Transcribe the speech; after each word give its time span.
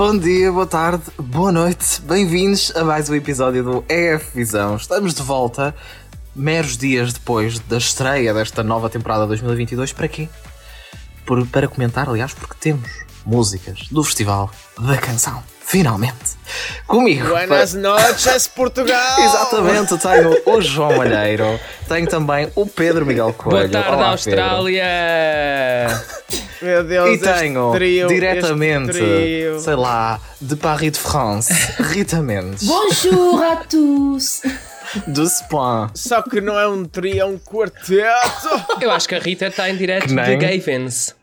bom 0.00 0.16
dia, 0.16 0.50
boa 0.50 0.66
tarde, 0.66 1.02
boa 1.18 1.52
noite. 1.52 2.00
Bem-vindos 2.00 2.74
a 2.74 2.82
mais 2.82 3.10
um 3.10 3.14
episódio 3.14 3.62
do 3.62 3.84
EF 3.86 4.34
Visão. 4.34 4.74
Estamos 4.76 5.12
de 5.12 5.20
volta, 5.20 5.76
meros 6.34 6.78
dias 6.78 7.12
depois 7.12 7.58
da 7.58 7.76
estreia 7.76 8.32
desta 8.32 8.62
nova 8.62 8.88
temporada 8.88 9.26
2022. 9.26 9.92
Para 9.92 10.08
quê? 10.08 10.26
Por, 11.26 11.46
para 11.48 11.68
comentar, 11.68 12.08
aliás, 12.08 12.32
porque 12.32 12.54
temos 12.58 12.88
músicas 13.26 13.88
do 13.90 14.02
Festival 14.02 14.50
da 14.78 14.96
Canção. 14.96 15.42
Finalmente. 15.60 16.29
Comigo. 16.86 17.28
Buenas 17.28 17.72
para- 17.72 17.80
noches, 17.80 18.48
Portugal! 18.48 19.18
Exatamente, 19.24 19.96
tenho 19.98 20.36
o 20.46 20.60
João 20.60 20.96
Malheiro, 20.96 21.58
tenho 21.88 22.06
também 22.08 22.50
o 22.54 22.66
Pedro 22.66 23.04
Miguel 23.06 23.32
Coelho. 23.32 23.68
Boa 23.68 23.82
tarde, 23.82 23.96
Olá, 23.96 24.08
Austrália! 24.10 24.86
Meu 26.62 26.84
Deus, 26.84 27.14
E 27.14 27.18
tenho 27.18 27.72
trio, 27.72 28.06
diretamente, 28.08 28.92
sei 29.60 29.74
lá, 29.74 30.20
de 30.40 30.56
Paris 30.56 30.92
de 30.92 30.98
France, 30.98 31.52
Rita 31.80 32.20
Mendes, 32.20 32.64
Bonjour 32.64 33.42
à 33.42 33.56
tous! 33.56 34.42
do 35.06 35.24
Spain. 35.24 35.88
Só 35.94 36.20
que 36.20 36.40
não 36.40 36.58
é 36.58 36.66
um 36.68 36.84
trio, 36.84 37.20
é 37.20 37.24
um 37.24 37.38
quarteto! 37.38 38.00
Eu 38.80 38.90
acho 38.90 39.08
que 39.08 39.14
a 39.14 39.18
Rita 39.20 39.46
está 39.46 39.70
em 39.70 39.76
direto 39.76 40.08
de. 40.08 40.14
Gavins. 40.14 41.14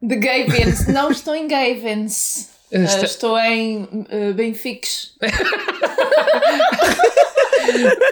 De 0.00 0.16
Gavins. 0.16 0.86
Não 0.88 1.10
estou 1.10 1.34
em 1.34 1.46
Gavins. 1.46 2.48
Está- 2.70 3.04
estou 3.06 3.38
em 3.38 3.82
uh, 3.84 4.34
Benfiques. 4.34 5.12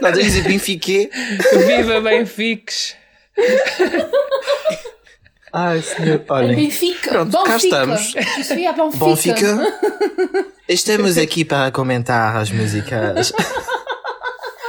Não, 0.01 0.13
tens 0.13 0.19
de 0.19 0.23
dizer 0.25 0.43
Benfica. 0.45 1.11
Viva 1.67 2.01
Benfiques! 2.01 2.95
Ai, 5.53 5.81
senhor, 5.83 6.21
Em 6.21 6.33
olhem. 6.33 6.57
Benfica. 6.57 7.11
Pronto, 7.11 7.33
cá 7.33 7.53
Benfica. 7.53 7.65
estamos. 7.67 8.01
Suis 8.47 8.67
à 8.67 8.73
Benfica. 8.73 8.99
Bom, 8.99 9.17
fica. 9.17 9.59
Estamos 10.69 11.17
aqui 11.17 11.45
para 11.45 11.71
comentar 11.71 12.37
as 12.37 12.51
músicas. 12.51 13.33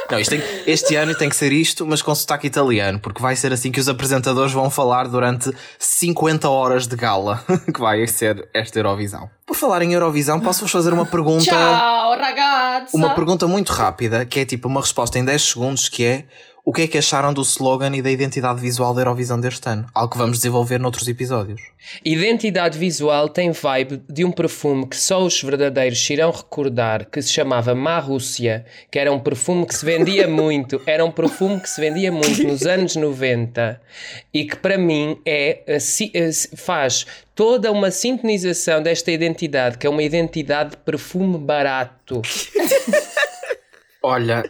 Não, 0.10 0.22
tem- 0.24 0.42
este 0.66 0.96
ano 0.96 1.14
tem 1.16 1.30
que 1.30 1.36
ser 1.36 1.52
isto, 1.52 1.86
mas 1.86 2.02
com 2.02 2.14
sotaque 2.16 2.48
italiano, 2.48 3.00
porque 3.00 3.22
vai 3.22 3.36
ser 3.36 3.52
assim 3.54 3.72
que 3.72 3.80
os 3.80 3.90
apresentadores 3.90 4.52
vão 4.54 4.70
falar 4.70 5.08
durante 5.08 5.52
50 5.78 6.50
horas 6.50 6.88
de 6.88 6.96
gala, 6.96 7.44
que 7.74 7.80
vai 7.80 8.06
ser 8.08 8.48
esta 8.54 8.80
Eurovisão. 8.80 9.30
Por 9.46 9.56
falar 9.56 9.82
em 9.82 9.94
Eurovisão, 9.94 10.40
posso-vos 10.40 10.72
fazer 10.72 10.94
uma 10.94 11.06
pergunta. 11.06 11.46
Ciao, 11.46 12.18
ragazza. 12.18 12.90
Uma 12.96 13.14
pergunta 13.16 13.48
muito 13.48 13.72
rápida, 13.72 14.26
que 14.26 14.40
é 14.42 14.46
tipo 14.46 14.68
uma 14.68 14.82
resposta 14.82 15.18
em 15.20 15.26
10 15.26 15.42
segundos, 15.42 15.90
que 15.90 16.04
é 16.04 16.26
o 16.68 16.74
que 16.74 16.82
é 16.82 16.88
que 16.88 16.98
acharam 16.98 17.34
do 17.34 17.44
slogan 17.44 17.96
e 17.96 18.02
da 18.02 18.12
identidade 18.12 18.60
visual 18.60 18.94
da 18.94 19.00
Eurovisão 19.00 19.40
deste 19.40 19.70
ano? 19.70 19.88
Algo 19.96 20.12
que 20.12 20.18
vamos 20.18 20.36
desenvolver 20.36 20.78
noutros 20.78 21.08
episódios. 21.08 21.62
Identidade 22.04 22.78
visual 22.78 23.30
tem 23.30 23.54
vibe 23.54 24.04
de 24.10 24.26
um 24.26 24.34
perfume 24.34 24.86
que 24.86 24.98
só 24.98 25.24
os 25.24 25.42
verdadeiros 25.42 25.98
se 25.98 26.12
irão 26.12 26.30
recordar, 26.30 27.06
que 27.10 27.22
se 27.22 27.32
chamava 27.32 27.74
Marrússia, 27.74 28.66
que 28.92 29.00
era 29.00 29.10
um 29.14 29.18
perfume 29.18 29.66
que 29.66 29.76
se 29.76 29.86
vendia 29.86 30.28
muito, 30.28 30.82
era 30.86 31.06
um 31.06 31.12
perfume 31.12 31.58
que 31.62 31.70
se 31.70 31.80
vendia 31.80 32.12
muito 32.12 32.44
nos 32.44 32.64
anos 32.64 32.98
90 32.98 33.80
e 34.34 34.44
que 34.44 34.58
para 34.58 34.78
mim 34.78 35.22
é, 35.26 35.62
eh, 35.66 35.78
eh, 35.78 36.32
faz 36.58 37.08
toda 37.34 37.72
uma 37.72 37.92
sintonização 37.92 38.84
desta 38.84 39.10
identidade, 39.10 39.78
que 39.78 39.88
é 39.88 39.90
uma 39.90 40.04
identidade 40.04 40.72
de 40.72 40.78
perfume 40.78 41.38
barato. 41.38 42.22
Olha, 44.04 44.44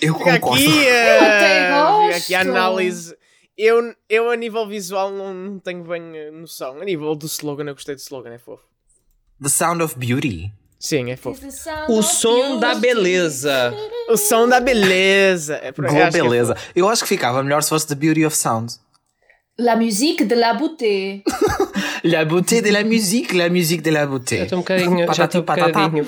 eu 0.00 0.14
Fica 0.18 0.38
concordo. 0.40 0.62
aqui, 0.64 0.78
até 0.88 0.88
eh, 0.88 1.66
fica 1.66 1.80
gosto. 1.80 2.16
aqui 2.22 2.34
a 2.34 2.40
análise. 2.40 3.16
Eu, 3.56 3.94
eu, 4.08 4.30
a 4.30 4.36
nível 4.36 4.66
visual, 4.66 5.10
não, 5.12 5.34
não 5.34 5.58
tenho 5.58 5.84
bem 5.84 6.16
eh, 6.16 6.30
noção. 6.30 6.80
A 6.80 6.84
nível 6.84 7.14
do 7.14 7.26
slogan, 7.26 7.64
eu 7.64 7.74
gostei 7.74 7.94
do 7.94 7.98
slogan, 7.98 8.30
é 8.32 8.38
fofo. 8.38 8.62
The 9.42 9.48
Sound 9.48 9.82
of 9.82 9.96
Beauty. 9.98 10.50
Sim, 10.78 11.10
é 11.10 11.16
fofo. 11.16 11.46
O 11.90 12.02
som 12.02 12.58
da 12.58 12.74
beleza. 12.74 13.74
O 14.08 14.16
som 14.16 14.48
da 14.48 14.60
beleza. 14.60 15.56
É, 15.62 15.72
por- 15.72 15.84
eu 15.84 15.90
Boa 15.92 16.04
é 16.04 16.10
beleza. 16.10 16.54
fofo. 16.54 16.72
Eu 16.74 16.88
acho 16.88 17.02
que 17.02 17.08
ficava 17.08 17.42
melhor 17.42 17.62
se 17.62 17.68
fosse 17.68 17.86
The 17.86 17.94
Beauty 17.94 18.24
of 18.24 18.34
Sound. 18.36 18.72
La 19.60 19.76
musique 19.76 20.24
de 20.26 20.36
la 20.36 20.54
beauté. 20.54 21.22
La 22.02 22.24
beauté 22.24 22.62
de 22.62 22.70
la 22.70 22.82
musique, 22.82 23.34
la 23.34 23.50
musique 23.50 23.82
de 23.82 23.90
la 23.90 24.06
beauté. 24.06 24.38
Já 24.38 24.44
estou 24.44 24.58
um 24.58 24.62
bocadinho, 24.62 25.14
já 25.14 25.24
estou 25.26 25.42
um 25.42 25.44
bocadinho 25.44 26.06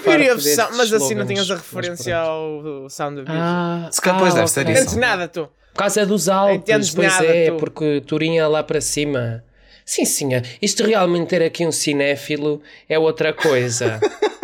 mas 0.75 0.91
assim 0.91 1.15
não 1.15 1.27
tinhas 1.27 1.51
a 1.51 1.57
referência 1.57 2.17
ao 2.17 2.89
Sound 2.89 3.21
of 3.21 3.27
Beauty. 3.27 3.43
Ah, 3.43 3.89
Se 3.91 4.01
calhar 4.01 4.19
depois 4.19 4.33
ah, 4.35 4.39
deve 4.39 4.51
ser 4.51 4.71
isso. 4.71 4.83
Antes 4.83 4.97
nada, 4.97 5.29
tu. 5.29 5.49
Por 5.75 5.79
causa 5.79 6.07
dos 6.07 6.31
Alpes, 6.31 6.57
Entendes 6.57 6.91
pois 6.95 7.13
nada, 7.13 7.27
é, 7.27 7.51
tu. 7.51 7.57
porque 7.59 8.03
Turim 8.07 8.39
é 8.39 8.47
lá 8.47 8.63
para 8.63 8.81
cima. 8.81 9.45
Sim, 9.85 10.07
sim, 10.07 10.31
isto 10.63 10.85
realmente 10.85 11.29
ter 11.29 11.43
aqui 11.43 11.67
um 11.67 11.73
cinéfilo 11.73 12.63
é 12.89 12.99
outra 12.99 13.35
coisa. 13.35 14.01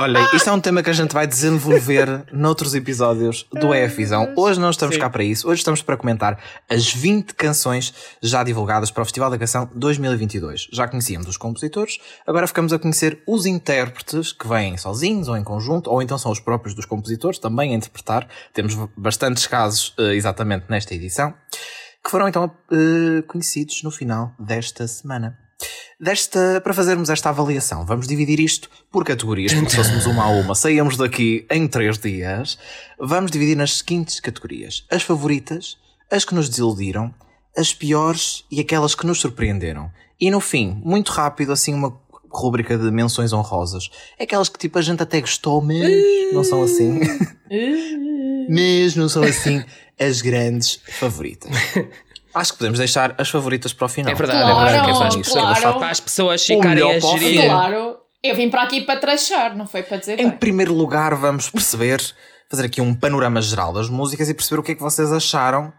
Olha, 0.00 0.34
isto 0.34 0.48
é 0.48 0.52
um 0.54 0.60
tema 0.62 0.82
que 0.82 0.88
a 0.88 0.94
gente 0.94 1.12
vai 1.12 1.26
desenvolver 1.26 2.24
noutros 2.32 2.74
episódios 2.74 3.46
do 3.52 3.74
EF 3.74 3.98
Visão. 3.98 4.32
Hoje 4.34 4.58
não 4.58 4.70
estamos 4.70 4.94
Sim. 4.94 5.00
cá 5.02 5.10
para 5.10 5.22
isso. 5.22 5.46
Hoje 5.46 5.60
estamos 5.60 5.82
para 5.82 5.94
comentar 5.94 6.42
as 6.70 6.90
20 6.90 7.34
canções 7.34 7.92
já 8.22 8.42
divulgadas 8.42 8.90
para 8.90 9.02
o 9.02 9.04
Festival 9.04 9.28
da 9.28 9.36
Canção 9.36 9.68
2022. 9.74 10.68
Já 10.72 10.88
conhecíamos 10.88 11.28
os 11.28 11.36
compositores, 11.36 11.98
agora 12.26 12.46
ficamos 12.46 12.72
a 12.72 12.78
conhecer 12.78 13.22
os 13.26 13.44
intérpretes 13.44 14.32
que 14.32 14.48
vêm 14.48 14.78
sozinhos 14.78 15.28
ou 15.28 15.36
em 15.36 15.44
conjunto, 15.44 15.90
ou 15.90 16.00
então 16.00 16.16
são 16.16 16.32
os 16.32 16.40
próprios 16.40 16.74
dos 16.74 16.86
compositores 16.86 17.38
também 17.38 17.74
a 17.74 17.76
interpretar. 17.76 18.26
Temos 18.54 18.74
bastantes 18.96 19.46
casos 19.46 19.92
eh, 19.98 20.14
exatamente 20.14 20.64
nesta 20.70 20.94
edição, 20.94 21.34
que 22.02 22.10
foram 22.10 22.26
então 22.26 22.50
eh, 22.72 23.20
conhecidos 23.28 23.82
no 23.82 23.90
final 23.90 24.34
desta 24.38 24.88
semana. 24.88 25.49
Desta, 26.00 26.62
para 26.62 26.72
fazermos 26.72 27.10
esta 27.10 27.28
avaliação, 27.28 27.84
vamos 27.84 28.08
dividir 28.08 28.40
isto 28.40 28.70
por 28.90 29.04
categorias, 29.04 29.52
porque 29.52 29.68
se 29.68 29.76
fôssemos 29.76 30.06
uma 30.06 30.24
a 30.24 30.28
uma, 30.28 30.54
saíamos 30.54 30.96
daqui 30.96 31.46
em 31.50 31.68
três 31.68 31.98
dias. 31.98 32.58
Vamos 32.98 33.30
dividir 33.30 33.54
nas 33.54 33.78
seguintes 33.78 34.18
categorias: 34.18 34.86
as 34.90 35.02
favoritas, 35.02 35.76
as 36.10 36.24
que 36.24 36.34
nos 36.34 36.48
desiludiram, 36.48 37.14
as 37.54 37.74
piores 37.74 38.44
e 38.50 38.60
aquelas 38.60 38.94
que 38.94 39.06
nos 39.06 39.20
surpreenderam. 39.20 39.90
E 40.18 40.30
no 40.30 40.40
fim, 40.40 40.80
muito 40.82 41.12
rápido, 41.12 41.52
assim, 41.52 41.74
uma 41.74 41.94
rúbrica 42.30 42.78
de 42.78 42.90
menções 42.90 43.34
honrosas. 43.34 43.90
Aquelas 44.18 44.48
que 44.48 44.58
tipo 44.58 44.78
a 44.78 44.82
gente 44.82 45.02
até 45.02 45.20
gostou, 45.20 45.60
mas 45.60 46.32
não 46.32 46.42
são 46.42 46.62
assim. 46.62 47.00
mas 48.48 48.96
não 48.96 49.08
são 49.08 49.22
assim 49.22 49.62
as 49.98 50.22
grandes 50.22 50.80
favoritas. 50.98 51.50
Acho 52.34 52.52
que 52.52 52.58
podemos 52.58 52.78
deixar 52.78 53.14
as 53.18 53.28
favoritas 53.28 53.72
para 53.72 53.86
o 53.86 53.88
final. 53.88 54.12
É 54.12 54.14
verdade, 54.14 54.40
Claro, 54.40 54.68
é 54.68 54.72
verdade. 54.84 55.22
claro. 55.30 55.60
só 55.60 55.72
para 55.74 55.90
as 55.90 56.00
pessoas 56.00 56.44
ficarem 56.46 56.74
melhor 56.84 56.94
a 56.96 57.00
gerir. 57.18 57.44
Claro. 57.46 57.96
Eu 58.22 58.36
vim 58.36 58.50
para 58.50 58.62
aqui 58.62 58.82
para 58.82 59.00
trachar, 59.00 59.56
não 59.56 59.66
foi 59.66 59.82
para 59.82 59.96
dizer 59.96 60.20
Em 60.20 60.28
bem. 60.28 60.38
primeiro 60.38 60.74
lugar, 60.74 61.14
vamos 61.14 61.48
perceber, 61.48 62.00
fazer 62.50 62.66
aqui 62.66 62.80
um 62.80 62.94
panorama 62.94 63.40
geral 63.40 63.72
das 63.72 63.88
músicas 63.88 64.28
e 64.28 64.34
perceber 64.34 64.60
o 64.60 64.62
que 64.62 64.72
é 64.72 64.74
que 64.74 64.82
vocês 64.82 65.10
acharam 65.10 65.72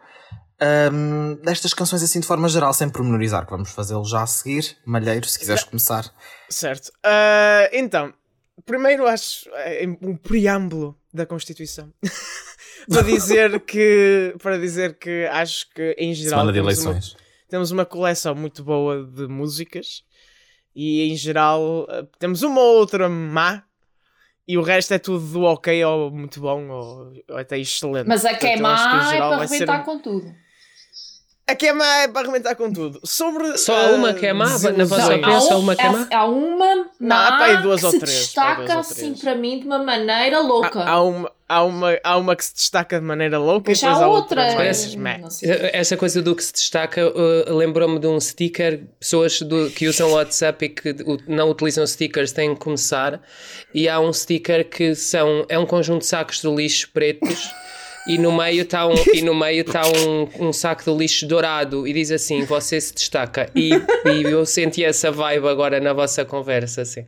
hum, 0.92 1.38
destas 1.44 1.74
canções 1.74 2.02
assim 2.04 2.20
de 2.20 2.26
forma 2.28 2.50
geral, 2.50 2.74
sem 2.74 2.90
pormenorizar, 2.90 3.46
que 3.46 3.52
vamos 3.52 3.70
fazê-lo 3.72 4.04
já 4.06 4.24
a 4.24 4.28
seguir. 4.28 4.76
Malheiro, 4.86 5.28
se 5.28 5.38
quiseres 5.40 5.64
começar. 5.64 6.12
Certo. 6.50 6.92
Ah, 7.04 7.70
então, 7.72 8.12
primeiro 8.66 9.08
acho 9.08 9.48
é, 9.54 9.86
um 10.02 10.16
preâmbulo 10.16 10.98
da 11.14 11.26
Constituição. 11.26 11.92
para 12.90 13.02
dizer 13.04 13.60
que 13.62 14.36
para 14.42 14.58
dizer 14.58 14.98
que 14.98 15.26
acho 15.32 15.70
que 15.74 15.96
em 15.98 16.14
geral 16.14 16.40
Semana 16.40 16.52
de 16.52 16.60
temos 16.60 16.78
uma, 16.80 16.92
eleições. 16.92 17.18
temos 17.50 17.72
uma 17.72 17.86
coleção 17.86 18.36
muito 18.36 18.64
boa 18.64 19.04
de 19.04 19.28
músicas 19.28 20.04
e 20.76 21.12
em 21.12 21.16
geral 21.16 21.86
ah, 21.90 22.06
temos 22.20 22.42
uma 22.44 22.62
ou 22.62 22.78
outra 22.78 23.08
má 23.10 23.64
e 24.48 24.58
o 24.58 24.62
resto 24.62 24.94
é 24.94 25.00
tudo 25.00 25.26
do 25.26 25.44
ok 25.44 25.84
ou 25.86 26.12
muito 26.12 26.40
bom 26.42 26.68
ou, 26.70 27.14
ou 27.30 27.38
até 27.38 27.58
excelente. 27.60 28.08
Mas 28.08 28.26
a 28.26 28.34
que 28.34 28.48
é 28.48 28.58
má 28.58 29.14
é 29.14 29.18
para 29.18 29.38
vai 29.38 29.48
ser 29.48 29.56
arrebentar 29.70 29.82
um- 29.82 29.84
com 29.86 30.00
tudo. 30.00 30.34
A 31.48 31.56
que 31.56 31.66
é 31.68 31.74
má 31.74 32.04
é 32.04 32.08
para 32.08 32.22
arrebentar 32.22 32.56
com 32.56 32.72
tudo. 32.72 33.02
Sobre. 33.04 33.58
Só 33.58 33.76
há 33.76 33.90
uma 33.92 34.14
que 34.14 34.26
é 34.26 34.32
má? 34.32 34.46
Na 34.46 34.86
vossa 34.86 35.08
opinião, 35.16 35.36
há, 35.38 35.42
só 35.42 35.58
um- 35.58 35.60
uma 35.60 35.76
que 35.76 35.82
é 35.82 35.90
má? 35.90 36.08
há- 36.12 36.26
uma 36.26 36.76
Não, 37.00 37.16
há 37.16 37.32
má 37.32 37.44
aí 37.46 37.58
duas 37.58 37.80
que 37.82 37.86
ou 37.88 37.92
se 37.92 38.00
três, 38.00 38.16
destaca 38.20 38.56
duas 38.64 38.70
ou 38.74 38.80
assim 38.80 38.96
três. 39.08 39.20
para 39.20 39.36
mim 39.36 39.60
de 39.60 39.66
uma 39.66 39.80
maneira 39.80 40.40
louca. 40.40 40.80
Há, 40.80 40.90
há 40.92 41.02
uma, 41.04 41.32
há, 41.50 41.64
uma, 41.64 42.00
há 42.04 42.18
uma 42.18 42.36
que 42.38 42.46
se 42.46 42.54
destaca 42.56 42.98
de 43.00 43.06
maneira 43.06 43.38
louca 43.38 43.70
Mas 43.70 43.80
e 43.80 43.82
depois 43.82 44.02
há 44.02 44.06
há 44.06 44.08
outra. 44.08 44.48
outra. 44.48 44.74
Sei. 45.30 45.50
Essa 45.74 45.98
coisa 45.98 46.22
do 46.22 46.34
que 46.36 46.44
se 46.44 46.54
destaca 46.54 47.06
uh, 47.10 47.54
lembrou-me 47.54 48.00
de 48.00 48.08
um 48.08 48.20
sticker. 48.20 48.84
Pessoas 48.98 49.42
do- 49.42 49.70
que 49.72 49.88
usam 49.90 50.12
WhatsApp 50.12 50.64
e 50.66 50.70
que 50.70 50.96
não 51.28 51.50
utilizam 51.50 51.86
stickers 51.86 52.32
têm 52.32 52.54
que 52.54 52.62
começar. 52.62 53.20
E 53.74 53.90
há 53.90 54.00
um 54.00 54.14
sticker 54.14 54.70
que 54.70 54.96
são, 54.96 55.46
é 55.50 55.60
um 55.60 55.66
conjunto 55.66 56.02
de 56.02 56.06
sacos 56.08 56.40
de 56.40 56.48
lixo 56.48 56.90
pretos. 56.94 57.50
E 58.08 58.18
no 58.18 58.32
meio 58.32 58.64
está 58.64 58.88
um, 58.88 58.96
e 59.14 59.22
no 59.22 59.36
meio 59.36 59.64
tá 59.64 59.84
um, 59.86 60.48
um 60.48 60.54
saco 60.54 60.84
de 60.84 60.98
lixo 60.98 61.28
dourado 61.28 61.88
e 61.88 61.94
diz 61.94 62.12
assim: 62.12 62.44
Você 62.46 62.82
se 62.82 62.94
destaca. 62.94 63.50
E, 63.56 63.70
e 63.70 64.24
eu 64.24 64.46
senti 64.46 64.84
essa 64.84 65.12
vibe 65.12 65.48
agora 65.48 65.80
na 65.80 65.94
vossa 65.94 66.26
conversa. 66.26 66.82
Assim. 66.82 67.06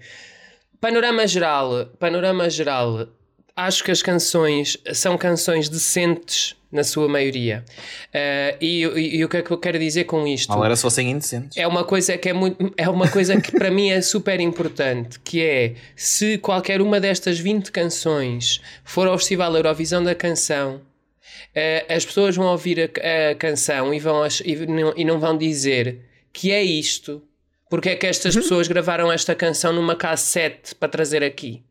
Panorama 0.80 1.26
geral, 1.26 1.88
panorama 2.00 2.50
geral. 2.50 3.08
Acho 3.56 3.84
que 3.84 3.92
as 3.92 4.02
canções 4.02 4.78
são 4.94 5.18
canções 5.18 5.70
decentes 5.70 6.56
na 6.74 6.84
sua 6.84 7.08
maioria. 7.08 7.64
Uh, 8.10 8.58
e, 8.60 8.84
e, 8.84 9.18
e, 9.18 9.26
o 9.26 9.30
que 9.30 9.38
é 9.38 9.42
que 9.42 9.52
eu 9.52 9.58
quero 9.58 9.78
dizer 9.78 10.06
com 10.06 10.28
isto? 10.28 10.50
Mal 10.50 10.66
era 10.66 10.76
se 10.76 10.82
fossem 10.82 11.12
indecentes. 11.12 11.56
É 11.56 11.68
uma 11.68 11.84
coisa 11.84 12.18
que 12.18 12.30
é 12.30 12.34
muito, 12.34 12.74
é 12.76 12.90
uma 12.90 13.08
coisa 13.08 13.40
que 13.40 13.52
para 13.52 13.70
mim 13.70 13.92
é 13.92 14.02
super 14.02 14.40
importante, 14.40 15.20
que 15.20 15.42
é 15.42 15.76
se 15.96 16.38
qualquer 16.40 16.82
uma 16.82 17.00
destas 17.00 17.40
20 17.40 17.72
canções 17.72 18.60
for 18.84 19.08
ao 19.08 19.18
Festival 19.18 19.56
Eurovisão 19.56 20.04
da 20.04 20.16
Canção, 20.16 20.78
uh, 20.78 21.94
as 21.94 22.04
pessoas 22.04 22.36
vão 22.36 22.48
ouvir 22.48 22.82
a, 22.82 23.32
a 23.32 23.36
canção 23.36 23.94
e, 23.94 24.00
vão, 24.00 24.24
e, 24.44 24.56
não, 24.66 24.94
e 24.98 25.06
não 25.06 25.20
vão 25.20 25.38
dizer 25.38 26.00
que 26.34 26.52
é 26.52 26.64
isto, 26.64 27.22
porque 27.70 27.90
é 27.90 27.96
que 27.96 28.08
estas 28.08 28.36
uhum. 28.36 28.42
pessoas 28.42 28.68
gravaram 28.68 29.12
esta 29.12 29.36
canção 29.36 29.72
numa 29.72 29.96
cassete 29.96 30.74
para 30.74 30.90
trazer 30.90 31.24
aqui. 31.24 31.64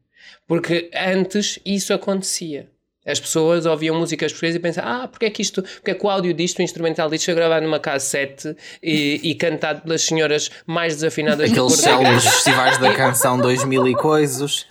Porque 0.47 0.91
antes 0.95 1.59
isso 1.65 1.93
acontecia. 1.93 2.69
As 3.07 3.19
pessoas 3.19 3.67
ouviam 3.67 3.99
músicas 3.99 4.33
portuguesas 4.33 4.57
e 4.57 4.61
pensavam, 4.61 4.91
ah, 4.91 5.09
porque 5.09 5.27
é 5.27 5.31
que 5.31 5.43
isto, 5.43 5.63
porque 5.63 5.91
é 5.91 5.95
que 5.95 6.07
o 6.07 6.09
áudio 6.09 6.33
disto, 6.33 6.61
o 6.61 6.63
instrumental 6.63 7.11
disto 7.11 7.27
foi 7.27 7.35
gravado 7.35 7.65
numa 7.65 7.81
cassete 7.81 8.57
e, 8.83 9.21
e 9.23 9.35
cantado 9.35 9.83
pelas 9.83 10.03
senhoras 10.03 10.51
mais 10.67 10.95
desafinadas 10.95 11.51
Aqueles 11.51 11.75
célebres 11.75 12.25
festivais 12.25 12.79
da 12.79 12.95
canção 12.95 13.39
2000 13.39 13.89
e 13.89 13.95
coisas. 13.95 14.67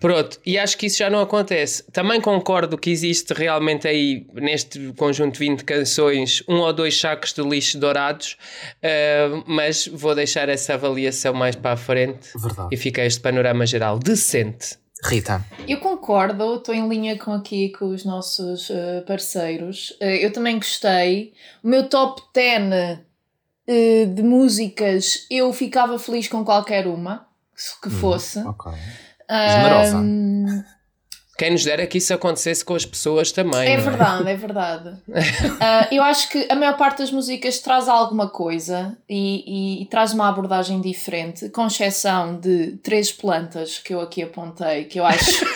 Pronto, 0.00 0.38
e 0.46 0.56
acho 0.56 0.78
que 0.78 0.86
isso 0.86 0.98
já 0.98 1.10
não 1.10 1.20
acontece. 1.20 1.82
Também 1.92 2.20
concordo 2.20 2.78
que 2.78 2.90
existe 2.90 3.34
realmente 3.34 3.88
aí, 3.88 4.26
neste 4.32 4.92
conjunto 4.96 5.34
de 5.34 5.38
20 5.40 5.64
canções, 5.64 6.42
um 6.48 6.58
ou 6.58 6.72
dois 6.72 6.98
sacos 6.98 7.32
de 7.32 7.42
lixo 7.42 7.78
dourados, 7.78 8.36
uh, 8.76 9.42
mas 9.46 9.88
vou 9.88 10.14
deixar 10.14 10.48
essa 10.48 10.74
avaliação 10.74 11.34
mais 11.34 11.56
para 11.56 11.72
a 11.72 11.76
frente 11.76 12.28
Verdade. 12.36 12.68
e 12.70 12.76
fica 12.76 13.04
este 13.04 13.20
panorama 13.20 13.66
geral 13.66 13.98
decente. 13.98 14.78
Rita. 15.04 15.44
Eu 15.66 15.78
concordo, 15.78 16.56
estou 16.56 16.74
em 16.74 16.88
linha 16.88 17.16
com 17.18 17.32
aqui 17.32 17.70
com 17.70 17.86
os 17.86 18.04
nossos 18.04 18.68
uh, 18.70 19.04
parceiros. 19.06 19.90
Uh, 20.00 20.04
eu 20.04 20.32
também 20.32 20.56
gostei. 20.56 21.32
O 21.62 21.68
meu 21.68 21.88
top 21.88 22.22
10 22.34 22.98
uh, 22.98 24.14
de 24.14 24.22
músicas, 24.22 25.26
eu 25.30 25.52
ficava 25.52 25.98
feliz 25.98 26.26
com 26.26 26.44
qualquer 26.44 26.86
uma 26.86 27.26
que 27.82 27.88
hum, 27.88 27.92
fosse. 27.92 28.40
Hum, 28.40 28.48
ok. 28.48 28.72
Generosa. 29.30 29.98
Quem 31.38 31.52
nos 31.52 31.64
dera 31.64 31.86
que 31.86 31.98
isso 31.98 32.12
acontecesse 32.12 32.64
com 32.64 32.74
as 32.74 32.84
pessoas 32.84 33.30
também. 33.30 33.60
É, 33.60 33.74
é? 33.74 33.76
verdade, 33.76 34.28
é 34.28 34.34
verdade. 34.34 34.88
uh, 34.88 35.86
eu 35.94 36.02
acho 36.02 36.28
que 36.28 36.48
a 36.50 36.56
maior 36.56 36.76
parte 36.76 36.98
das 36.98 37.12
músicas 37.12 37.60
traz 37.60 37.88
alguma 37.88 38.28
coisa 38.28 38.98
e, 39.08 39.44
e, 39.46 39.82
e, 39.82 39.86
traz 39.86 40.12
uma 40.12 40.28
abordagem 40.28 40.80
diferente, 40.80 41.48
com 41.50 41.68
exceção 41.68 42.40
de 42.40 42.72
três 42.82 43.12
plantas 43.12 43.78
que 43.78 43.94
eu 43.94 44.00
aqui 44.00 44.20
apontei, 44.24 44.86
que 44.86 44.98
eu 44.98 45.06
acho 45.06 45.46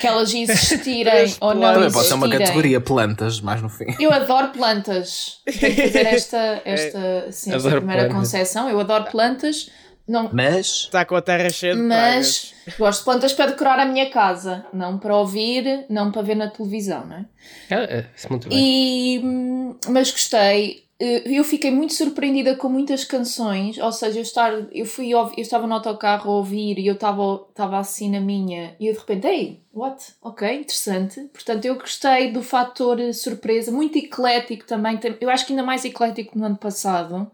que 0.00 0.06
elas 0.06 0.32
existirem 0.32 1.34
ou 1.40 1.52
não 1.52 1.74
Também 1.74 1.90
pode 1.90 2.06
ser 2.06 2.14
uma 2.14 2.28
categoria 2.28 2.80
plantas, 2.80 3.40
mais 3.40 3.60
no 3.60 3.68
fim. 3.68 3.86
Eu 3.98 4.12
adoro 4.12 4.50
plantas. 4.50 5.40
Tenho 5.44 5.74
que 5.74 5.82
fazer 5.82 6.06
esta, 6.06 6.62
esta, 6.64 7.32
sim, 7.32 7.52
esta 7.52 7.70
primeira 7.70 8.02
plantas. 8.02 8.16
concepção. 8.16 8.70
Eu 8.70 8.78
adoro 8.78 9.10
plantas 9.10 9.68
não, 10.08 10.30
mas. 10.32 10.66
Está 10.66 11.04
com 11.04 11.14
a 11.14 11.22
terra 11.22 11.50
cheia 11.50 11.74
de 11.76 11.82
Mas 11.82 12.54
pragas. 12.54 12.76
gosto 12.78 12.98
de 13.00 13.04
plantas 13.04 13.32
para 13.34 13.46
decorar 13.46 13.78
a 13.78 13.84
minha 13.84 14.08
casa, 14.10 14.64
não 14.72 14.98
para 14.98 15.16
ouvir, 15.16 15.84
não 15.90 16.10
para 16.10 16.22
ver 16.22 16.34
na 16.34 16.48
televisão, 16.48 17.06
não 17.06 17.16
é? 17.16 17.24
É, 17.70 18.06
é 18.24 18.28
muito 18.30 18.48
bem. 18.48 18.58
E, 18.58 19.20
hum, 19.22 19.76
mas 19.88 20.10
gostei. 20.10 20.88
Eh, 21.00 21.22
eu 21.26 21.44
fiquei 21.44 21.70
muito 21.70 21.92
surpreendida 21.94 22.56
com 22.56 22.68
muitas 22.68 23.04
canções, 23.04 23.78
ou 23.78 23.92
seja, 23.92 24.18
eu, 24.18 24.22
estar, 24.22 24.52
eu, 24.72 24.84
fui, 24.84 25.10
eu 25.12 25.30
estava 25.36 25.66
no 25.66 25.74
autocarro 25.74 26.30
a 26.30 26.34
ouvir 26.36 26.78
e 26.78 26.86
eu 26.86 26.94
estava, 26.94 27.46
estava 27.50 27.78
assim 27.78 28.10
na 28.10 28.18
minha 28.18 28.74
e 28.80 28.88
eu 28.88 28.92
de 28.94 28.98
repente, 28.98 29.26
ei, 29.28 29.62
what? 29.72 30.02
Ok, 30.20 30.50
interessante. 30.52 31.20
Portanto, 31.32 31.64
eu 31.66 31.76
gostei 31.76 32.32
do 32.32 32.42
fator 32.42 32.98
surpresa, 33.14 33.70
muito 33.70 33.96
eclético 33.96 34.66
também. 34.66 34.98
Eu 35.20 35.30
acho 35.30 35.46
que 35.46 35.52
ainda 35.52 35.62
mais 35.62 35.84
eclético 35.84 36.36
no 36.36 36.46
ano 36.46 36.56
passado. 36.56 37.30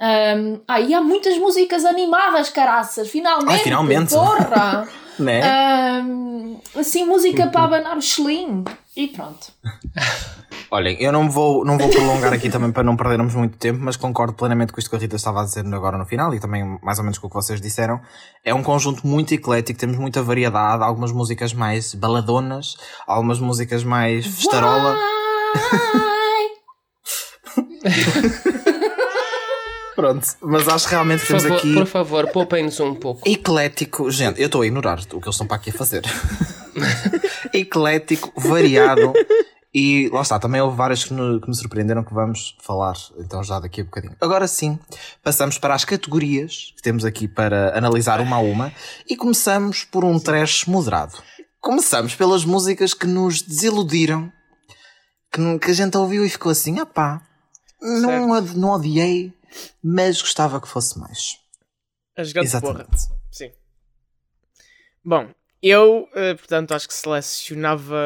Um, 0.00 0.60
ah, 0.66 0.80
e 0.80 0.94
há 0.94 1.00
muitas 1.00 1.36
músicas 1.36 1.84
animadas, 1.84 2.48
caraças, 2.48 3.10
finalmente! 3.10 3.60
Ah, 3.60 3.64
finalmente! 3.64 4.14
Porra! 4.14 4.88
né? 5.20 6.02
Um, 6.02 6.58
assim, 6.74 7.04
música 7.04 7.48
para 7.48 7.64
abanar 7.64 7.98
o 7.98 8.00
Schling. 8.00 8.64
E 8.96 9.08
pronto. 9.08 9.52
Olhem, 10.70 10.96
eu 11.00 11.12
não 11.12 11.28
vou, 11.28 11.64
não 11.64 11.76
vou 11.76 11.88
prolongar 11.90 12.32
aqui 12.32 12.48
também 12.48 12.72
para 12.72 12.82
não 12.82 12.96
perdermos 12.96 13.34
muito 13.34 13.58
tempo, 13.58 13.80
mas 13.82 13.96
concordo 13.96 14.32
plenamente 14.32 14.72
com 14.72 14.78
isto 14.78 14.88
que 14.88 14.96
a 14.96 14.98
Rita 14.98 15.16
estava 15.16 15.42
a 15.42 15.44
dizer 15.44 15.66
agora 15.66 15.98
no 15.98 16.06
final 16.06 16.32
e 16.32 16.40
também 16.40 16.78
mais 16.82 16.98
ou 16.98 17.04
menos 17.04 17.18
com 17.18 17.26
o 17.26 17.30
que 17.30 17.36
vocês 17.36 17.60
disseram. 17.60 18.00
É 18.44 18.54
um 18.54 18.62
conjunto 18.62 19.06
muito 19.06 19.34
eclético, 19.34 19.78
temos 19.78 19.98
muita 19.98 20.22
variedade, 20.22 20.82
algumas 20.82 21.12
músicas 21.12 21.52
mais 21.52 21.92
baladonas, 21.94 22.76
algumas 23.06 23.38
músicas 23.38 23.84
mais 23.84 24.24
festarola. 24.26 24.96
Pronto, 30.00 30.26
mas 30.40 30.66
acho 30.66 30.88
realmente 30.88 31.20
que 31.20 31.26
temos 31.26 31.42
favor, 31.42 31.58
aqui. 31.58 31.74
Por 31.74 31.86
favor, 31.86 32.30
poupem-nos 32.30 32.80
um 32.80 32.94
pouco. 32.94 33.28
Eclético, 33.28 34.10
gente, 34.10 34.40
eu 34.40 34.46
estou 34.46 34.62
a 34.62 34.66
ignorar 34.66 34.98
o 34.98 35.06
que 35.06 35.14
eles 35.16 35.34
estão 35.34 35.46
para 35.46 35.56
aqui 35.56 35.68
a 35.68 35.72
fazer. 35.74 36.02
Eclético, 37.52 38.32
variado 38.40 39.12
e 39.74 40.08
lá 40.08 40.22
está, 40.22 40.38
também 40.38 40.60
houve 40.60 40.76
várias 40.76 41.04
que 41.04 41.12
me, 41.12 41.40
que 41.40 41.48
me, 41.48 41.54
surpreenderam 41.54 42.02
que 42.02 42.12
vamos 42.14 42.56
falar 42.60 42.94
então 43.18 43.44
já 43.44 43.60
daqui 43.60 43.82
a 43.82 43.84
bocadinho. 43.84 44.16
Agora 44.20 44.48
sim, 44.48 44.78
passamos 45.22 45.58
para 45.58 45.74
as 45.74 45.84
categorias 45.84 46.72
que 46.76 46.82
temos 46.82 47.04
aqui 47.04 47.28
para 47.28 47.76
analisar 47.76 48.20
uma 48.20 48.36
a 48.36 48.40
uma 48.40 48.72
e 49.08 49.16
começamos 49.16 49.84
por 49.84 50.04
um 50.04 50.18
trash 50.18 50.64
moderado. 50.64 51.18
Começamos 51.60 52.14
pelas 52.14 52.44
músicas 52.44 52.94
que 52.94 53.06
nos 53.06 53.42
desiludiram, 53.42 54.32
que, 55.30 55.58
que 55.58 55.70
a 55.70 55.74
gente 55.74 55.96
ouviu 55.96 56.24
e 56.24 56.30
ficou 56.30 56.50
assim, 56.50 56.80
ah 56.80 56.86
pá, 56.86 57.22
não, 57.80 58.40
não 58.40 58.70
odiei, 58.70 59.32
mas 59.82 60.20
gostava 60.20 60.60
que 60.60 60.68
fosse 60.68 60.98
mais. 60.98 61.38
A 62.16 62.24
jogar 62.24 62.44
de 62.44 62.60
porra. 62.60 62.86
Sim. 63.30 63.52
Bom, 65.04 65.32
eu, 65.62 66.08
eh, 66.14 66.34
portanto, 66.34 66.72
acho 66.72 66.88
que 66.88 66.94
selecionava 66.94 67.96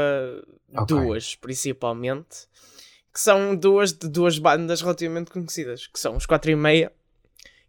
okay. 0.69 0.87
duas, 0.87 1.35
principalmente, 1.37 2.49
que 3.13 3.21
são 3.21 3.55
duas 3.55 3.93
de 3.93 4.09
duas 4.09 4.39
bandas 4.39 4.81
relativamente 4.81 5.31
conhecidas, 5.31 5.87
que 5.87 5.99
são 5.99 6.17
os 6.17 6.27
4 6.27 6.51
e 6.51 6.57
meia, 6.57 6.93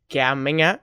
que 0.07 0.19
é 0.19 0.23
amanhã, 0.23 0.79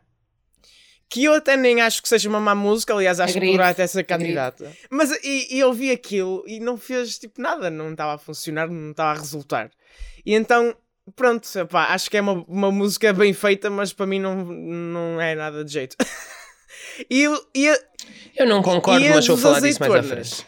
que 1.12 1.24
eu 1.24 1.34
até 1.34 1.56
nem 1.56 1.80
acho 1.82 2.00
que 2.00 2.08
seja 2.08 2.28
uma 2.28 2.40
má 2.40 2.54
música, 2.54 2.94
aliás, 2.94 3.20
acho 3.20 3.32
Agreed. 3.32 3.50
que 3.50 3.56
poderá 3.58 3.68
até 3.68 3.86
ser 3.86 4.02
candidata. 4.04 4.72
Mas 4.88 5.10
e, 5.22 5.56
e 5.56 5.60
eu 5.60 5.70
vi 5.72 5.90
aquilo 5.90 6.42
e 6.46 6.58
não 6.58 6.78
fez 6.78 7.18
tipo 7.18 7.42
nada, 7.42 7.70
não 7.70 7.90
estava 7.90 8.14
a 8.14 8.18
funcionar, 8.18 8.68
não 8.68 8.92
estava 8.92 9.10
a 9.10 9.20
resultar. 9.20 9.70
E 10.24 10.34
então 10.34 10.74
pronto, 11.16 11.48
epá, 11.58 11.86
acho 11.86 12.10
que 12.10 12.16
é 12.16 12.20
uma, 12.20 12.44
uma 12.46 12.70
música 12.70 13.12
bem 13.12 13.32
feita, 13.32 13.68
mas 13.70 13.92
para 13.92 14.06
mim 14.06 14.20
não, 14.20 14.44
não 14.44 15.20
é 15.20 15.34
nada 15.34 15.64
de 15.64 15.72
jeito. 15.72 15.96
e, 17.10 17.26
e 17.54 17.68
a, 17.68 17.78
Eu 18.36 18.46
não 18.46 18.62
concordo, 18.62 19.04
mas 19.08 19.26
vou 19.26 19.36
falar 19.36 19.60
disso 19.60 19.80
mais 19.80 19.94
à 19.94 20.02
frente. 20.02 20.46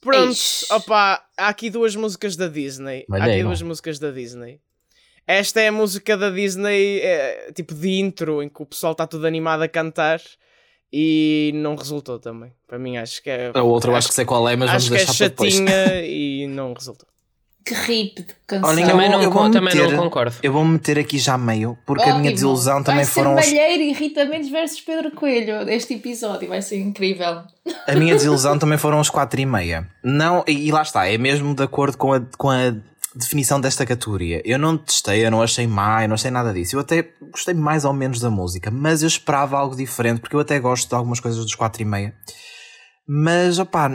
Pronto, 0.00 0.38
opa, 0.70 1.24
há 1.36 1.48
aqui 1.48 1.70
duas 1.70 1.96
músicas 1.96 2.36
da 2.36 2.46
Disney. 2.46 3.04
Há 3.10 3.24
aqui 3.24 3.42
duas 3.42 3.62
músicas 3.62 3.98
da 3.98 4.10
Disney. 4.10 4.60
Esta 5.26 5.60
é 5.60 5.68
a 5.68 5.72
música 5.72 6.16
da 6.16 6.30
Disney, 6.30 7.00
é, 7.00 7.52
tipo 7.52 7.74
de 7.74 7.98
intro, 7.98 8.42
em 8.42 8.48
que 8.48 8.62
o 8.62 8.66
pessoal 8.66 8.92
está 8.92 9.06
tudo 9.06 9.26
animado 9.26 9.62
a 9.62 9.68
cantar 9.68 10.22
e 10.90 11.50
não 11.54 11.76
resultou 11.76 12.18
também. 12.18 12.54
Para 12.66 12.78
mim, 12.78 12.96
acho 12.96 13.22
que 13.22 13.28
é. 13.28 13.50
A 13.52 13.62
outra, 13.62 13.90
acho, 13.90 13.98
acho 13.98 14.08
que 14.08 14.14
sei 14.14 14.24
qual 14.24 14.48
é, 14.48 14.56
mas 14.56 14.70
acho 14.70 14.88
vamos 14.88 15.04
deixar 15.04 15.30
que 15.30 15.44
é 15.44 15.50
chatinha 15.50 16.00
e 16.06 16.46
não 16.46 16.72
resultou 16.72 17.06
que 17.68 17.74
rip 17.74 18.22
de 18.22 18.34
canção. 18.46 18.70
Olha, 18.70 18.86
também, 18.86 19.10
não, 19.10 19.20
eu 19.20 19.30
vou 19.30 19.50
também 19.50 19.74
meter, 19.74 19.92
não 19.92 20.04
concordo. 20.04 20.34
Eu 20.42 20.52
vou 20.52 20.64
meter 20.64 20.98
aqui 20.98 21.18
já 21.18 21.36
meio, 21.36 21.76
porque 21.84 22.02
Ótimo. 22.02 22.16
a 22.16 22.20
minha 22.20 22.32
desilusão 22.32 22.82
também 22.82 23.04
vai 23.04 23.12
foram. 23.12 23.34
Vai 23.34 23.42
ser 23.42 23.56
Malheiro 23.56 23.82
e 23.82 23.92
Rita 23.92 24.24
Mendes 24.24 24.50
versus 24.50 24.80
Pedro 24.80 25.10
Coelho 25.10 25.68
este 25.68 25.94
episódio, 25.94 26.48
vai 26.48 26.62
ser 26.62 26.78
incrível. 26.78 27.42
A 27.86 27.94
minha 27.94 28.14
desilusão 28.16 28.58
também 28.58 28.78
foram 28.78 29.00
os 29.00 29.10
4 29.10 29.40
e 29.40 29.46
meia. 29.46 29.86
Não, 30.02 30.42
e 30.46 30.72
lá 30.72 30.82
está, 30.82 31.06
é 31.06 31.18
mesmo 31.18 31.54
de 31.54 31.62
acordo 31.62 31.98
com 31.98 32.14
a, 32.14 32.20
com 32.38 32.50
a 32.50 32.74
definição 33.14 33.60
desta 33.60 33.84
categoria. 33.84 34.40
Eu 34.44 34.58
não 34.58 34.78
testei, 34.78 35.26
eu 35.26 35.30
não 35.30 35.42
achei 35.42 35.66
má, 35.66 36.02
eu 36.02 36.08
não 36.08 36.14
achei 36.14 36.30
nada 36.30 36.52
disso. 36.52 36.76
Eu 36.76 36.80
até 36.80 37.06
gostei 37.30 37.52
mais 37.52 37.84
ou 37.84 37.92
menos 37.92 38.20
da 38.20 38.30
música, 38.30 38.70
mas 38.70 39.02
eu 39.02 39.08
esperava 39.08 39.58
algo 39.58 39.76
diferente, 39.76 40.20
porque 40.20 40.34
eu 40.34 40.40
até 40.40 40.58
gosto 40.58 40.88
de 40.88 40.94
algumas 40.94 41.20
coisas 41.20 41.44
dos 41.44 41.54
4 41.54 41.82
e 41.82 41.84
meia. 41.84 42.14
Mas, 43.06 43.58
opá, 43.58 43.90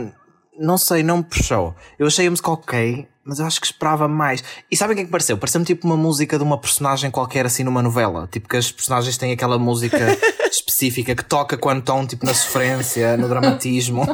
não 0.58 0.78
sei, 0.78 1.02
não 1.02 1.18
me 1.18 1.24
puxou. 1.24 1.74
Eu 1.98 2.06
achei 2.06 2.26
a 2.26 2.30
música 2.30 2.50
ok, 2.50 3.08
mas 3.24 3.38
eu 3.38 3.46
acho 3.46 3.60
que 3.60 3.66
esperava 3.66 4.06
mais. 4.06 4.44
E 4.70 4.76
sabem 4.76 4.92
o 4.92 4.96
que 4.96 5.02
é 5.02 5.04
que 5.06 5.10
pareceu? 5.10 5.38
Pareceu-me 5.38 5.64
tipo 5.64 5.86
uma 5.86 5.96
música 5.96 6.36
de 6.36 6.44
uma 6.44 6.58
personagem 6.58 7.10
qualquer 7.10 7.46
assim 7.46 7.64
numa 7.64 7.82
novela. 7.82 8.28
Tipo 8.30 8.48
que 8.48 8.56
as 8.56 8.70
personagens 8.70 9.16
têm 9.16 9.32
aquela 9.32 9.58
música 9.58 9.98
específica 10.50 11.14
que 11.14 11.24
toca 11.24 11.56
quando 11.56 11.78
estão 11.78 12.06
tipo 12.06 12.26
na 12.26 12.34
sofrência, 12.34 13.16
no 13.16 13.28
dramatismo. 13.28 14.04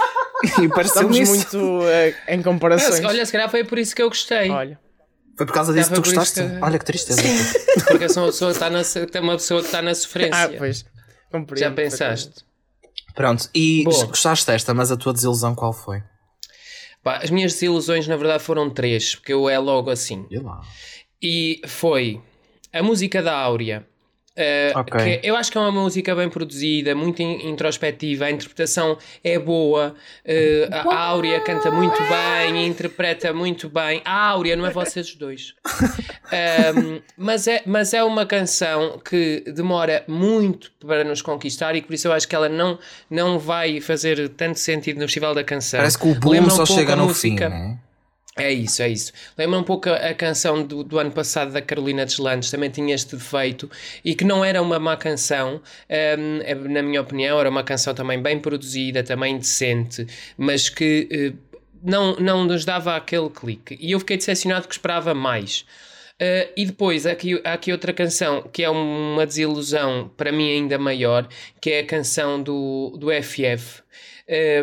e 0.62 0.68
pareceu-me 0.68 1.24
muito 1.24 1.58
uh, 1.58 2.14
em 2.28 2.42
comparações. 2.42 3.04
Olha, 3.04 3.24
se 3.24 3.32
calhar 3.32 3.50
foi 3.50 3.64
por 3.64 3.78
isso 3.78 3.94
que 3.94 4.02
eu 4.02 4.08
gostei. 4.08 4.50
Olha. 4.50 4.78
Foi 5.36 5.46
por 5.46 5.52
causa 5.52 5.72
disso 5.72 5.90
que 5.90 5.96
tu 5.96 6.02
gostaste? 6.02 6.40
Que... 6.40 6.58
Olha 6.62 6.78
que 6.78 6.84
tristeza. 6.84 7.20
Sim. 7.20 7.58
Porque 7.88 8.08
sou 8.08 8.22
uma 8.22 8.30
pessoa 8.30 8.50
que 8.50 8.56
está 8.56 8.70
na, 8.70 9.20
uma 9.20 9.32
pessoa 9.32 9.60
que 9.60 9.66
está 9.66 9.82
na 9.82 9.94
sofrência. 9.94 10.44
Ah, 10.44 10.50
pois. 10.56 10.84
Compreendo, 11.30 11.60
Já 11.60 11.70
pensaste? 11.72 12.44
Pronto, 13.14 13.48
e 13.54 13.84
Boa. 13.84 14.06
gostaste 14.06 14.46
desta, 14.46 14.72
mas 14.72 14.90
a 14.90 14.96
tua 14.96 15.12
desilusão 15.12 15.54
qual 15.54 15.72
foi? 15.72 16.02
Pá, 17.04 17.18
as 17.22 17.30
minhas 17.30 17.52
desilusões, 17.52 18.08
na 18.08 18.16
verdade, 18.16 18.42
foram 18.42 18.70
três, 18.70 19.14
porque 19.14 19.32
eu 19.32 19.46
é 19.48 19.58
logo 19.58 19.90
assim. 19.90 20.26
E 21.22 21.60
foi 21.66 22.20
a 22.72 22.82
música 22.82 23.22
da 23.22 23.38
Áurea. 23.38 23.86
Uh, 24.36 24.80
okay. 24.80 25.20
eu 25.22 25.36
acho 25.36 25.52
que 25.52 25.56
é 25.56 25.60
uma 25.60 25.70
música 25.70 26.12
bem 26.12 26.28
produzida, 26.28 26.92
muito 26.92 27.22
introspectiva, 27.22 28.24
a 28.24 28.30
interpretação 28.32 28.98
é 29.22 29.38
boa, 29.38 29.94
uh, 30.26 30.88
a 30.90 30.98
Áurea 30.98 31.38
canta 31.40 31.70
muito 31.70 31.96
bem, 32.02 32.66
interpreta 32.66 33.32
muito 33.32 33.68
bem. 33.68 34.02
A 34.04 34.30
Áurea, 34.30 34.56
não 34.56 34.66
é 34.66 34.70
vocês 34.70 35.08
os 35.08 35.14
dois. 35.14 35.54
um, 36.76 37.00
mas, 37.16 37.46
é, 37.46 37.62
mas 37.64 37.94
é 37.94 38.02
uma 38.02 38.26
canção 38.26 38.98
que 38.98 39.44
demora 39.54 40.02
muito 40.08 40.72
para 40.84 41.04
nos 41.04 41.22
conquistar 41.22 41.76
e 41.76 41.82
por 41.82 41.94
isso 41.94 42.08
eu 42.08 42.12
acho 42.12 42.26
que 42.26 42.34
ela 42.34 42.48
não, 42.48 42.76
não 43.08 43.38
vai 43.38 43.80
fazer 43.80 44.28
tanto 44.30 44.58
sentido 44.58 44.96
no 44.96 45.02
Festival 45.02 45.34
da 45.34 45.44
Canção. 45.44 45.78
Parece 45.78 45.98
que 45.98 46.08
o 46.08 46.14
boom 46.14 46.50
só 46.50 46.66
chega 46.66 46.96
no 46.96 47.04
música, 47.04 47.50
fim, 47.50 47.56
né? 47.56 47.78
É 48.36 48.52
isso, 48.52 48.82
é 48.82 48.88
isso. 48.88 49.12
Lembra 49.38 49.60
um 49.60 49.62
pouco 49.62 49.88
a, 49.88 50.12
canção 50.12 50.66
do, 50.66 50.82
do, 50.82 50.98
ano 50.98 51.12
passado 51.12 51.52
da 51.52 51.62
Carolina 51.62 52.04
Deslandes, 52.04 52.50
também 52.50 52.68
tinha 52.68 52.92
este 52.92 53.14
defeito 53.14 53.70
e 54.04 54.12
que 54.12 54.24
não 54.24 54.44
era 54.44 54.60
uma 54.60 54.78
má 54.80 54.96
canção, 54.96 55.62
um, 56.18 56.68
na 56.68 56.82
minha 56.82 57.00
opinião, 57.00 57.38
era 57.38 57.48
uma 57.48 57.62
canção 57.62 57.94
também 57.94 58.20
bem 58.20 58.40
produzida, 58.40 59.04
também 59.04 59.38
decente, 59.38 60.04
mas 60.36 60.68
que 60.68 61.32
uh, 61.32 61.58
não, 61.80 62.16
não 62.16 62.44
nos 62.44 62.64
dava 62.64 62.96
aquele 62.96 63.30
clique. 63.30 63.78
E 63.80 63.92
eu 63.92 64.00
fiquei 64.00 64.16
decepcionado 64.16 64.66
que 64.66 64.74
esperava 64.74 65.14
mais. 65.14 65.64
Uh, 66.20 66.50
e 66.56 66.66
depois 66.66 67.06
há 67.06 67.12
aqui, 67.12 67.40
há 67.44 67.52
aqui 67.52 67.70
outra 67.70 67.92
canção 67.92 68.42
que 68.42 68.64
é 68.64 68.70
uma 68.70 69.26
desilusão 69.26 70.10
para 70.16 70.32
mim 70.32 70.50
ainda 70.50 70.76
maior, 70.76 71.28
que 71.60 71.70
é 71.70 71.80
a 71.80 71.86
canção 71.86 72.42
do, 72.42 72.96
do 72.98 73.08
FF. 73.22 73.82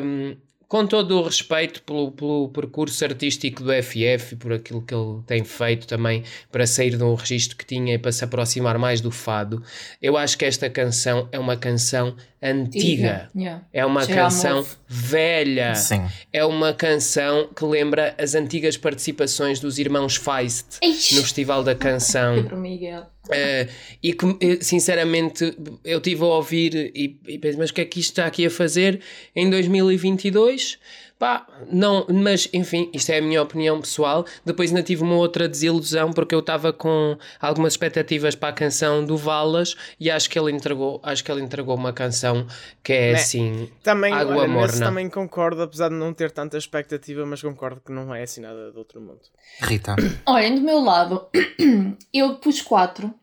Um, 0.04 0.36
com 0.72 0.88
todo 0.88 1.20
o 1.20 1.24
respeito 1.24 1.84
pelo, 1.84 2.13
pelo, 2.13 2.48
percurso 2.48 3.04
artístico 3.04 3.62
do 3.62 3.74
FF 3.74 4.32
e 4.32 4.36
por 4.38 4.54
aquilo 4.54 4.82
que 4.82 4.96
ele 4.96 5.22
tem 5.28 5.44
feito 5.44 5.86
também 5.86 6.24
para 6.50 6.66
sair 6.66 6.96
de 6.96 7.04
um 7.04 7.13
registro 7.13 7.58
que 7.58 7.66
tinha 7.66 7.96
e 7.96 7.98
para 7.98 8.13
se 8.13 8.24
aproximar 8.24 8.78
mais 8.78 9.01
do 9.01 9.12
fado, 9.12 9.62
eu 10.01 10.16
acho 10.16 10.38
que 10.38 10.46
esta 10.46 10.70
canção 10.70 11.28
é 11.30 11.38
uma 11.38 11.58
canção 11.58 12.16
antiga. 12.41 13.29
Yeah. 13.36 13.63
É 13.71 13.86
uma 13.86 14.05
canção 14.07 14.65
velha. 14.88 15.75
Sim. 15.75 16.01
É 16.33 16.43
uma 16.43 16.74
canção 16.74 17.50
que 17.55 17.63
lembra 17.63 18.15
as 18.17 18.33
antigas 18.33 18.75
participações 18.77 19.60
dos 19.60 19.77
irmãos 19.77 20.15
Feist 20.15 20.79
Ixi. 20.81 21.15
no 21.15 21.21
Festival 21.21 21.63
da 21.63 21.75
Canção. 21.75 22.36
Pedro 22.36 22.57
Miguel. 22.57 23.05
Uh, 23.27 23.71
e 24.01 24.13
que, 24.13 24.25
eh, 24.41 24.57
sinceramente, 24.62 25.55
eu 25.86 26.01
tive 26.01 26.24
a 26.24 26.27
ouvir 26.27 26.91
e, 26.95 27.19
e 27.27 27.38
pensei, 27.38 27.60
mas 27.60 27.69
o 27.69 27.74
que 27.74 27.81
é 27.81 27.86
que 27.86 28.00
isto 28.00 28.10
está 28.12 28.25
aqui 28.25 28.45
a 28.45 28.50
fazer 28.50 29.00
em 29.36 29.50
2022? 29.50 30.79
Pá, 31.22 31.46
não, 31.72 32.08
mas 32.10 32.50
enfim, 32.51 32.90
isto 32.92 33.12
é 33.12 33.20
a 33.20 33.22
minha 33.22 33.44
opinião 33.44 33.80
pessoal. 33.80 34.25
Depois 34.44 34.72
ainda 34.72 34.82
tive 34.82 35.04
uma 35.04 35.18
outra 35.18 35.48
desilusão 35.48 36.12
porque 36.12 36.34
eu 36.34 36.40
estava 36.40 36.74
com 36.74 37.16
algumas 37.40 37.74
expectativas 37.74 38.34
para 38.34 38.50
a 38.50 38.54
canção 38.54 39.06
do 39.06 39.16
Valas 39.16 39.75
e 40.00 40.10
acho 40.10 40.28
que 40.28 40.40
ele 40.40 40.51
entregou, 40.51 41.00
acho 41.04 41.24
que 41.24 41.32
ele 41.32 41.44
entregou 41.44 41.75
uma 41.75 41.94
canção 41.94 42.48
que 42.84 42.92
é, 42.92 43.12
é 43.12 43.13
assim, 43.13 43.70
também, 43.84 44.12
água 44.12 44.36
olha, 44.36 44.48
morna. 44.48 44.80
também 44.80 45.08
concordo, 45.12 45.62
apesar 45.62 45.90
de 45.90 45.96
não 45.96 46.12
ter 46.12 46.32
tanta 46.32 46.58
expectativa, 46.58 47.24
mas 47.24 47.40
concordo 47.40 47.80
que 47.86 47.92
não 47.92 48.16
é 48.16 48.24
assim 48.24 48.42
nada 48.42 48.72
do 48.72 48.80
outro 48.80 49.00
mundo. 49.00 49.22
Rita. 49.62 49.96
Olhem, 50.25 50.56
do 50.56 50.62
meu 50.62 50.80
lado, 50.80 51.28
eu 52.12 52.38
pus 52.38 52.63
quatro 52.63 53.13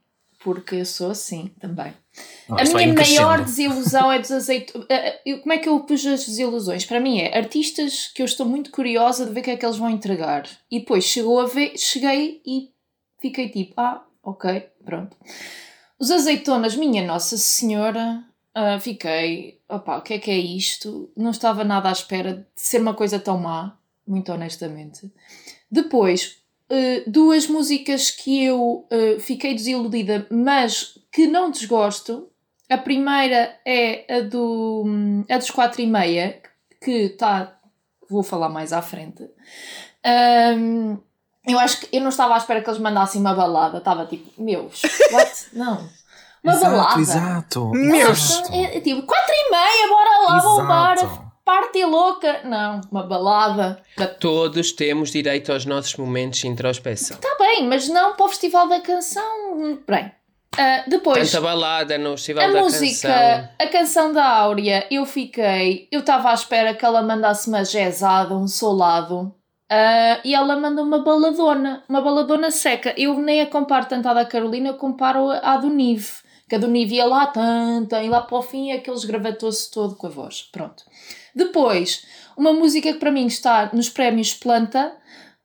porque 0.42 0.76
eu 0.76 0.85
sou 0.85 1.11
assim 1.11 1.49
também. 1.61 1.92
a 2.49 2.64
minha 2.64 2.95
maior 2.95 3.45
desilusão 3.45 4.11
é 4.11 4.18
dos 4.18 4.30
azeitonas. 4.30 4.87
Eh, 4.88 5.21
eh, 5.26 5.37
como 5.38 5.52
é 5.52 5.59
que 5.59 5.68
eu 5.68 5.80
pus 5.80 6.07
as 6.07 6.25
desilusões? 6.25 6.85
Para 6.85 7.00
mim 7.00 7.18
é 7.18 7.37
artistas 7.37 8.09
que 8.14 8.23
eu 8.23 8.26
estou 8.26 8.47
muito 8.47 8.71
curiosa 8.71 9.26
de 9.26 9.33
ver 9.33 9.40
o 9.40 9.42
que 9.42 9.50
é 9.50 9.57
que 9.57 9.66
eles 9.66 9.76
vão 9.76 9.90
entregar. 9.90 10.49
E 10.71 10.80
depois 10.80 11.04
chegou 11.04 11.40
a 11.40 11.47
ver, 11.47 11.76
cheguei 11.76 12.40
e 12.47 12.71
fiquei 13.21 13.49
tipo, 13.49 13.75
ah, 13.76 14.04
ok, 14.23 14.61
pronto. 14.85 15.16
Os 15.99 16.11
azeitonas, 16.11 16.76
minha 16.76 17.04
Nossa 17.04 17.37
Senhora, 17.37 18.23
uh, 18.57 18.80
fiquei, 18.80 19.61
opá, 19.68 19.99
o 19.99 20.02
que 20.02 20.14
é 20.14 20.18
que 20.18 20.30
é 20.30 20.38
isto? 20.38 21.11
Não 21.16 21.33
estava 21.33 21.64
nada 21.64 21.88
à 21.88 21.92
espera 21.92 22.35
de 22.35 22.47
ser 22.54 22.80
uma 22.80 22.95
coisa 22.95 23.18
tão 23.18 23.38
má, 23.38 23.76
muito 24.07 24.33
honestamente. 24.33 25.12
Depois, 25.68 26.38
uh, 26.70 27.10
duas 27.10 27.46
músicas 27.46 28.10
que 28.10 28.44
eu 28.44 28.87
uh, 28.90 29.20
fiquei 29.20 29.54
desiludida, 29.54 30.26
mas 30.30 30.98
que 31.12 31.26
não 31.26 31.50
desgosto. 31.50 32.28
A 32.70 32.76
primeira 32.76 33.58
é 33.64 34.04
a, 34.14 34.20
do, 34.20 34.84
a 35.30 35.38
dos 35.38 35.50
quatro 35.50 35.80
e 35.80 35.87
meia, 35.87 36.40
que 36.82 36.90
está. 36.90 37.56
Vou 38.10 38.22
falar 38.22 38.48
mais 38.48 38.72
à 38.72 38.82
frente. 38.82 39.28
Um, 40.56 40.98
eu 41.46 41.58
acho 41.58 41.80
que 41.80 41.96
eu 41.96 42.00
não 42.00 42.10
estava 42.10 42.34
à 42.34 42.37
espera 42.37 42.62
que 42.62 42.68
eles 42.68 42.80
mandassem 42.80 43.20
uma 43.20 43.34
balada. 43.34 43.78
Estava 43.78 44.06
tipo, 44.06 44.30
meus, 44.42 44.82
what? 45.12 45.46
Não. 45.54 45.88
Uma 46.44 46.52
exato, 46.52 46.70
balada. 46.70 47.00
Exato, 47.00 47.70
Meus. 47.70 48.50
É, 48.50 48.76
é, 48.76 48.80
tipo, 48.80 49.02
quatro 49.02 49.32
e 49.32 49.50
meia, 49.50 49.88
bora 49.88 50.28
lá, 50.28 50.38
vou 50.40 50.62
embora 50.62 51.27
party 51.49 51.83
louca. 51.87 52.40
Não, 52.45 52.83
uma 52.93 53.05
balada. 53.05 53.83
Todos 54.21 54.71
temos 54.73 55.11
direito 55.11 55.50
aos 55.50 55.64
nossos 55.64 55.97
momentos 55.97 56.40
de 56.40 56.47
introspeção. 56.47 57.17
Está 57.17 57.35
bem, 57.38 57.67
mas 57.67 57.88
não 57.88 58.14
para 58.14 58.26
o 58.26 58.28
Festival 58.28 58.69
da 58.69 58.81
Canção. 58.81 59.81
Bem. 59.88 60.12
Uh, 60.55 60.90
depois, 60.90 61.31
Tanta 61.31 61.43
balada 61.43 61.97
no 61.97 62.11
Festival 62.19 62.52
da 62.52 62.61
música, 62.61 63.09
Canção. 63.09 63.49
A 63.59 63.67
canção 63.69 64.12
da 64.12 64.26
Áurea, 64.26 64.87
eu 64.90 65.07
fiquei. 65.07 65.88
Eu 65.90 66.00
estava 66.00 66.31
à 66.31 66.35
espera 66.35 66.75
que 66.75 66.85
ela 66.85 67.00
mandasse 67.00 67.49
uma 67.49 67.62
jazzada, 67.62 68.35
um 68.35 68.47
solado. 68.47 69.35
Uh, 69.71 70.21
e 70.25 70.35
ela 70.35 70.55
manda 70.57 70.83
uma 70.83 71.02
baladona, 71.02 71.83
uma 71.88 72.02
baladona 72.02 72.50
seca. 72.50 72.93
Eu 72.97 73.19
nem 73.19 73.40
a 73.40 73.47
comparo 73.47 73.87
tanto 73.87 74.07
à 74.07 74.12
da 74.12 74.25
Carolina, 74.26 74.69
eu 74.69 74.75
comparo 74.75 75.31
à 75.31 75.57
do 75.57 75.71
Nive. 75.71 76.11
Que 76.49 76.55
a 76.55 76.59
do 76.59 76.69
Nive 76.69 76.97
ia 76.97 77.05
lá 77.05 77.26
tanta, 77.26 78.02
e 78.02 78.09
lá 78.09 78.23
para 78.23 78.38
o 78.38 78.43
fim 78.43 78.73
aqueles 78.73 79.05
gravatou-se 79.05 79.71
todo 79.71 79.95
com 79.97 80.07
a 80.07 80.11
voz. 80.11 80.49
Pronto. 80.50 80.85
Depois, 81.35 82.07
uma 82.37 82.52
música 82.52 82.93
que 82.93 82.99
para 82.99 83.12
mim 83.12 83.26
está 83.26 83.71
nos 83.73 83.88
prémios 83.88 84.35
Planta 84.35 84.97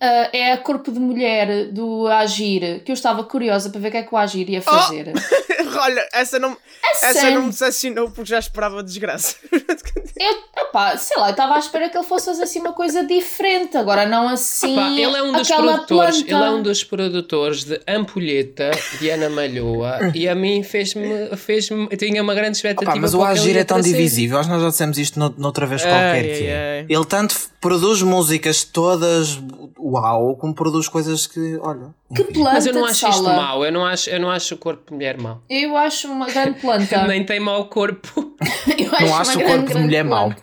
uh, 0.04 0.30
é 0.34 0.52
a 0.52 0.58
Corpo 0.58 0.92
de 0.92 1.00
Mulher 1.00 1.72
do 1.72 2.08
Agir, 2.08 2.82
que 2.84 2.92
eu 2.92 2.94
estava 2.94 3.24
curiosa 3.24 3.70
para 3.70 3.80
ver 3.80 3.88
o 3.88 3.92
que 3.92 3.98
é 3.98 4.04
que 4.04 4.14
o 4.14 4.18
Agir 4.18 4.50
ia 4.50 4.62
fazer. 4.62 5.14
Oh! 5.16 5.54
Olha, 5.80 6.08
essa 6.14 6.38
não, 6.38 6.56
essa 7.02 7.30
não 7.32 7.44
me 7.44 7.50
decepcionou 7.50 8.12
porque 8.12 8.30
já 8.30 8.38
esperava 8.38 8.84
desgraça. 8.84 9.36
eu, 9.52 10.64
opá, 10.64 10.96
sei 10.98 11.18
lá, 11.18 11.28
eu 11.28 11.32
estava 11.32 11.56
à 11.56 11.60
espera 11.60 11.90
que 11.90 11.98
ele 11.98 12.06
fosse 12.06 12.26
fazer 12.28 12.44
assim 12.44 12.60
uma 12.60 12.74
coisa 12.74 13.04
diferente, 13.04 13.76
agora 13.78 14.06
não 14.06 14.28
assim. 14.30 14.74
Opa, 14.74 14.90
ele 14.90 15.18
é 15.18 15.24
um 15.24 15.32
dos 15.32 15.48
produtores, 15.48 16.18
planta. 16.18 16.32
ele 16.32 16.44
é 16.44 16.52
um 16.52 16.62
dos 16.62 16.84
produtores 16.84 17.64
de 17.64 17.82
Ampulheta 17.88 18.72
de 19.00 19.10
Ana 19.10 19.30
Malhoa 19.30 20.12
e 20.14 20.28
a 20.28 20.36
mim 20.36 20.62
fez-me, 20.64 21.36
fez-me, 21.36 21.88
tinha 21.98 22.22
uma 22.22 22.36
grande 22.36 22.58
expectativa. 22.58 22.92
Opa, 22.92 23.02
mas 23.02 23.14
o 23.14 23.24
Agir 23.24 23.58
é 23.58 23.64
tão 23.64 23.82
divisível, 23.82 24.38
nós 24.44 24.62
já 24.62 24.70
dissemos 24.70 24.98
isto 24.98 25.20
noutra 25.38 25.66
vez 25.66 25.82
qualquer 25.82 26.12
ai, 26.14 26.22
que 26.24 26.46
é. 26.46 26.80
ai. 26.80 26.86
Ele 26.88 27.06
tanto 27.06 27.53
produz 27.64 28.02
músicas 28.02 28.66
todas 28.66 29.40
uau, 29.80 30.36
como 30.36 30.54
produz 30.54 30.90
coisas 30.90 31.26
que, 31.26 31.58
olha. 31.62 31.96
Que 32.14 32.26
planta 32.26 32.52
Mas 32.56 32.66
eu 32.66 32.74
não 32.74 32.86
acho 32.86 33.00
sala. 33.00 33.14
isto 33.14 33.24
mau, 33.24 33.66
eu 33.66 33.72
não 33.72 33.86
acho, 33.86 34.10
eu 34.10 34.20
não 34.20 34.30
acho 34.30 34.56
o 34.56 34.58
corpo 34.58 34.84
de 34.88 34.94
mulher 34.94 35.18
mau. 35.18 35.42
Eu 35.50 35.78
acho 35.78 36.12
uma 36.12 36.28
grande 36.30 36.60
planta. 36.60 37.04
Nem 37.08 37.26
tem 37.26 37.40
mau 37.40 37.66
corpo. 37.68 38.36
eu 38.78 38.94
acho 38.94 39.06
não 39.06 39.16
acho 39.16 39.40
o 39.40 39.44
corpo 39.44 39.74
de 39.74 39.80
mulher 39.80 40.04
mau. 40.04 40.36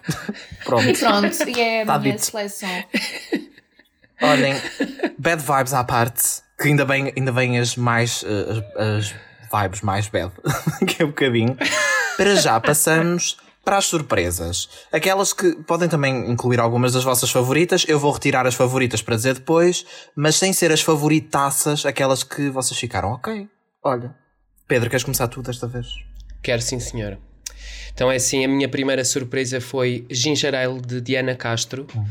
Pronto. 0.65 0.89
E 0.89 0.97
pronto, 0.97 1.49
e 1.49 1.61
é 1.61 1.83
a 1.83 1.87
tá 1.87 1.99
minha 1.99 2.13
dito. 2.15 2.25
seleção. 2.25 2.85
Olhem, 4.23 4.55
bad 5.19 5.43
vibes 5.43 5.75
à 5.75 5.85
parte, 5.85 6.23
que 6.59 6.69
ainda 6.69 6.87
bem, 6.87 7.13
ainda 7.15 7.33
bem 7.33 7.59
as 7.59 7.77
mais 7.77 8.25
eh, 8.27 8.63
as, 8.77 9.13
as 9.13 9.15
vibes 9.53 9.81
mais 9.83 10.09
bad, 10.09 10.33
que 10.87 11.03
é 11.03 11.05
um 11.05 11.09
bocadinho. 11.09 11.57
Para 12.17 12.35
já 12.37 12.59
passamos 12.61 13.37
para 13.71 13.79
as 13.79 13.87
surpresas. 13.87 14.69
Aquelas 14.91 15.33
que 15.33 15.55
podem 15.63 15.89
também 15.89 16.29
incluir 16.29 16.59
algumas 16.59 16.93
das 16.93 17.05
vossas 17.05 17.31
favoritas. 17.31 17.85
Eu 17.87 18.01
vou 18.01 18.11
retirar 18.11 18.45
as 18.45 18.57
favoritas 18.57 19.01
para 19.01 19.15
dizer 19.15 19.35
depois, 19.35 19.87
mas 20.17 20.35
sem 20.35 20.53
ser 20.53 20.73
as 20.73 20.81
favoritaças, 20.81 21.87
aquelas 21.87 22.25
que 22.25 22.51
vocês 22.51 22.77
ficaram, 22.77 23.13
ok, 23.13 23.49
olha. 23.81 24.13
Pedro, 24.67 24.91
queres 24.91 25.05
começar 25.05 25.29
tu 25.29 25.41
desta 25.41 25.69
vez? 25.69 25.87
Quero 26.43 26.61
sim, 26.61 26.81
senhora. 26.81 27.21
Então 27.95 28.11
é 28.11 28.17
assim, 28.17 28.45
a 28.45 28.49
minha 28.49 28.69
primeira 28.69 29.05
surpresa 29.05 29.61
foi 29.61 30.05
Ginger 30.11 30.53
Ale 30.53 30.81
de 30.81 31.01
Diana 31.01 31.37
Castro. 31.37 31.87
Hum. 31.95 32.05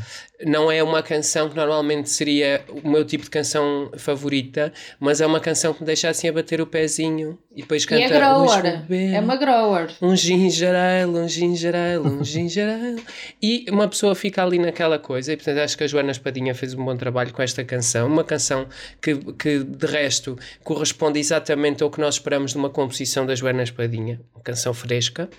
Não 0.45 0.71
é 0.71 0.81
uma 0.81 1.03
canção 1.03 1.49
que 1.49 1.55
normalmente 1.55 2.09
seria 2.09 2.63
o 2.83 2.87
meu 2.89 3.03
tipo 3.03 3.25
de 3.25 3.29
canção 3.29 3.91
favorita, 3.97 4.71
mas 4.99 5.19
é 5.19 5.25
uma 5.25 5.39
canção 5.39 5.73
que 5.73 5.81
me 5.81 5.85
deixa 5.85 6.09
assim 6.09 6.29
a 6.29 6.33
bater 6.33 6.61
o 6.61 6.65
pezinho 6.65 7.37
e 7.53 7.61
depois 7.61 7.85
canta. 7.85 8.01
E 8.01 8.05
é 8.05 8.09
grower, 8.09 8.85
é 8.89 9.19
uma 9.19 9.35
grower. 9.35 9.89
Um 10.01 10.15
ginger 10.15 10.73
ale, 10.73 11.17
um 11.17 11.27
ginger 11.27 11.75
ale, 11.75 12.07
um 12.07 12.23
ginger 12.23 12.69
ale. 12.69 13.03
E 13.41 13.65
uma 13.69 13.87
pessoa 13.87 14.15
fica 14.15 14.43
ali 14.43 14.57
naquela 14.57 14.99
coisa, 14.99 15.33
e 15.33 15.35
portanto 15.35 15.59
acho 15.59 15.77
que 15.77 15.83
a 15.83 15.87
Joana 15.87 16.11
Espadinha 16.11 16.53
fez 16.53 16.73
um 16.73 16.83
bom 16.83 16.95
trabalho 16.95 17.33
com 17.33 17.41
esta 17.41 17.63
canção. 17.63 18.07
Uma 18.07 18.23
canção 18.23 18.67
que, 19.01 19.15
que 19.33 19.63
de 19.63 19.87
resto 19.87 20.37
corresponde 20.63 21.19
exatamente 21.19 21.83
ao 21.83 21.89
que 21.89 21.99
nós 21.99 22.15
esperamos 22.15 22.51
de 22.51 22.57
uma 22.57 22.69
composição 22.69 23.25
da 23.25 23.35
Joana 23.35 23.63
Espadinha. 23.63 24.21
Uma 24.33 24.43
canção 24.43 24.73
fresca. 24.73 25.29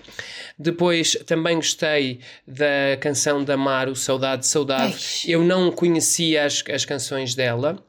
Depois 0.57 1.15
também 1.25 1.55
gostei 1.55 2.19
da 2.47 2.97
canção 2.99 3.43
da 3.43 3.53
Amaro, 3.53 3.95
Saudade, 3.95 4.45
Saudade 4.45 4.90
eu 5.27 5.43
não 5.43 5.71
conhecia 5.71 6.45
as, 6.45 6.63
as 6.69 6.85
canções 6.85 7.35
dela 7.35 7.83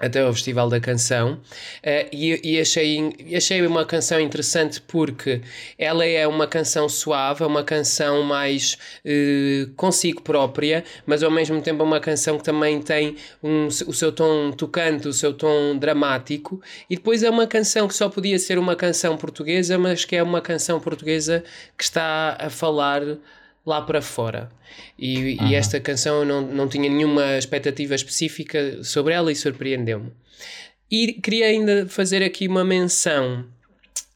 até 0.00 0.20
ao 0.20 0.32
Festival 0.32 0.68
da 0.68 0.78
Canção 0.78 1.34
uh, 1.34 2.08
e, 2.12 2.40
e, 2.44 2.60
achei, 2.60 3.12
achei 3.36 3.66
uma 3.66 3.84
canção 3.84 4.20
interessante 4.20 4.80
porque 4.80 5.40
ela 5.76 6.04
é 6.04 6.26
uma 6.26 6.46
canção 6.46 6.88
suave, 6.88 7.42
é 7.42 7.46
uma 7.46 7.64
canção 7.64 8.22
mais 8.22 8.78
uh, 9.04 9.70
consigo 9.74 10.22
própria, 10.22 10.84
mas 11.04 11.22
ao 11.22 11.30
mesmo 11.30 11.60
tempo 11.60 11.82
é 11.82 11.86
uma 11.86 12.00
canção 12.00 12.38
que 12.38 12.44
também 12.44 12.80
tem 12.80 13.16
um, 13.42 13.66
o 13.66 13.92
seu 13.92 14.12
tom 14.12 14.52
tocante, 14.52 15.08
o 15.08 15.12
seu 15.12 15.32
tom 15.32 15.76
dramático 15.76 16.60
e 16.88 16.94
depois 16.94 17.22
é 17.22 17.30
uma 17.30 17.46
canção 17.46 17.88
que 17.88 17.94
só 17.94 18.08
podia 18.08 18.38
ser 18.38 18.58
uma 18.58 18.76
canção 18.76 19.16
portuguesa, 19.16 19.76
mas 19.78 20.04
que 20.04 20.14
é 20.14 20.22
uma 20.22 20.40
canção 20.40 20.78
portuguesa 20.78 21.42
que 21.76 21.82
está 21.82 22.36
a 22.38 22.48
falar 22.48 23.02
lá 23.68 23.82
para 23.82 24.00
fora. 24.00 24.50
E, 24.98 25.36
e, 25.44 25.54
esta 25.54 25.78
canção 25.78 26.24
não, 26.24 26.40
não 26.40 26.66
tinha 26.66 26.88
nenhuma 26.88 27.36
expectativa 27.36 27.94
específica 27.94 28.82
sobre 28.82 29.12
ela 29.12 29.30
e 29.30 29.36
surpreendeu-me. 29.36 30.10
E 30.90 31.12
queria 31.12 31.46
ainda 31.46 31.86
fazer 31.86 32.22
aqui 32.22 32.48
uma 32.48 32.64
menção 32.64 33.44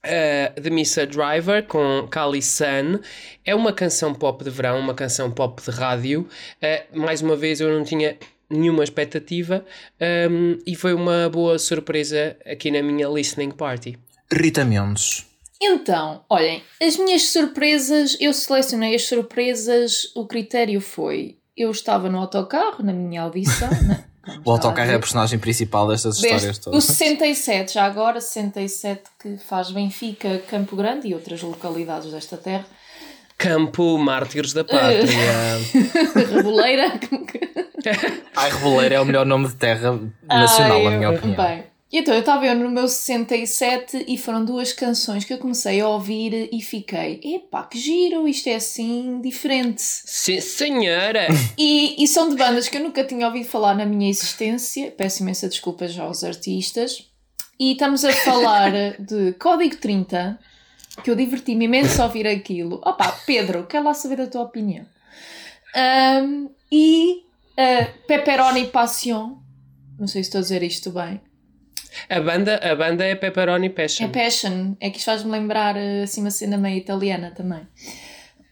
uh, 0.04 0.60
de 0.60 0.70
Missa 0.70 1.06
Driver 1.06 1.64
com 1.64 2.08
Kali 2.10 2.42
Sun. 2.42 2.98
É 3.44 3.54
uma 3.54 3.72
canção 3.72 4.14
pop 4.14 4.42
de 4.42 4.50
verão, 4.50 4.80
uma 4.80 4.94
canção 4.94 5.30
pop 5.30 5.62
de 5.62 5.70
rádio. 5.70 6.26
Uh, 6.62 6.98
mais 6.98 7.20
uma 7.20 7.36
vez, 7.36 7.60
eu 7.60 7.70
não 7.70 7.84
tinha 7.84 8.16
nenhuma 8.48 8.84
expectativa 8.84 9.64
um, 10.30 10.58
e 10.66 10.76
foi 10.76 10.92
uma 10.92 11.28
boa 11.30 11.58
surpresa 11.58 12.36
aqui 12.44 12.70
na 12.70 12.82
minha 12.82 13.08
listening 13.08 13.50
party. 13.50 13.98
Rita 14.30 14.62
Mendes. 14.64 15.31
Então, 15.64 16.24
olhem, 16.28 16.60
as 16.82 16.96
minhas 16.96 17.22
surpresas, 17.28 18.16
eu 18.20 18.32
selecionei 18.32 18.96
as 18.96 19.04
surpresas, 19.04 20.10
o 20.16 20.26
critério 20.26 20.80
foi, 20.80 21.36
eu 21.56 21.70
estava 21.70 22.08
no 22.08 22.18
autocarro, 22.18 22.82
na 22.82 22.92
minha 22.92 23.22
audição, 23.22 23.70
né? 23.86 24.04
o 24.44 24.50
autocarro 24.50 24.90
é 24.90 24.94
a 24.96 24.98
personagem 24.98 25.38
principal 25.38 25.86
destas 25.86 26.20
Deste, 26.20 26.34
histórias 26.34 26.58
todas. 26.58 26.84
O 26.84 26.86
67, 26.86 27.74
já 27.74 27.84
agora, 27.84 28.20
67 28.20 29.02
que 29.20 29.36
faz 29.38 29.70
Benfica, 29.70 30.42
Campo 30.48 30.74
Grande 30.74 31.06
e 31.06 31.14
outras 31.14 31.40
localidades 31.42 32.10
desta 32.10 32.36
terra. 32.36 32.66
Campo 33.38 33.98
Mártires 33.98 34.52
da 34.52 34.64
Pátria. 34.64 35.06
Reboleira. 36.34 36.92
Ai, 38.36 38.50
Reboleira 38.50 38.94
é 38.96 39.00
o 39.00 39.04
melhor 39.04 39.26
nome 39.26 39.48
de 39.48 39.54
terra 39.54 39.98
nacional, 40.24 40.78
Ai, 40.78 40.84
na 40.84 40.90
minha 40.90 41.10
opinião. 41.10 41.44
Bem, 41.44 41.64
e 41.92 41.98
então 41.98 42.14
eu 42.14 42.20
estava 42.20 42.54
no 42.54 42.70
meu 42.70 42.88
67 42.88 44.06
e 44.08 44.16
foram 44.16 44.42
duas 44.42 44.72
canções 44.72 45.24
que 45.26 45.34
eu 45.34 45.36
comecei 45.36 45.78
a 45.78 45.88
ouvir 45.88 46.48
e 46.50 46.62
fiquei, 46.62 47.20
epá, 47.22 47.64
que 47.64 47.78
giro, 47.78 48.26
isto 48.26 48.48
é 48.48 48.54
assim 48.54 49.20
diferente. 49.20 49.82
Sim, 49.82 50.40
senhora! 50.40 51.26
E, 51.58 52.02
e 52.02 52.08
são 52.08 52.30
de 52.30 52.36
bandas 52.36 52.66
que 52.66 52.78
eu 52.78 52.82
nunca 52.82 53.04
tinha 53.04 53.26
ouvido 53.26 53.46
falar 53.46 53.74
na 53.74 53.84
minha 53.84 54.08
existência, 54.08 54.90
peço 54.90 55.22
imensa 55.22 55.50
desculpa 55.50 55.86
já 55.86 56.04
aos 56.04 56.24
artistas. 56.24 57.10
E 57.60 57.72
estamos 57.72 58.06
a 58.06 58.12
falar 58.12 58.72
de 58.98 59.34
Código 59.34 59.76
30, 59.76 60.38
que 61.04 61.10
eu 61.10 61.14
diverti-me 61.14 61.66
imenso 61.66 62.00
a 62.00 62.06
ouvir 62.06 62.26
aquilo. 62.26 62.76
Opá, 62.76 63.12
Pedro, 63.26 63.66
quero 63.66 63.84
lá 63.84 63.92
saber 63.92 64.22
a 64.22 64.26
tua 64.26 64.44
opinião. 64.44 64.86
Um, 65.76 66.48
e 66.72 67.22
uh, 67.52 68.06
Pepperoni 68.06 68.68
Passion, 68.68 69.36
não 69.98 70.06
sei 70.06 70.22
se 70.22 70.28
estou 70.28 70.38
a 70.38 70.42
dizer 70.42 70.62
isto 70.62 70.90
bem. 70.90 71.20
A 72.08 72.20
banda, 72.20 72.56
a 72.56 72.74
banda 72.74 73.04
é 73.04 73.14
Pepperoni 73.14 73.70
Passion. 73.70 74.06
É 74.06 74.08
Passion, 74.08 74.74
é 74.80 74.90
que 74.90 74.98
isto 74.98 75.06
faz-me 75.06 75.30
lembrar 75.30 75.76
eh, 75.76 76.02
assim 76.02 76.20
uma 76.20 76.30
cena 76.30 76.56
meio 76.56 76.78
italiana 76.78 77.32
também. 77.34 77.66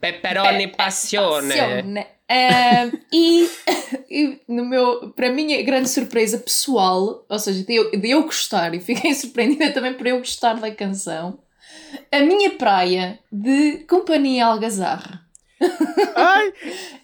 Pepperoni 0.00 0.68
Pe 0.68 0.76
Passione. 0.76 1.48
passione. 1.48 2.06
Uh, 2.30 2.98
e, 3.12 3.50
e, 4.08 4.40
no 4.46 4.64
meu, 4.64 5.10
para 5.16 5.32
minha 5.32 5.60
grande 5.62 5.88
surpresa 5.88 6.38
pessoal, 6.38 7.26
ou 7.28 7.38
seja, 7.38 7.64
de 7.64 7.74
eu, 7.74 7.90
de 7.90 8.10
eu 8.10 8.22
gostar, 8.22 8.72
e 8.74 8.80
fiquei 8.80 9.12
surpreendida 9.14 9.72
também 9.72 9.94
por 9.94 10.06
eu 10.06 10.18
gostar 10.18 10.54
da 10.54 10.70
canção, 10.70 11.40
a 12.10 12.20
minha 12.20 12.50
praia 12.50 13.18
de 13.32 13.84
Companhia 13.88 14.46
Algazarra. 14.46 15.28
Ai! 16.16 16.52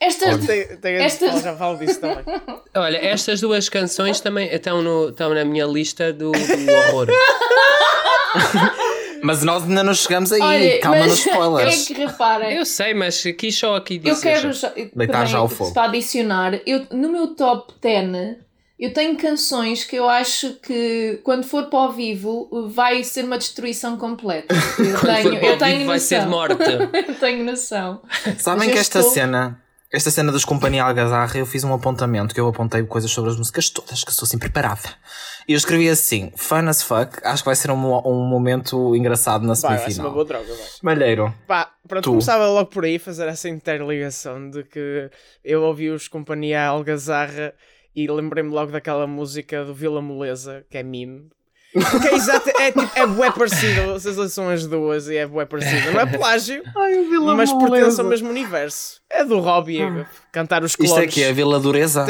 Estas, 0.01 0.47
tem, 0.47 0.77
tem 0.79 0.95
estas... 0.97 1.43
já 1.43 1.55
falo 1.57 1.79
disso 1.79 2.01
também. 2.01 2.25
Olha, 2.75 2.99
estas 2.99 3.41
duas 3.41 3.69
canções 3.69 4.21
também 4.21 4.49
estão, 4.53 4.83
no, 4.83 5.11
estão 5.11 5.35
na 5.35 5.45
minha 5.45 5.67
lista 5.67 6.13
do, 6.13 6.33
do 6.33 6.73
horror. 6.73 7.09
Mas 9.23 9.43
nós 9.43 9.65
ainda 9.65 9.83
não 9.83 9.95
chegamos 9.95 10.31
aí, 10.31 10.41
Olha, 10.41 10.81
calma 10.81 11.07
nos 11.07 11.19
spoilers. 11.19 11.91
É 11.91 11.95
que 11.95 12.01
reparem. 12.01 12.57
Eu 12.57 12.65
sei, 12.65 12.95
mas 12.95 13.25
aqui 13.27 13.51
só 13.51 13.75
aqui 13.75 13.99
dizer. 13.99 14.11
Eu 14.11 14.21
quero 14.21 14.53
já, 14.53 14.73
Deitar 14.95 15.27
já 15.27 15.43
o 15.43 15.49
fogo. 15.49 15.73
Para 15.73 15.89
adicionar, 15.89 16.61
eu, 16.65 16.87
no 16.93 17.11
meu 17.11 17.35
top 17.35 17.73
10 17.81 18.37
eu 18.79 18.93
tenho 18.93 19.17
canções 19.17 19.85
que 19.85 19.97
eu 19.97 20.09
acho 20.09 20.55
que 20.55 21.19
quando 21.25 21.45
for 21.45 21.67
para 21.67 21.79
o 21.89 21.93
vivo 21.93 22.69
vai 22.69 23.03
ser 23.03 23.25
uma 23.25 23.39
destruição 23.39 23.97
completa. 23.97 24.55
Eu 24.79 24.99
quando 24.99 25.15
tenho, 25.15 25.31
for 25.31 25.41
para 25.41 25.49
eu 25.49 25.59
tenho 25.59 25.79
noção. 25.79 25.87
vai 25.87 26.01
ser 26.01 26.27
morte. 26.27 26.63
eu 27.09 27.15
tenho 27.15 27.45
noção. 27.45 28.03
Sabem 28.39 28.71
que 28.71 28.79
esta 28.79 28.99
estou... 28.99 29.15
cena, 29.15 29.59
esta 29.91 30.11
cena 30.11 30.31
dos 30.31 30.45
Companhia 30.45 30.85
Algazarra, 30.85 31.39
eu 31.39 31.47
fiz 31.47 31.65
um 31.65 31.73
apontamento 31.73 32.35
que 32.35 32.41
eu 32.41 32.47
apontei 32.49 32.83
coisas 32.83 33.11
sobre 33.11 33.31
as 33.31 33.39
músicas 33.39 33.71
todas, 33.71 34.05
que 34.05 34.11
estou 34.11 34.27
assim 34.27 34.39
preparada. 34.39 34.91
E 35.49 35.53
eu 35.53 35.57
escrevi 35.57 35.89
assim: 35.89 36.31
fun 36.37 36.69
as 36.69 36.83
fuck, 36.83 37.19
acho 37.25 37.43
que 37.43 37.49
vai 37.49 37.57
ser 37.57 37.71
um, 37.71 37.97
um 38.07 38.29
momento 38.29 38.95
engraçado 38.95 39.47
na 39.47 39.55
semifinal. 39.55 39.79
Vai, 39.79 39.85
vai 39.87 39.95
ser 39.95 40.01
uma 40.03 40.11
boa 40.11 40.25
droga, 40.25 40.47
vai. 40.47 40.67
Malheiro. 40.83 41.35
Pá, 41.47 41.73
pronto, 41.89 42.05
tu. 42.05 42.11
começava 42.11 42.47
logo 42.47 42.69
por 42.69 42.85
aí 42.85 42.99
fazer 42.99 43.27
essa 43.27 43.49
interligação 43.49 44.51
de 44.51 44.65
que 44.65 45.11
eu 45.43 45.63
ouvi 45.63 45.89
os 45.89 46.09
Companhia 46.09 46.67
Algazarra 46.67 47.55
e 47.97 48.07
lembrei-me 48.07 48.51
logo 48.51 48.71
daquela 48.71 49.07
música 49.07 49.65
do 49.65 49.75
Vila 49.75 50.03
Moleza, 50.03 50.67
que 50.69 50.77
é 50.77 50.83
meme. 50.83 51.31
Que 51.73 52.09
é 52.09 52.15
exato, 52.15 52.49
é 52.59 52.73
tipo, 52.73 52.91
é 52.95 53.07
bué 53.07 53.31
parecido, 53.31 53.93
vocês 53.93 54.33
são 54.33 54.49
as 54.49 54.67
duas 54.67 55.09
e 55.09 55.17
é 55.17 55.27
bué 55.27 55.45
parecido. 55.45 55.93
Não 55.93 56.01
é 56.01 56.07
plágio, 56.07 56.63
Ai, 56.75 57.05
mas 57.37 57.53
pertence 57.53 58.01
ao 58.01 58.07
mesmo 58.07 58.31
universo. 58.31 59.03
É 59.11 59.25
do 59.25 59.39
Robbie 59.39 59.83
ah. 59.83 60.07
cantar 60.33 60.65
os 60.65 60.75
clones. 60.75 60.91
Isto 60.91 61.03
é 61.03 61.07
que 61.07 61.23
é 61.23 61.29
a 61.29 61.33
Vila 61.33 61.61
Dureza? 61.61 62.05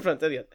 Pronto, 0.00 0.24
adiante. 0.24 0.48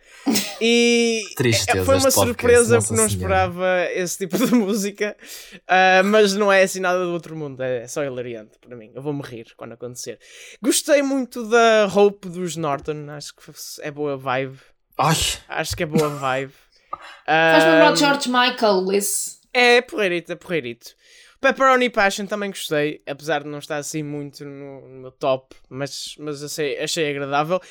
E 0.60 1.22
Tristeza, 1.36 1.86
foi 1.86 1.98
uma 1.98 2.12
surpresa 2.12 2.80
porque 2.80 2.96
não 2.96 3.06
esperava 3.06 3.68
esse 3.94 4.18
tipo 4.18 4.38
de 4.38 4.52
música, 4.56 5.16
uh, 5.54 6.04
mas 6.06 6.34
não 6.34 6.52
é 6.52 6.64
assim 6.64 6.80
nada 6.80 7.04
do 7.04 7.12
outro 7.12 7.36
mundo, 7.36 7.62
é 7.62 7.88
só 7.88 8.04
hilariante 8.04 8.58
para 8.60 8.76
mim. 8.76 8.92
Eu 8.96 9.02
vou-me 9.02 9.22
rir 9.22 9.48
quando 9.56 9.74
acontecer. 9.74 10.18
Gostei 10.62 11.02
muito 11.02 11.48
da 11.48 11.88
Hope 11.94 12.30
dos 12.30 12.56
Norton, 12.56 13.10
acho 13.10 13.36
que 13.36 13.52
é 13.82 13.92
boa 13.92 14.18
vibe. 14.18 14.58
Ai. 14.98 15.16
Acho 15.48 15.76
que 15.76 15.84
é 15.84 15.86
boa 15.86 16.10
vibe. 16.10 16.54
Faz-me 17.26 17.72
lembrar 17.72 17.92
de 17.94 18.00
George 18.00 18.30
Michael, 18.30 18.86
Liz. 18.90 19.40
É, 19.54 19.82
porreirito, 19.82 20.32
é 20.32 20.36
porreirito. 20.36 20.96
Pepperoni 21.40 21.90
Passion 21.90 22.26
também 22.26 22.50
gostei, 22.50 23.02
apesar 23.06 23.44
de 23.44 23.50
não 23.50 23.60
estar 23.60 23.78
assim 23.78 24.02
muito 24.02 24.44
no, 24.44 24.82
no 24.82 25.02
meu 25.02 25.12
top, 25.12 25.56
mas, 25.70 26.16
mas 26.18 26.44
achei, 26.44 26.80
achei 26.80 27.12
agradável. 27.12 27.62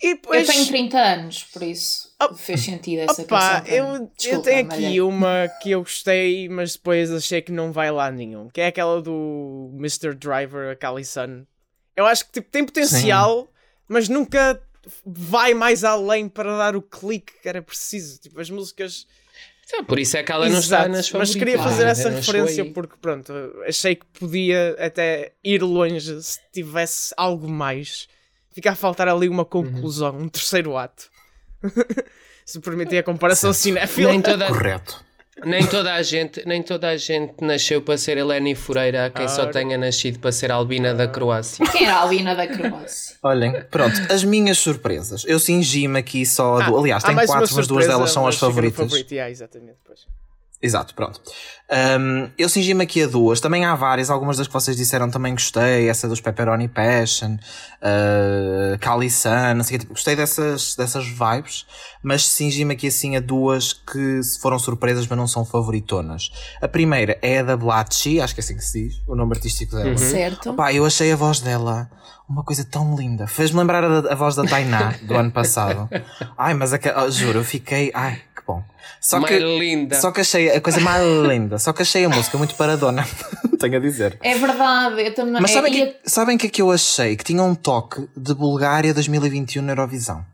E 0.00 0.14
depois... 0.14 0.46
Eu 0.46 0.54
tenho 0.54 0.66
30 0.66 0.98
anos, 0.98 1.42
por 1.42 1.62
isso 1.62 2.14
oh, 2.22 2.34
fez 2.34 2.60
sentido 2.60 3.00
essa 3.00 3.22
opa, 3.22 3.64
eu, 3.66 4.08
Desculpa, 4.16 4.28
eu 4.28 4.42
tenho 4.42 4.66
aqui 4.66 5.00
uma 5.00 5.48
que 5.60 5.72
eu 5.72 5.80
gostei, 5.80 6.48
mas 6.48 6.74
depois 6.74 7.10
achei 7.10 7.42
que 7.42 7.50
não 7.50 7.72
vai 7.72 7.90
lá 7.90 8.12
nenhum, 8.12 8.48
que 8.48 8.60
é 8.60 8.68
aquela 8.68 9.02
do 9.02 9.72
Mr. 9.74 10.14
Driver, 10.14 10.70
a 10.70 10.76
Cali 10.76 11.04
Sun. 11.04 11.44
Eu 11.96 12.06
acho 12.06 12.26
que 12.26 12.32
tipo, 12.32 12.48
tem 12.48 12.64
potencial, 12.64 13.40
Sim. 13.40 13.48
mas 13.88 14.08
nunca 14.08 14.62
vai 15.04 15.54
mais 15.54 15.84
além 15.84 16.28
para 16.28 16.56
dar 16.56 16.76
o 16.76 16.82
clique 16.82 17.32
que 17.42 17.48
era 17.48 17.62
preciso. 17.62 18.20
Tipo, 18.20 18.40
as 18.40 18.50
músicas 18.50 19.06
então, 19.66 19.84
por 19.84 19.98
isso 19.98 20.16
é 20.16 20.22
que 20.22 20.30
ela 20.30 20.48
não 20.48 20.60
está 20.60 20.86
nas 20.86 21.08
favoritas. 21.08 21.34
Mas 21.34 21.34
queria 21.34 21.58
fazer 21.58 21.86
essa 21.88 22.08
referência 22.08 22.64
porque, 22.72 22.94
pronto, 23.00 23.32
achei 23.66 23.96
que 23.96 24.06
podia 24.06 24.76
até 24.78 25.32
ir 25.42 25.60
longe 25.60 26.22
se 26.22 26.38
tivesse 26.52 27.12
algo 27.16 27.48
mais. 27.48 28.06
Fica 28.52 28.70
a 28.70 28.74
faltar 28.76 29.08
ali 29.08 29.28
uma 29.28 29.44
conclusão, 29.44 30.14
uhum. 30.14 30.22
um 30.22 30.28
terceiro 30.28 30.76
ato. 30.76 31.10
se 32.46 32.60
permitir 32.60 32.98
a 32.98 33.02
comparação 33.02 33.52
cinéfila. 33.52 34.10
Nem 34.10 34.22
toda... 34.22 34.46
Correto. 34.46 35.04
Nem 35.44 35.66
toda 35.66 35.92
a 35.94 36.02
gente, 36.02 36.42
nem 36.46 36.62
toda 36.62 36.88
a 36.88 36.96
gente 36.96 37.34
nasceu 37.42 37.82
para 37.82 37.98
ser 37.98 38.16
Eleni 38.16 38.54
Fureira, 38.54 39.06
há 39.06 39.10
quem 39.10 39.28
só 39.28 39.46
tenha 39.46 39.76
nascido 39.76 40.18
para 40.18 40.32
ser 40.32 40.50
Albina 40.50 40.94
da 40.94 41.06
Croácia. 41.06 41.64
Quem 41.70 41.84
era 41.84 41.96
a 41.96 42.00
Albina 42.00 42.34
da 42.34 42.46
Croácia? 42.46 43.16
Olhem, 43.22 43.62
pronto, 43.70 44.00
as 44.10 44.24
minhas 44.24 44.58
surpresas. 44.58 45.24
Eu 45.26 45.38
cingi-me 45.38 45.98
aqui 45.98 46.24
só. 46.24 46.58
Ah, 46.58 46.70
do... 46.70 46.78
Aliás, 46.78 47.02
tenho 47.02 47.26
quatro, 47.26 47.54
mas 47.54 47.66
duas 47.66 47.86
delas 47.86 48.10
são 48.10 48.26
as 48.26 48.36
favoritas. 48.38 48.86
Favorito, 48.86 49.12
yeah, 49.12 49.30
exatamente, 49.30 49.78
pois. 49.84 50.06
Exato, 50.60 50.94
pronto. 50.94 51.20
Um, 52.00 52.30
eu 52.38 52.48
cingi-me 52.48 52.84
aqui 52.84 53.02
a 53.02 53.06
duas. 53.06 53.40
Também 53.40 53.64
há 53.64 53.74
várias. 53.74 54.08
Algumas 54.08 54.38
das 54.38 54.46
que 54.46 54.52
vocês 54.52 54.76
disseram 54.76 55.10
também 55.10 55.32
gostei. 55.32 55.88
Essa 55.88 56.08
dos 56.08 56.20
Pepperoni 56.20 56.66
Passion, 56.66 57.34
uh, 57.34 58.78
Kali 58.80 59.10
Sun, 59.10 59.54
não 59.56 59.64
sei 59.64 59.76
o 59.76 59.80
que. 59.80 59.86
Gostei 59.86 60.16
dessas, 60.16 60.74
dessas 60.74 61.06
vibes. 61.06 61.66
Mas 62.02 62.26
cingi-me 62.26 62.74
aqui 62.74 62.86
assim 62.86 63.16
a 63.16 63.20
duas 63.20 63.72
que 63.72 64.20
foram 64.40 64.58
surpresas, 64.58 65.06
mas 65.06 65.18
não 65.18 65.26
são 65.26 65.44
favoritonas. 65.44 66.30
A 66.62 66.68
primeira 66.68 67.18
é 67.20 67.40
a 67.40 67.42
da 67.42 67.56
Blatchy, 67.56 68.20
acho 68.20 68.34
que 68.34 68.40
é 68.40 68.44
assim 68.44 68.54
que 68.54 68.64
se 68.64 68.84
diz, 68.84 69.02
o 69.06 69.14
nome 69.14 69.34
artístico 69.34 69.76
dela. 69.76 69.90
Uhum. 69.90 69.98
Certo. 69.98 70.50
Opa, 70.50 70.72
eu 70.72 70.86
achei 70.86 71.12
a 71.12 71.16
voz 71.16 71.40
dela 71.40 71.90
uma 72.28 72.42
coisa 72.42 72.64
tão 72.64 72.96
linda. 72.96 73.26
Fez-me 73.26 73.58
lembrar 73.58 73.84
a, 73.84 73.98
a, 74.12 74.14
voz 74.14 74.34
da 74.34 74.44
Tainá 74.44 74.94
do 75.02 75.14
ano 75.14 75.30
passado. 75.30 75.88
Ai, 76.36 76.54
mas 76.54 76.72
a, 76.72 76.78
juro, 77.10 77.40
eu 77.40 77.44
fiquei. 77.44 77.90
Ai, 77.94 78.20
bom. 78.46 78.62
Só 79.00 79.20
mais 79.20 79.36
que, 79.36 79.58
linda. 79.58 79.96
Só 80.00 80.10
que 80.10 80.20
achei 80.20 80.50
a 80.50 80.60
coisa 80.60 80.80
mais 80.80 81.02
linda. 81.28 81.58
Só 81.58 81.72
que 81.72 81.82
achei 81.82 82.04
a 82.04 82.08
música 82.08 82.38
muito 82.38 82.54
paradona. 82.54 83.06
Tenho 83.58 83.76
a 83.76 83.80
dizer. 83.80 84.18
É 84.22 84.34
verdade, 84.36 85.02
eu 85.02 85.14
também. 85.14 85.40
Mas 85.40 85.50
sabem, 85.50 85.82
é, 85.82 85.86
que, 85.86 86.10
sabem 86.10 86.38
que 86.38 86.46
é 86.46 86.50
que 86.50 86.62
eu 86.62 86.70
achei? 86.70 87.16
Que 87.16 87.24
tinha 87.24 87.42
um 87.42 87.54
toque 87.54 88.06
de 88.16 88.34
Bulgária 88.34 88.92
2021 88.92 89.62
na 89.62 89.72
Eurovisão. 89.72 90.24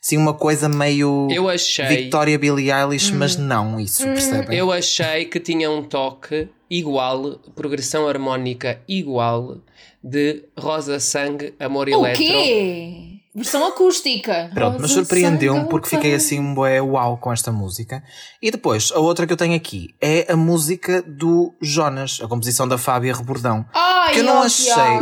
Sim, 0.00 0.16
uma 0.16 0.34
coisa 0.34 0.68
meio 0.68 1.28
eu 1.30 1.48
achei... 1.48 1.86
Victoria 1.86 2.36
Billie 2.36 2.72
Eilish, 2.72 3.12
hum. 3.12 3.18
mas 3.18 3.36
não 3.36 3.78
isso, 3.78 4.02
hum. 4.02 4.14
percebem? 4.14 4.58
Eu 4.58 4.72
achei 4.72 5.26
que 5.26 5.38
tinha 5.38 5.70
um 5.70 5.84
toque 5.84 6.48
igual, 6.68 7.38
progressão 7.54 8.08
harmónica 8.08 8.80
igual 8.88 9.58
de 10.02 10.42
Rosa 10.58 10.98
Sangue, 10.98 11.54
Amor 11.60 11.86
o 11.86 11.90
Eletro. 11.90 12.20
O 12.20 12.26
quê? 12.26 13.11
Versão 13.34 13.66
acústica. 13.66 14.50
Pronto, 14.52 14.78
mas 14.78 14.90
surpreendeu-me 14.90 15.66
porque 15.66 15.88
fiquei 15.88 16.14
assim 16.14 16.38
um 16.38 16.54
bué 16.54 16.82
uau 16.82 17.16
com 17.16 17.32
esta 17.32 17.50
música. 17.50 18.04
E 18.42 18.50
depois, 18.50 18.92
a 18.92 18.98
outra 18.98 19.26
que 19.26 19.32
eu 19.32 19.36
tenho 19.38 19.56
aqui 19.56 19.94
é 20.02 20.30
a 20.30 20.36
música 20.36 21.00
do 21.00 21.54
Jonas, 21.58 22.20
a 22.22 22.28
composição 22.28 22.68
da 22.68 22.76
Fábia 22.76 23.14
Rebordão. 23.14 23.64
Ai, 23.72 24.12
que 24.12 24.20
eu 24.20 24.24
não 24.24 24.42
achei. 24.42 25.00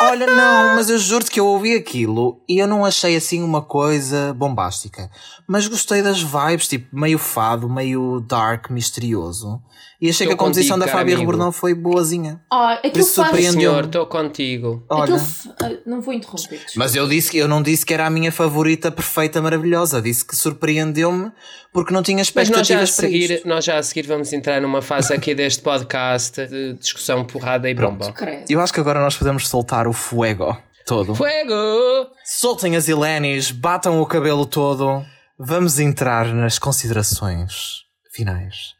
Olha, 0.00 0.26
não, 0.26 0.74
mas 0.74 0.90
eu 0.90 0.98
juro-te 0.98 1.30
que 1.30 1.38
eu 1.38 1.46
ouvi 1.46 1.74
aquilo 1.74 2.40
e 2.48 2.58
eu 2.58 2.66
não 2.66 2.84
achei 2.84 3.16
assim 3.16 3.42
uma 3.42 3.62
coisa 3.62 4.32
bombástica. 4.34 5.08
Mas 5.46 5.68
gostei 5.68 6.02
das 6.02 6.20
vibes, 6.20 6.66
tipo, 6.66 6.96
meio 6.96 7.18
fado, 7.18 7.68
meio 7.68 8.20
dark, 8.20 8.70
misterioso. 8.70 9.62
E 10.00 10.08
achei 10.08 10.28
que 10.28 10.32
a 10.32 10.36
composição 10.36 10.78
da 10.78 10.86
Fábia 10.86 11.18
Rebordão 11.18 11.50
foi 11.50 11.74
boazinha. 11.74 12.40
Ah, 12.50 12.74
aquilo 12.74 13.04
surpreendeu. 13.04 13.80
Estou 13.80 14.06
contigo. 14.06 14.84
Olha. 14.88 15.16
Ah, 15.60 15.70
não 15.84 16.00
vou 16.00 16.14
interromper. 16.14 16.64
Mas 16.76 16.94
eu 16.94 17.08
disse 17.08 17.32
que 17.32 17.38
eu 17.38 17.48
não 17.48 17.60
disse 17.60 17.84
que 17.84 17.92
era 17.92 18.06
a 18.06 18.10
minha 18.10 18.30
favorita 18.30 18.92
perfeita, 18.92 19.42
maravilhosa. 19.42 20.00
Disse 20.00 20.24
que 20.24 20.36
surpreendeu-me 20.36 21.32
porque 21.72 21.92
não 21.92 22.00
tinha 22.02 22.22
expectativas 22.22 22.68
Mas 22.68 22.78
nós 22.78 22.78
já, 22.78 22.82
a 22.82 22.86
seguir, 23.08 23.30
isto. 23.32 23.48
nós 23.48 23.64
já 23.64 23.78
a 23.78 23.82
seguir 23.82 24.06
vamos 24.06 24.32
entrar 24.32 24.60
numa 24.60 24.80
fase 24.80 25.12
aqui 25.12 25.34
deste 25.34 25.62
podcast 25.62 26.46
de 26.46 26.74
discussão 26.74 27.24
porrada 27.24 27.68
e 27.68 27.74
bomba. 27.74 28.14
Eu 28.48 28.60
acho 28.60 28.72
que 28.72 28.78
agora 28.78 29.00
nós 29.00 29.16
podemos 29.16 29.48
soltar 29.48 29.88
o 29.88 29.92
fuego 29.92 30.56
todo. 30.86 31.12
Fuego! 31.12 32.08
Soltem 32.24 32.76
as 32.76 32.86
Ilenis, 32.86 33.50
batam 33.50 34.00
o 34.00 34.06
cabelo 34.06 34.46
todo. 34.46 35.04
Vamos 35.36 35.80
entrar 35.80 36.32
nas 36.32 36.58
considerações 36.58 37.82
finais 38.12 38.77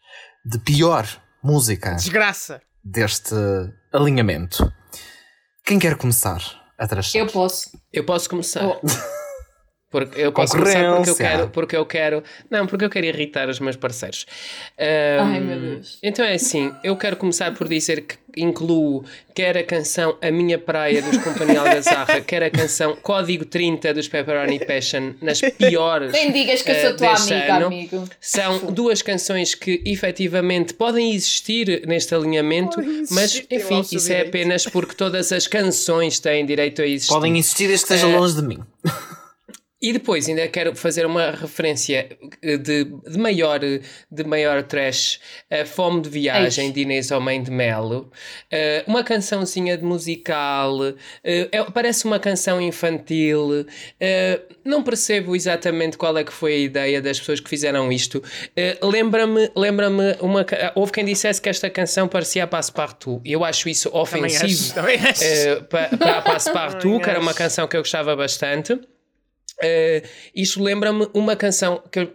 de 0.48 0.58
pior 0.58 1.06
música. 1.42 1.94
Desgraça. 1.94 2.62
Deste 2.82 3.34
alinhamento. 3.92 4.72
Quem 5.62 5.78
quer 5.78 5.94
começar 5.96 6.40
a 6.78 6.88
trazer? 6.88 7.18
Eu 7.18 7.26
posso. 7.26 7.70
Eu 7.92 8.04
posso 8.04 8.30
começar. 8.30 8.64
Oh. 8.64 8.80
Porque 9.90 10.20
eu 10.20 10.32
posso 10.32 10.52
começar 10.52 10.96
porque 10.96 11.10
eu 11.10 11.16
quero, 11.16 11.48
porque 11.48 11.76
eu 11.76 11.86
quero. 11.86 12.22
Não, 12.50 12.66
porque 12.66 12.84
eu 12.84 12.90
quero 12.90 13.06
irritar 13.06 13.48
os 13.48 13.58
meus 13.58 13.74
parceiros. 13.74 14.26
Um, 14.78 15.22
Ai 15.24 15.40
meu 15.40 15.58
Deus. 15.58 15.98
Então 16.02 16.24
é 16.24 16.34
assim, 16.34 16.72
eu 16.84 16.94
quero 16.94 17.16
começar 17.16 17.54
por 17.54 17.66
dizer 17.66 18.02
que 18.02 18.16
incluo 18.36 19.02
quer 19.34 19.56
a 19.56 19.64
canção 19.64 20.16
A 20.20 20.30
Minha 20.30 20.58
Praia 20.58 21.00
dos 21.00 21.16
Companhia 21.18 21.60
Algazarra, 21.60 22.20
quer 22.22 22.42
a 22.42 22.50
canção 22.50 22.96
Código 22.96 23.46
30 23.46 23.94
dos 23.94 24.08
Pepperoni 24.08 24.64
Passion 24.64 25.14
nas 25.22 25.40
piores. 25.40 26.12
Nem 26.12 26.32
digas 26.32 26.60
que 26.60 26.70
eu 26.70 26.74
sou 26.74 26.90
uh, 26.90 26.96
tua 26.96 27.14
amiga, 27.14 27.56
ano. 27.56 27.66
amigo. 27.66 28.08
São 28.20 28.58
duas 28.70 29.00
canções 29.00 29.54
que 29.54 29.82
efetivamente 29.86 30.74
podem 30.74 31.14
existir 31.14 31.86
neste 31.86 32.14
alinhamento, 32.14 32.78
mas 33.10 33.42
enfim, 33.50 33.80
isso 33.80 33.98
direito. 34.00 34.26
é 34.26 34.28
apenas 34.28 34.66
porque 34.66 34.94
todas 34.94 35.32
as 35.32 35.46
canções 35.46 36.20
têm 36.20 36.44
direito 36.44 36.82
a 36.82 36.86
existir. 36.86 37.14
Podem 37.14 37.38
existir 37.38 37.68
desde 37.68 37.86
que 37.86 37.94
esteja 37.94 38.14
uh, 38.14 38.20
longe 38.20 38.34
de 38.36 38.42
mim. 38.42 38.58
E 39.80 39.92
depois 39.92 40.28
ainda 40.28 40.48
quero 40.48 40.74
fazer 40.74 41.06
uma 41.06 41.30
referência 41.30 42.08
eh, 42.42 42.56
de, 42.56 42.84
de 42.84 43.16
maior, 43.16 43.60
de 43.60 44.24
maior 44.24 44.64
trash, 44.64 45.20
a 45.48 45.64
Fome 45.64 46.02
de 46.02 46.08
Viagem 46.08 46.64
Eixe. 46.64 46.74
de 46.74 46.80
Inês 46.80 47.10
Homem 47.12 47.40
de 47.40 47.50
Melo. 47.52 48.10
Uh, 48.52 48.90
uma 48.90 49.04
cançãozinha 49.04 49.78
de 49.78 49.84
musical, 49.84 50.80
uh, 50.80 50.96
é, 51.22 51.62
parece 51.72 52.06
uma 52.06 52.18
canção 52.18 52.60
infantil. 52.60 53.60
Uh, 53.60 54.54
não 54.64 54.82
percebo 54.82 55.36
exatamente 55.36 55.96
qual 55.96 56.18
é 56.18 56.24
que 56.24 56.32
foi 56.32 56.54
a 56.54 56.58
ideia 56.58 57.00
das 57.00 57.20
pessoas 57.20 57.38
que 57.38 57.48
fizeram 57.48 57.92
isto. 57.92 58.20
lembra-me, 58.82 59.48
lembra-me 59.54 60.16
uma. 60.20 60.44
Houve 60.74 60.90
quem 60.90 61.04
dissesse 61.04 61.40
que 61.40 61.48
esta 61.48 61.70
canção 61.70 62.08
parecia 62.08 62.42
a 62.42 62.46
Passepartout. 62.48 63.20
Eu 63.24 63.44
acho 63.44 63.68
isso 63.68 63.88
ofensivo 63.92 64.74
para 65.68 66.18
a 66.18 66.22
Passepartout, 66.22 67.00
que 67.00 67.08
era 67.08 67.20
uma 67.20 67.32
canção 67.32 67.68
que 67.68 67.76
eu 67.76 67.80
gostava 67.80 68.16
bastante. 68.16 68.78
Uh, 69.60 70.06
isto 70.32 70.62
lembra-me 70.62 71.08
uma 71.12 71.34
canção 71.34 71.82
que 71.90 71.98
eu, 71.98 72.12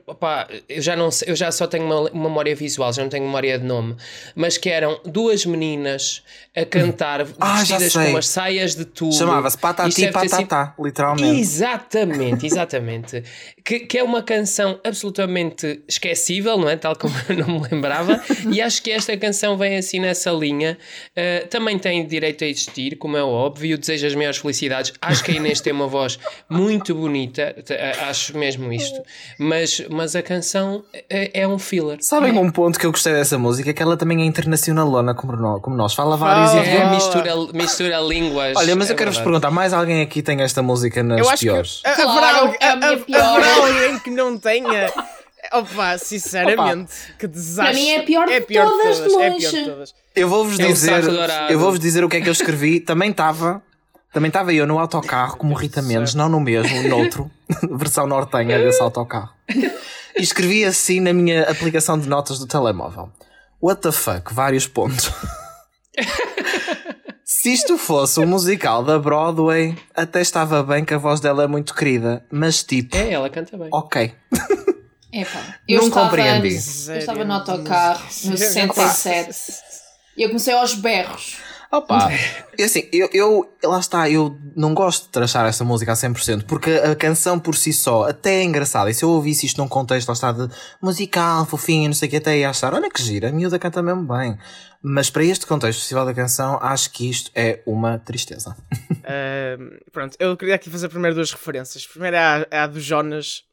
já 0.79 0.95
não 0.95 1.11
sei, 1.11 1.29
eu 1.29 1.35
já 1.35 1.51
só 1.51 1.67
tenho 1.67 1.83
uma, 1.83 2.09
uma, 2.09 2.29
memória 2.29 2.55
visual, 2.55 2.93
já 2.93 3.01
não 3.01 3.09
tenho 3.09 3.25
memória 3.25 3.59
de 3.59 3.65
nome, 3.65 3.97
mas 4.33 4.57
que 4.57 4.69
eram 4.69 4.97
duas 5.03 5.45
meninas 5.45 6.23
a 6.55 6.63
cantar 6.63 7.27
ah, 7.39 7.57
vestidas 7.57 7.91
com 7.91 7.99
umas 7.99 8.27
saias 8.27 8.75
de 8.75 8.85
tudo. 8.85 9.13
Chamava-se 9.13 9.57
Patati 9.57 10.09
Patatá, 10.09 10.73
literalmente. 10.79 11.37
Exatamente, 11.37 12.45
exatamente. 12.45 13.23
que, 13.61 13.81
que 13.81 13.97
é 13.97 14.03
uma 14.03 14.23
canção 14.23 14.79
absolutamente 14.81 15.83
esquecível, 15.85 16.57
não 16.57 16.69
é? 16.69 16.77
Tal 16.77 16.95
como 16.95 17.13
eu 17.27 17.35
não 17.35 17.59
me 17.59 17.67
lembrava, 17.67 18.23
e 18.53 18.61
acho 18.61 18.81
que 18.81 18.89
esta 18.89 19.17
canção 19.17 19.57
vem 19.57 19.75
assim 19.75 19.99
nessa 19.99 20.31
linha. 20.31 20.77
Uh, 21.09 21.45
também 21.49 21.77
tem 21.77 22.07
direito 22.07 22.45
a 22.45 22.47
existir, 22.47 22.95
como 22.95 23.17
é 23.17 23.23
óbvio, 23.23 23.77
desejo 23.77 24.07
as 24.07 24.15
maiores 24.15 24.37
felicidades. 24.37 24.93
Acho 25.01 25.21
que 25.25 25.31
a 25.31 25.35
Inês 25.35 25.59
tem 25.59 25.73
uma 25.73 25.87
voz 25.87 26.17
muito 26.49 26.95
bonita 26.95 27.32
bonita, 27.33 28.07
acho 28.07 28.37
mesmo 28.37 28.71
isto. 28.71 29.01
Mas, 29.37 29.81
mas 29.89 30.15
a 30.15 30.21
canção 30.21 30.83
é, 31.09 31.41
é 31.41 31.47
um 31.47 31.57
filler. 31.57 31.97
Sabem 32.01 32.37
um 32.37 32.51
ponto 32.51 32.79
que 32.79 32.85
eu 32.85 32.91
gostei 32.91 33.13
dessa 33.13 33.37
música? 33.37 33.73
Que 33.73 33.81
ela 33.81 33.97
também 33.97 34.21
é 34.21 34.25
internacionalona 34.25 35.13
como 35.15 35.35
nós, 35.35 35.61
como 35.61 35.75
nós. 35.75 35.93
fala 35.93 36.15
vários 36.15 36.53
oh, 36.53 36.59
idiomas. 36.59 36.83
É, 36.83 36.95
mistura, 36.95 37.35
mistura 37.53 37.99
línguas. 38.01 38.55
Olha, 38.55 38.75
mas 38.75 38.89
é 38.89 38.93
eu 38.93 38.97
quero-vos 38.97 39.19
perguntar: 39.19 39.51
mais 39.51 39.73
alguém 39.73 40.01
aqui 40.01 40.21
tem 40.21 40.41
esta 40.41 40.61
música 40.61 41.01
nas 41.01 41.19
eu 41.19 41.29
acho 41.29 41.41
piores? 41.41 41.81
Que, 41.83 42.01
claro, 42.01 42.53
haverá, 42.61 43.03
é 43.09 43.15
haverá 43.17 43.55
alguém 43.55 43.99
que 43.99 44.09
não 44.09 44.37
tenha. 44.37 44.91
Opa, 45.51 45.97
sinceramente, 45.97 46.93
Opa. 46.93 47.17
que 47.19 47.27
desastre. 47.27 47.73
Para 47.73 47.73
mim 47.73 47.89
é 47.89 48.01
pior 48.01 48.29
é 48.29 48.39
pior 48.39 48.65
de 48.65 48.71
todas, 48.71 48.97
de 48.97 49.03
todas. 49.03 49.21
É 49.21 49.29
pior 49.37 49.51
de 49.51 49.65
todas. 49.65 49.95
Eu 50.15 50.29
vou-vos 50.29 50.59
é 50.59 50.65
dizer, 50.65 51.03
eu 51.49 51.59
vou-vos 51.59 51.79
dizer 51.79 52.03
o 52.03 52.09
que 52.09 52.17
é 52.17 52.21
que 52.21 52.29
eu 52.29 52.31
escrevi. 52.31 52.79
Também 52.79 53.11
estava 53.11 53.61
também 54.13 54.29
estava 54.29 54.53
eu 54.53 54.67
no 54.67 54.77
autocarro 54.77 55.37
como 55.37 55.55
Rita 55.55 55.81
Mendes, 55.81 56.13
não 56.13 56.29
no 56.29 56.39
mesmo, 56.39 56.87
noutro, 56.87 57.29
versão 57.77 58.05
nortenha 58.05 58.59
desse 58.59 58.81
autocarro. 58.81 59.33
E 60.15 60.21
escrevi 60.21 60.63
assim 60.63 60.99
na 60.99 61.11
minha 61.11 61.49
aplicação 61.49 61.99
de 61.99 62.07
notas 62.07 62.37
do 62.37 62.45
telemóvel. 62.45 63.11
What 63.61 63.81
the 63.81 63.91
fuck, 63.91 64.33
vários 64.33 64.67
pontos. 64.67 65.11
Se 67.25 67.51
isto 67.51 67.77
fosse 67.77 68.19
um 68.19 68.27
musical 68.27 68.83
da 68.83 68.99
Broadway, 68.99 69.75
até 69.95 70.21
estava 70.21 70.61
bem 70.61 70.85
que 70.85 70.93
a 70.93 70.97
voz 70.97 71.19
dela 71.19 71.43
é 71.43 71.47
muito 71.47 71.73
querida, 71.73 72.23
mas 72.31 72.63
tipo. 72.63 72.95
É, 72.95 73.11
ela 73.11 73.29
canta 73.29 73.57
bem. 73.57 73.69
Ok. 73.71 74.13
Epa, 75.11 75.39
eu 75.67 75.79
não 75.79 75.87
estava, 75.87 76.09
compreendi. 76.09 76.55
Eu 76.87 76.97
estava 76.97 77.25
no 77.25 77.33
autocarro, 77.33 78.03
no 78.03 78.37
67, 78.37 79.35
e 80.15 80.23
eu 80.23 80.29
comecei 80.29 80.53
aos 80.53 80.75
berros. 80.75 81.37
Opa, 81.73 82.11
e 82.55 82.61
assim, 82.61 82.87
eu, 82.93 83.09
eu, 83.11 83.49
lá 83.63 83.79
está, 83.79 84.07
eu 84.07 84.37
não 84.55 84.75
gosto 84.75 85.05
de 85.05 85.09
trachar 85.09 85.47
esta 85.47 85.63
música 85.63 85.91
a 85.91 85.95
100%, 85.95 86.43
porque 86.43 86.69
a 86.69 86.95
canção 86.95 87.39
por 87.39 87.55
si 87.55 87.73
só 87.73 88.07
até 88.07 88.41
é 88.41 88.43
engraçada. 88.43 88.91
E 88.91 88.93
se 88.93 89.03
eu 89.03 89.09
ouvisse 89.09 89.47
isto 89.47 89.57
num 89.59 89.67
contexto, 89.67 90.07
lá 90.07 90.13
está, 90.13 90.31
de 90.31 90.47
musical, 90.79 91.47
fofinho, 91.47 91.87
não 91.87 91.95
sei 91.95 92.07
o 92.07 92.11
que, 92.11 92.17
até 92.17 92.37
ia 92.37 92.51
achar, 92.51 92.75
olha 92.75 92.91
que 92.91 93.01
gira, 93.01 93.29
a 93.29 93.31
miúda 93.31 93.57
canta 93.57 93.81
mesmo 93.81 94.03
bem. 94.03 94.37
Mas 94.83 95.09
para 95.09 95.23
este 95.23 95.47
contexto, 95.47 95.79
Festival 95.79 96.05
da 96.05 96.13
Canção, 96.13 96.59
acho 96.61 96.91
que 96.91 97.09
isto 97.09 97.31
é 97.33 97.63
uma 97.65 97.97
tristeza. 97.97 98.55
Uh, 99.03 99.91
pronto, 99.91 100.15
eu 100.17 100.37
queria 100.37 100.55
aqui 100.55 100.69
fazer 100.69 100.87
primeiro 100.87 101.13
duas 101.13 101.29
referências. 101.29 101.85
Primeiro 101.85 102.15
é 102.15 102.19
a, 102.19 102.47
é 102.49 102.59
a 102.59 102.67
do 102.67 102.79
Jonas 102.79 103.43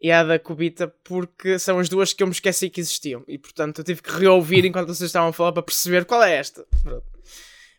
e 0.00 0.08
a 0.12 0.22
da 0.22 0.38
Cubita, 0.38 0.94
porque 1.02 1.58
são 1.58 1.80
as 1.80 1.88
duas 1.88 2.12
que 2.12 2.22
eu 2.22 2.28
me 2.28 2.32
esqueci 2.32 2.70
que 2.70 2.80
existiam. 2.80 3.24
E 3.26 3.38
portanto 3.38 3.78
eu 3.78 3.84
tive 3.84 4.00
que 4.00 4.12
reouvir 4.12 4.64
enquanto 4.64 4.86
vocês 4.86 5.08
estavam 5.08 5.30
a 5.30 5.32
falar 5.32 5.50
para 5.50 5.64
perceber 5.64 6.04
qual 6.04 6.22
é 6.22 6.36
esta. 6.36 6.64
Pronto. 6.84 7.11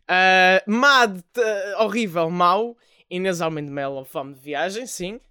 Uh, 0.09 0.71
Mad, 0.71 1.17
uh, 1.17 1.83
horrível, 1.83 2.29
mau. 2.29 2.77
Inês 3.09 3.41
Almen 3.41 3.65
de 3.65 3.71
Melo, 3.71 4.03
fome 4.05 4.33
de 4.33 4.39
viagem, 4.39 4.85
sim. 4.87 5.19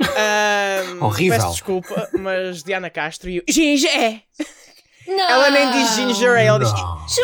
Uh, 0.00 1.04
horrível. 1.04 1.38
Peço 1.38 1.50
desculpa, 1.50 2.08
mas 2.16 2.62
Diana 2.62 2.88
Castro 2.88 3.28
e 3.28 3.40
o 3.40 3.42
Gingé. 3.48 4.22
Não. 5.08 5.30
Ela 5.30 5.50
nem 5.50 5.70
diz 5.72 5.94
ginger 5.94 6.30
ale, 6.32 6.46
ela 6.46 6.58
diz. 6.58 6.72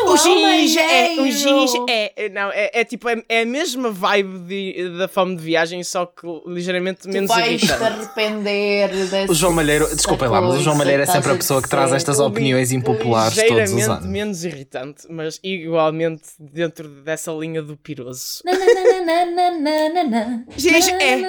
O 0.04 0.16
ginger 0.16 0.82
é. 0.82 1.20
O 1.20 1.30
ginger 1.30 1.84
é. 1.88 2.28
Não, 2.30 2.50
é, 2.50 2.70
é 2.72 2.84
tipo, 2.84 3.06
é, 3.08 3.22
é, 3.28 3.42
a 3.42 3.46
mesma 3.46 3.90
vibe 3.90 4.38
de, 4.38 4.98
da 4.98 5.06
fome 5.06 5.36
de 5.36 5.42
viagem, 5.42 5.84
só 5.84 6.06
que 6.06 6.26
ligeiramente 6.46 7.02
tu 7.02 7.10
menos 7.10 7.28
vais 7.28 7.62
irritante. 7.62 7.78
te 7.78 7.84
arrepender 7.84 8.90
O 9.28 9.34
João 9.34 9.52
Malheiro, 9.52 9.86
desculpem 9.94 10.28
lá, 10.28 10.40
mas 10.40 10.54
o 10.54 10.62
João 10.62 10.76
Malheiro 10.76 11.02
é 11.02 11.06
sempre 11.06 11.32
a 11.32 11.36
pessoa 11.36 11.60
que 11.60 11.68
traz 11.68 11.92
estas 11.92 12.18
opiniões 12.18 12.72
impopulares 12.72 13.36
todos 13.46 13.72
os 13.72 13.88
anos. 13.88 14.06
menos 14.06 14.44
irritante, 14.44 15.06
mas 15.10 15.38
igualmente 15.42 16.22
dentro 16.38 16.88
dessa 16.88 17.30
linha 17.32 17.62
do 17.62 17.76
piroso. 17.76 18.42
Ginger 20.56 20.96
é. 21.00 21.20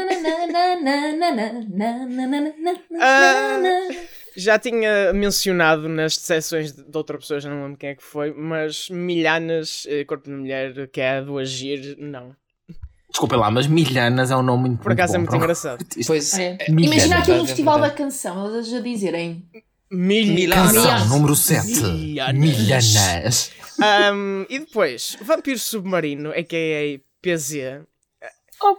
Já 4.35 4.59
tinha 4.59 5.13
mencionado 5.13 5.87
nas 5.87 6.15
sessões 6.15 6.71
de 6.71 6.97
outra 6.97 7.17
pessoa, 7.17 7.39
já 7.39 7.49
não 7.49 7.63
lembro 7.63 7.77
quem 7.77 7.89
é 7.89 7.95
que 7.95 8.03
foi, 8.03 8.33
mas 8.33 8.89
Milhanas, 8.89 9.85
eh, 9.87 10.03
Corpo 10.03 10.29
de 10.29 10.35
Mulher, 10.35 10.87
que 10.89 10.99
é 10.99 11.21
do 11.21 11.37
Agir, 11.37 11.95
não. 11.97 12.35
Desculpa 13.09 13.37
lá, 13.37 13.49
mas 13.49 13.65
Milhanas 13.65 14.29
é 14.29 14.35
um 14.35 14.41
nome 14.41 14.69
muito 14.69 14.81
Por 14.81 14.91
acaso 14.91 15.15
é 15.15 15.17
muito 15.17 15.31
bom, 15.31 15.37
engraçado. 15.37 15.85
Pois, 16.05 16.37
é. 16.37 16.57
Imagina 16.67 17.19
aqui 17.19 17.31
no 17.31 17.45
Festival 17.45 17.79
da 17.79 17.89
Canção, 17.89 18.45
elas 18.45 18.73
a 18.73 18.81
dizerem 18.81 19.45
Milhanas. 19.89 20.73
Canção 20.73 21.07
número 21.07 21.35
7. 21.35 21.65
Milhanas. 21.67 22.35
Milhanas. 22.35 23.51
Um, 24.13 24.45
e 24.49 24.59
depois, 24.59 25.17
Vampiro 25.21 25.59
Submarino, 25.59 26.31
a.k.a. 26.31 26.99
PZ. 27.21 27.85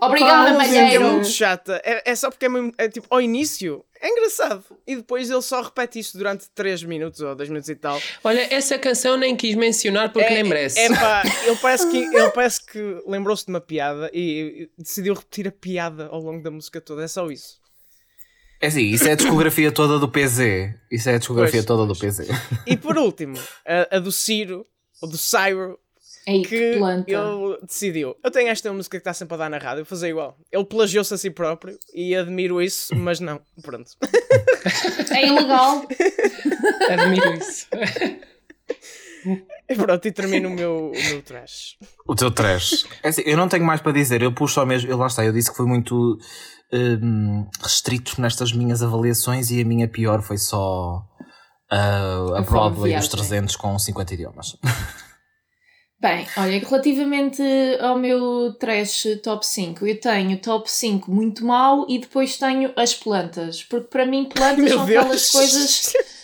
Obrigada, 0.01 0.53
Malheiro. 0.57 1.05
É 1.05 1.11
muito 1.11 1.29
chata. 1.29 1.81
É, 1.85 2.11
é 2.11 2.15
só 2.15 2.31
porque 2.31 2.47
é, 2.47 2.49
muito, 2.49 2.75
é 2.79 2.89
tipo, 2.89 3.07
ao 3.11 3.21
início 3.21 3.85
é 4.01 4.09
engraçado. 4.09 4.65
E 4.87 4.97
depois 4.97 5.31
ele 5.31 5.43
só 5.43 5.62
repete 5.62 5.99
isto 5.99 6.19
durante 6.19 6.49
3 6.55 6.85
minutos 6.85 7.21
ou 7.21 7.35
2 7.35 7.49
minutos 7.49 7.69
e 7.69 7.75
tal. 7.75 8.01
Olha, 8.23 8.47
essa 8.55 8.79
canção 8.79 9.17
nem 9.17 9.37
quis 9.37 9.55
mencionar 9.55 10.12
porque 10.12 10.27
é, 10.27 10.35
nem 10.35 10.45
merece. 10.45 10.79
É 10.79 10.89
pá, 10.89 11.23
ele 11.47 11.57
parece 11.57 11.91
que, 11.91 11.97
ele 11.97 12.31
parece 12.31 12.65
que 12.65 13.03
lembrou-se 13.07 13.45
de 13.45 13.51
uma 13.51 13.61
piada 13.61 14.11
e 14.12 14.71
decidiu 14.79 15.15
repetir 15.15 15.49
a 15.49 15.53
piada 15.53 16.07
ao 16.07 16.21
longo 16.21 16.43
da 16.43 16.51
música 16.51 16.81
toda. 16.81 17.03
É 17.03 17.09
só 17.09 17.31
isso. 17.31 17.59
É 18.61 18.69
assim, 18.69 18.87
isso 18.87 19.07
é 19.07 19.12
a 19.12 19.17
discografia 19.17 19.71
toda 19.71 19.99
do 19.99 20.09
PZ. 20.09 20.75
Isso 20.91 21.11
é 21.11 21.15
a 21.15 21.19
discografia 21.19 21.62
pois, 21.62 21.67
toda 21.67 21.87
do 21.87 21.95
PZ. 21.95 22.29
E 22.67 22.77
por 22.77 22.97
último, 22.97 23.39
a, 23.67 23.97
a 23.97 23.99
do 23.99 24.11
Ciro, 24.11 24.67
ou 25.03 25.09
do 25.09 25.19
Cyro, 25.19 25.79
Ei, 26.27 26.43
que, 26.43 26.73
que 26.73 26.79
planta. 26.79 27.09
ele 27.09 27.59
decidiu. 27.62 28.17
Eu 28.23 28.31
tenho 28.33 28.49
esta 28.49 28.73
música 28.73 28.97
que 28.97 29.01
está 29.01 29.15
sempre 29.15 29.35
a 29.35 29.39
dar 29.39 29.51
na 29.51 29.59
rádio, 29.59 29.85
vou 29.85 29.87
fazer 29.87 30.09
igual. 30.09 30.37
Ele 30.51 30.65
plagiou-se 30.65 31.15
a 31.15 31.17
si 31.17 31.31
próprio 31.31 31.79
e 31.95 32.17
admiro 32.17 32.61
isso, 32.61 32.97
mas 32.97 33.21
não. 33.21 33.41
Pronto. 33.62 33.93
É 35.15 35.27
ilegal. 35.27 35.87
admiro 36.91 37.35
isso. 37.35 37.69
E 39.69 39.75
pronto, 39.79 40.09
e 40.09 40.11
termino 40.11 40.49
o 40.49 40.53
meu, 40.53 40.91
o 40.91 41.05
meu 41.11 41.23
trash. 41.23 41.77
O 42.09 42.17
teu 42.17 42.33
trash. 42.33 42.87
É 43.05 43.11
assim, 43.11 43.23
eu 43.25 43.37
não 43.37 43.49
tenho 43.49 43.65
mais 43.65 43.81
para 43.81 43.93
dizer, 43.93 44.21
eu 44.21 44.33
puxo 44.33 44.55
só 44.55 44.67
mesmo. 44.67 44.91
Eu, 44.91 44.97
lá 44.97 45.07
está, 45.07 45.25
eu 45.25 45.33
disse 45.33 45.51
que 45.51 45.57
foi 45.57 45.67
muito 45.67 46.19
um, 46.73 47.47
restrito 47.62 48.21
nestas 48.21 48.53
minhas 48.53 48.83
avaliações 48.83 49.53
e 49.53 49.61
a 49.61 49.65
minha 49.65 49.87
pior 49.87 50.23
foi 50.23 50.39
só 50.39 51.05
uh, 51.71 52.35
a, 52.35 52.39
a 52.41 52.43
Broadway 52.43 52.97
dos 52.97 53.07
300 53.07 53.55
com 53.55 53.79
50 53.79 54.15
idiomas. 54.15 54.57
Bem, 55.99 56.27
olha, 56.37 56.59
relativamente 56.61 57.43
ao 57.81 57.99
meu 57.99 58.53
trash 58.61 59.07
top 59.23 59.47
5, 59.47 59.87
eu 59.87 59.99
tenho 59.99 60.39
top 60.39 60.71
5 60.71 61.11
muito 61.11 61.45
mau 61.45 61.87
e 61.89 61.99
depois 61.99 62.37
tenho 62.37 62.71
as 62.77 62.95
plantas, 62.95 63.63
porque 63.63 63.89
para 63.89 64.05
mim 64.05 64.27
plantas 64.27 64.69
são 64.71 64.85
Deus. 64.85 65.01
aquelas 65.05 65.31
coisas 65.31 65.93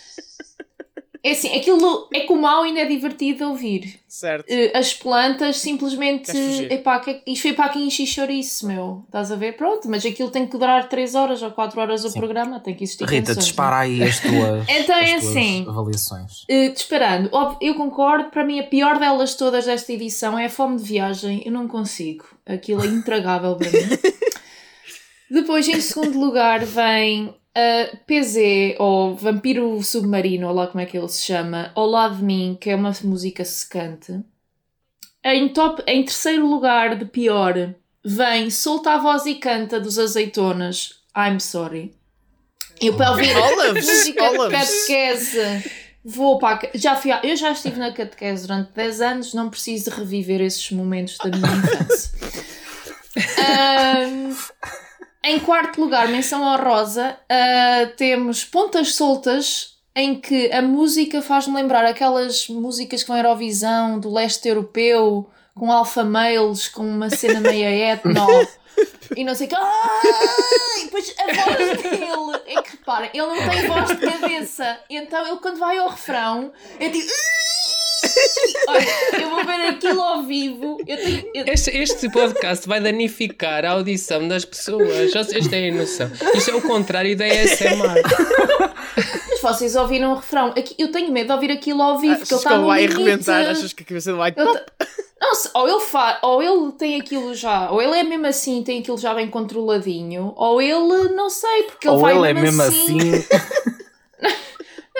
é 1.25 1.31
assim, 1.31 1.55
aquilo 1.55 2.09
é 2.13 2.19
que 2.19 2.33
o 2.33 2.35
mal 2.35 2.63
ainda 2.63 2.81
é 2.81 2.85
divertido 2.85 3.47
ouvir. 3.47 3.97
Certo. 4.09 4.45
Uh, 4.45 4.77
as 4.77 4.93
plantas 4.93 5.57
simplesmente. 5.57 6.29
Epá, 6.69 6.99
que, 6.99 7.11
é 7.11 7.21
isto 7.25 7.43
foi 7.43 7.53
para 7.53 7.69
quem 7.69 7.87
enche 7.87 8.05
chouriço, 8.05 8.67
meu. 8.67 9.03
Estás 9.05 9.31
a 9.31 9.37
ver? 9.37 9.55
Pronto, 9.55 9.89
mas 9.89 10.05
aquilo 10.05 10.29
tem 10.29 10.45
que 10.45 10.57
durar 10.57 10.89
3 10.89 11.15
horas 11.15 11.41
ou 11.41 11.49
4 11.51 11.79
horas 11.79 12.03
o 12.03 12.09
Sim. 12.09 12.19
programa, 12.19 12.59
tem 12.59 12.75
que 12.75 12.83
existir. 12.83 13.05
Rita, 13.05 13.27
canções, 13.27 13.45
dispara 13.45 13.77
aí 13.77 14.03
as 14.03 14.19
tuas, 14.19 14.65
então 14.67 14.97
as 14.97 15.09
é 15.09 15.11
tuas 15.13 15.25
assim, 15.25 15.65
avaliações. 15.65 16.43
Uh, 16.43 16.73
disparando, 16.73 17.29
eu 17.61 17.75
concordo, 17.75 18.29
para 18.29 18.43
mim 18.43 18.59
a 18.59 18.63
pior 18.63 18.99
delas 18.99 19.33
todas 19.35 19.65
desta 19.65 19.93
edição 19.93 20.37
é 20.37 20.47
a 20.47 20.49
fome 20.49 20.75
de 20.75 20.83
viagem. 20.83 21.41
Eu 21.45 21.53
não 21.53 21.69
consigo. 21.69 22.25
Aquilo 22.45 22.83
é 22.83 22.87
intragável 22.87 23.55
para 23.55 23.71
mim. 23.71 23.79
Depois, 25.31 25.67
em 25.69 25.79
segundo 25.79 26.19
lugar, 26.19 26.65
vem 26.65 27.33
Uh, 27.55 27.97
PZ, 28.07 28.75
ou 28.79 29.15
Vampiro 29.15 29.81
Submarino, 29.83 30.47
ou 30.47 30.53
lá 30.53 30.67
como 30.67 30.81
é 30.81 30.85
que 30.87 30.97
ele 30.97 31.07
se 31.07 31.21
chama, 31.21 31.71
Lado 31.75 32.17
de 32.17 32.23
Mim, 32.23 32.57
que 32.59 32.71
é 32.71 32.75
uma 32.75 32.91
música 33.03 33.45
secante. 33.45 34.19
Em, 35.23 35.47
top, 35.49 35.83
em 35.87 36.03
terceiro 36.03 36.47
lugar, 36.47 36.95
de 36.97 37.05
pior, 37.05 37.75
vem 38.03 38.49
Solta 38.49 38.93
a 38.93 38.97
Voz 38.97 39.25
e 39.25 39.35
Canta 39.35 39.79
dos 39.79 39.97
Azeitonas, 39.97 41.01
I'm 41.15 41.39
Sorry. 41.39 41.93
Eu 42.81 42.95
para 42.95 43.11
ouvir 43.11 43.29
Olives, 43.37 43.85
música 43.87 44.29
de 44.29 44.49
catequese, 44.49 45.71
vou 46.03 46.37
para 46.37 46.69
já 46.73 46.95
fui, 46.95 47.11
eu 47.23 47.35
já 47.37 47.51
estive 47.51 47.79
na 47.79 47.93
catequese 47.93 48.47
durante 48.47 48.71
10 48.73 49.01
anos, 49.01 49.33
não 49.33 49.49
preciso 49.49 49.89
reviver 49.91 50.41
esses 50.41 50.69
momentos 50.71 51.17
da 51.17 51.29
minha 51.29 51.47
infância. 51.47 52.11
um, 54.09 54.35
Em 55.25 55.39
quarto 55.39 55.79
lugar, 55.79 56.09
menção 56.09 56.41
honrosa, 56.43 57.17
uh, 57.31 57.95
temos 57.95 58.43
Pontas 58.43 58.93
Soltas, 58.93 59.77
em 59.95 60.19
que 60.19 60.51
a 60.51 60.61
música 60.61 61.21
faz-me 61.21 61.55
lembrar 61.55 61.85
aquelas 61.85 62.49
músicas 62.49 63.05
com 63.05 63.15
Eurovisão, 63.15 64.01
do 64.01 64.11
leste 64.11 64.49
europeu, 64.49 65.29
com 65.55 65.71
alfa 65.71 66.03
males, 66.03 66.67
com 66.67 66.83
uma 66.83 67.09
cena 67.09 67.39
meia 67.39 67.69
etno. 67.93 68.27
e 69.15 69.23
não 69.23 69.33
sei 69.33 69.47
o 69.47 69.49
que. 69.49 69.55
E 69.55 70.83
depois 70.85 71.15
a 71.17 71.23
voz 71.23 71.81
dele. 71.81 72.41
É 72.47 72.61
que 72.61 72.71
reparem, 72.71 73.09
ele 73.13 73.27
não 73.27 73.49
tem 73.49 73.67
voz 73.67 73.87
de 73.87 73.95
cabeça. 73.95 74.79
Então 74.89 75.25
ele, 75.25 75.37
quando 75.37 75.57
vai 75.57 75.77
ao 75.77 75.87
refrão, 75.87 76.51
é 76.79 76.89
tipo. 76.89 77.07
Olha, 78.67 79.21
eu 79.21 79.29
vou 79.29 79.45
ver 79.45 79.69
aquilo 79.69 80.01
ao 80.01 80.23
vivo. 80.23 80.77
Eu 80.87 80.97
tenho, 80.97 81.31
eu... 81.33 81.45
Este, 81.47 81.71
este 81.77 82.09
podcast 82.09 82.67
vai 82.67 82.79
danificar 82.79 83.65
a 83.65 83.71
audição 83.71 84.27
das 84.27 84.45
pessoas. 84.45 85.13
Vocês 85.13 85.47
têm 85.47 85.71
noção. 85.71 86.09
Isto 86.33 86.51
é 86.51 86.55
o 86.55 86.61
contrário 86.61 87.15
da 87.17 87.25
ASMR. 87.25 88.01
Mas 89.29 89.41
vocês 89.41 89.75
ouviram 89.75 90.13
o 90.13 90.15
refrão. 90.15 90.47
Aqui, 90.49 90.75
eu 90.77 90.91
tenho 90.91 91.11
medo 91.11 91.27
de 91.27 91.33
ouvir 91.33 91.51
aquilo 91.51 91.81
ao 91.81 91.99
vivo. 91.99 92.13
Ah, 92.13 92.25
que 92.25 92.33
ele 92.33 92.37
está 92.37 92.57
vai 92.57 92.85
arrebentar? 92.85 93.49
Achas 93.49 93.73
que 93.73 93.83
a 93.83 93.85
cabeça 93.85 94.13
vai. 94.13 94.33
Não, 95.23 95.31
ou 95.53 95.69
ele, 95.69 95.79
fa... 95.79 96.19
ou 96.21 96.43
ele 96.43 96.71
tem 96.73 96.99
aquilo 96.99 97.33
já, 97.33 97.71
ou 97.71 97.81
ele 97.81 97.97
é 97.97 98.03
mesmo 98.03 98.27
assim, 98.27 98.61
tem 98.61 98.81
aquilo 98.81 98.97
já 98.97 99.13
bem 99.13 99.29
controladinho, 99.29 100.33
ou 100.35 100.61
ele 100.61 101.13
não 101.15 101.29
sei, 101.29 101.63
porque 101.63 101.87
ele 101.87 101.95
ou 101.95 102.01
vai 102.01 102.17
ele 102.17 102.27
é 102.27 102.33
mesmo 102.33 102.61
assim. 102.61 102.97
assim... 102.99 103.23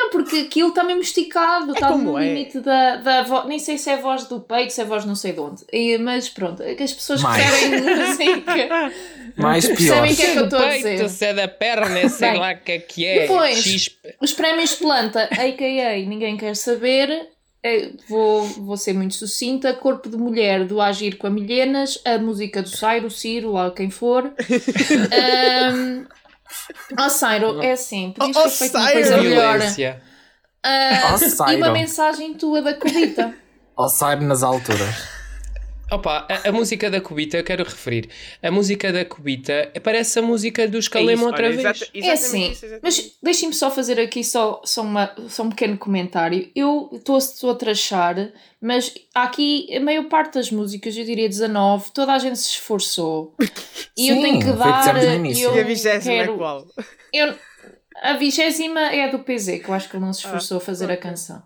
Não, 0.04 0.10
porque 0.10 0.38
aquilo 0.38 0.70
está 0.70 0.84
mesmo 0.84 1.02
esticado, 1.02 1.72
é 1.72 1.74
está 1.74 1.96
no 1.96 2.18
é. 2.18 2.28
limite 2.28 2.60
da, 2.60 2.98
da 2.98 3.24
voz. 3.24 3.48
Nem 3.48 3.58
sei 3.58 3.78
se 3.78 3.90
é 3.90 3.98
voz 3.98 4.26
do 4.26 4.40
peito, 4.42 4.74
se 4.74 4.82
é 4.82 4.86
voz 4.86 5.06
não 5.06 5.16
sei 5.16 5.32
de 5.32 5.40
onde. 5.40 5.64
E, 5.72 5.98
mas 5.98 6.28
pronto, 6.28 6.62
é 6.62 6.76
que 6.76 6.84
as 6.84 6.94
pessoas 6.94 7.22
Mais. 7.22 7.44
percebem 7.70 7.96
música. 7.96 8.92
Mais 9.38 9.66
pior. 9.66 9.78
Percebem 9.78 10.12
o 10.12 10.16
que 10.16 10.22
é 10.22 10.32
que 10.32 10.38
eu 10.38 10.44
estou 10.44 10.60
a 10.60 10.76
dizer. 10.76 11.10
Se 11.10 11.26
é 11.26 11.34
da 11.34 11.48
perna, 11.48 12.10
sei 12.10 12.32
Bem, 12.32 12.40
lá 12.40 12.54
o 12.54 12.58
que 12.58 12.72
é 12.74 12.80
que 12.80 13.06
é. 13.06 13.22
Depois, 13.22 13.58
Chispe. 13.60 14.16
os 14.20 14.34
prémios 14.34 14.76
planta, 14.76 15.24
a.k.a. 15.24 16.06
ninguém 16.06 16.36
quer 16.36 16.56
saber. 16.56 17.30
É, 17.66 17.92
vou, 18.10 18.44
vou 18.44 18.76
ser 18.76 18.92
muito 18.92 19.14
sucinta. 19.14 19.74
Corpo 19.74 20.10
de 20.10 20.18
Mulher 20.18 20.66
do 20.66 20.82
Agir 20.82 21.18
com 21.18 21.28
a 21.28 21.30
Milhenas, 21.30 21.98
a 22.04 22.18
música 22.18 22.62
do 22.62 22.68
Sairo, 22.68 23.10
Ciro, 23.10 23.54
lá 23.54 23.72
quem 23.72 23.90
for. 23.90 24.26
um, 25.74 26.06
Oh, 27.00 27.10
Sairo, 27.10 27.62
é 27.62 27.72
assim, 27.72 28.12
podias 28.12 28.36
ter 28.44 28.50
feito 28.50 28.78
uma 28.78 28.92
coisa 28.92 29.18
melhor. 29.18 29.60
Uh, 30.66 31.52
e 31.52 31.56
uma 31.58 31.72
mensagem 31.72 32.34
tua 32.36 32.62
da 32.62 32.74
Cubita. 32.74 33.34
Ó 33.76 33.88
Sairo 33.90 34.22
nas 34.24 34.44
alturas. 34.44 35.23
Opa, 35.94 36.26
a, 36.28 36.50
a, 36.50 36.52
música 36.52 36.90
da 36.90 37.00
Cubita, 37.00 37.38
eu 37.38 37.44
quero 37.44 37.64
referir. 37.64 38.10
A 38.42 38.50
música 38.50 38.92
da 38.92 39.06
Cubita 39.06 39.72
parece 39.84 40.18
a 40.18 40.24
música 40.24 40.68
dos 40.68 40.88
Calema 40.88 41.22
é 41.22 41.26
outra 41.26 41.48
olha, 41.48 41.56
vez. 41.56 41.92
é 41.94 42.12
assim, 42.12 42.52
isso, 42.52 42.66
mas 42.82 43.16
deixem-me 43.22 43.54
só 43.54 43.70
fazer 43.70 44.00
aqui 44.00 44.24
só, 44.24 44.60
só, 44.66 44.82
uma, 44.82 45.14
só 45.30 45.44
um 45.44 45.50
pequeno 45.50 45.78
comentário. 45.78 46.50
Eu 46.56 46.90
estou 46.94 47.52
a 47.52 47.56
trachar, 47.56 48.32
mas 48.60 48.92
aqui 49.14 49.68
a 49.76 49.80
maior 49.80 50.06
parte 50.06 50.34
das 50.34 50.50
músicas, 50.50 50.98
eu 50.98 51.06
diria 51.06 51.30
19, 51.30 51.92
toda 51.92 52.14
a 52.14 52.18
gente 52.18 52.40
se 52.40 52.50
esforçou. 52.50 53.36
E 53.96 54.08
Sim, 54.08 54.10
eu 54.10 54.22
tenho 54.24 54.40
que 54.40 54.52
dar. 54.52 54.98
Eu 54.98 55.56
e 55.56 55.60
a 55.60 55.64
vigésima 55.64 56.14
é 56.16 56.28
qual? 56.28 56.66
Eu, 57.14 57.36
a 58.02 58.14
vigésima 58.14 58.82
é 58.92 59.04
a 59.04 59.12
do 59.12 59.20
PZ, 59.20 59.60
que 59.64 59.70
eu 59.70 59.74
acho 59.76 59.88
que 59.88 59.96
ele 59.96 60.06
não 60.06 60.12
se 60.12 60.22
esforçou 60.22 60.58
ah, 60.58 60.62
a 60.62 60.66
fazer 60.66 60.86
okay. 60.86 60.98
a 60.98 61.00
canção. 61.00 61.44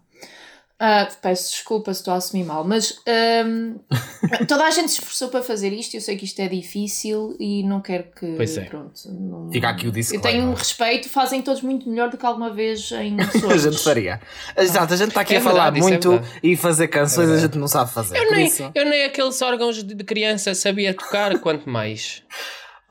Uh, 0.80 1.12
peço 1.24 1.54
desculpa 1.54 1.92
se 1.92 2.02
estou 2.02 2.14
a 2.14 2.18
assumir 2.18 2.44
mal, 2.44 2.64
mas 2.64 3.00
um, 3.48 3.80
toda 4.48 4.64
a 4.64 4.70
gente 4.70 4.90
se 4.92 5.00
esforçou 5.00 5.30
para 5.30 5.42
fazer 5.42 5.74
isto. 5.74 5.96
Eu 5.96 6.02
sei 6.02 6.16
que 6.16 6.24
isto 6.26 6.40
é 6.40 6.48
difícil 6.48 7.36
e 7.40 7.64
não 7.64 7.82
quero 7.82 8.04
que. 8.16 8.36
Pois 8.36 8.56
é. 8.58 8.66
Pronto, 8.66 8.94
não, 9.12 9.50
Fica 9.52 9.70
aqui 9.70 9.88
o 9.88 9.92
disclaimer. 9.92 10.30
Eu 10.30 10.32
tenho 10.32 10.52
um 10.52 10.54
respeito, 10.54 11.10
fazem 11.10 11.42
todos 11.42 11.64
muito 11.64 11.90
melhor 11.90 12.12
do 12.12 12.18
que 12.18 12.24
alguma 12.24 12.54
vez 12.54 12.92
em 12.92 13.18
a 13.52 13.58
gente 13.58 13.80
faria. 13.80 14.22
Exato, 14.56 14.94
a 14.94 14.98
gente 14.98 15.10
está 15.10 15.22
aqui 15.22 15.34
É 15.34 15.38
a 15.38 15.42
falar 15.42 15.72
verdade, 15.72 15.80
é 15.80 15.82
muito 15.90 16.10
verdade. 16.12 16.40
e 16.44 16.56
fazer 16.56 16.88
canções 16.90 17.30
a 17.32 17.38
gente 17.40 17.58
não 17.58 17.68
sabe 17.68 17.92
fazer. 17.92 18.16
Eu 18.16 18.32
nem, 18.32 18.46
isso- 18.46 18.72
eu 18.76 18.86
nem 18.86 19.04
aqueles 19.04 19.42
órgãos 19.42 19.84
de 19.84 19.96
de 19.96 20.04
criança 20.04 20.54
sabia 20.54 20.94
tocar, 20.94 21.38
quanto 21.42 21.68
mais. 21.68 22.22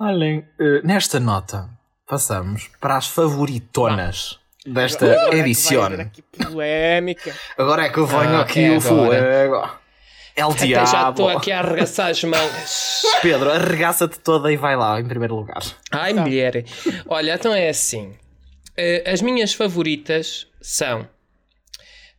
Olhem, 0.00 0.44
eh, 0.60 0.80
nesta 0.82 1.20
nota 1.20 1.70
passamos 2.08 2.68
para 2.80 2.96
as 2.96 3.06
favoritonas 3.06 4.38
desta 4.66 5.06
Agora 5.12 5.36
é 5.36 5.38
edição. 5.40 5.84
aqui 5.84 6.22
polémica. 6.22 7.34
Agora 7.56 7.84
é 7.86 7.88
que 7.88 7.98
eu 7.98 8.06
venho 8.06 8.36
Ah, 8.36 8.40
aqui 8.42 8.64
é 8.64 8.76
o 8.76 8.80
fuego. 8.80 9.68
El 10.36 10.50
Até 10.50 10.66
já 10.66 10.84
diabo. 10.84 11.10
estou 11.10 11.28
aqui 11.30 11.50
a 11.50 11.60
arregaçar 11.60 12.10
as 12.10 12.22
mangas. 12.24 13.02
Pedro, 13.22 13.50
arregaça-te 13.50 14.18
toda 14.20 14.52
e 14.52 14.56
vai 14.56 14.76
lá 14.76 15.00
em 15.00 15.06
primeiro 15.06 15.34
lugar. 15.34 15.62
Ai, 15.90 16.12
mulher. 16.12 16.64
Olha, 17.08 17.34
então 17.34 17.54
é 17.54 17.70
assim. 17.70 18.14
Eh, 18.76 19.02
as 19.10 19.22
minhas 19.22 19.54
favoritas 19.54 20.46
são 20.60 21.08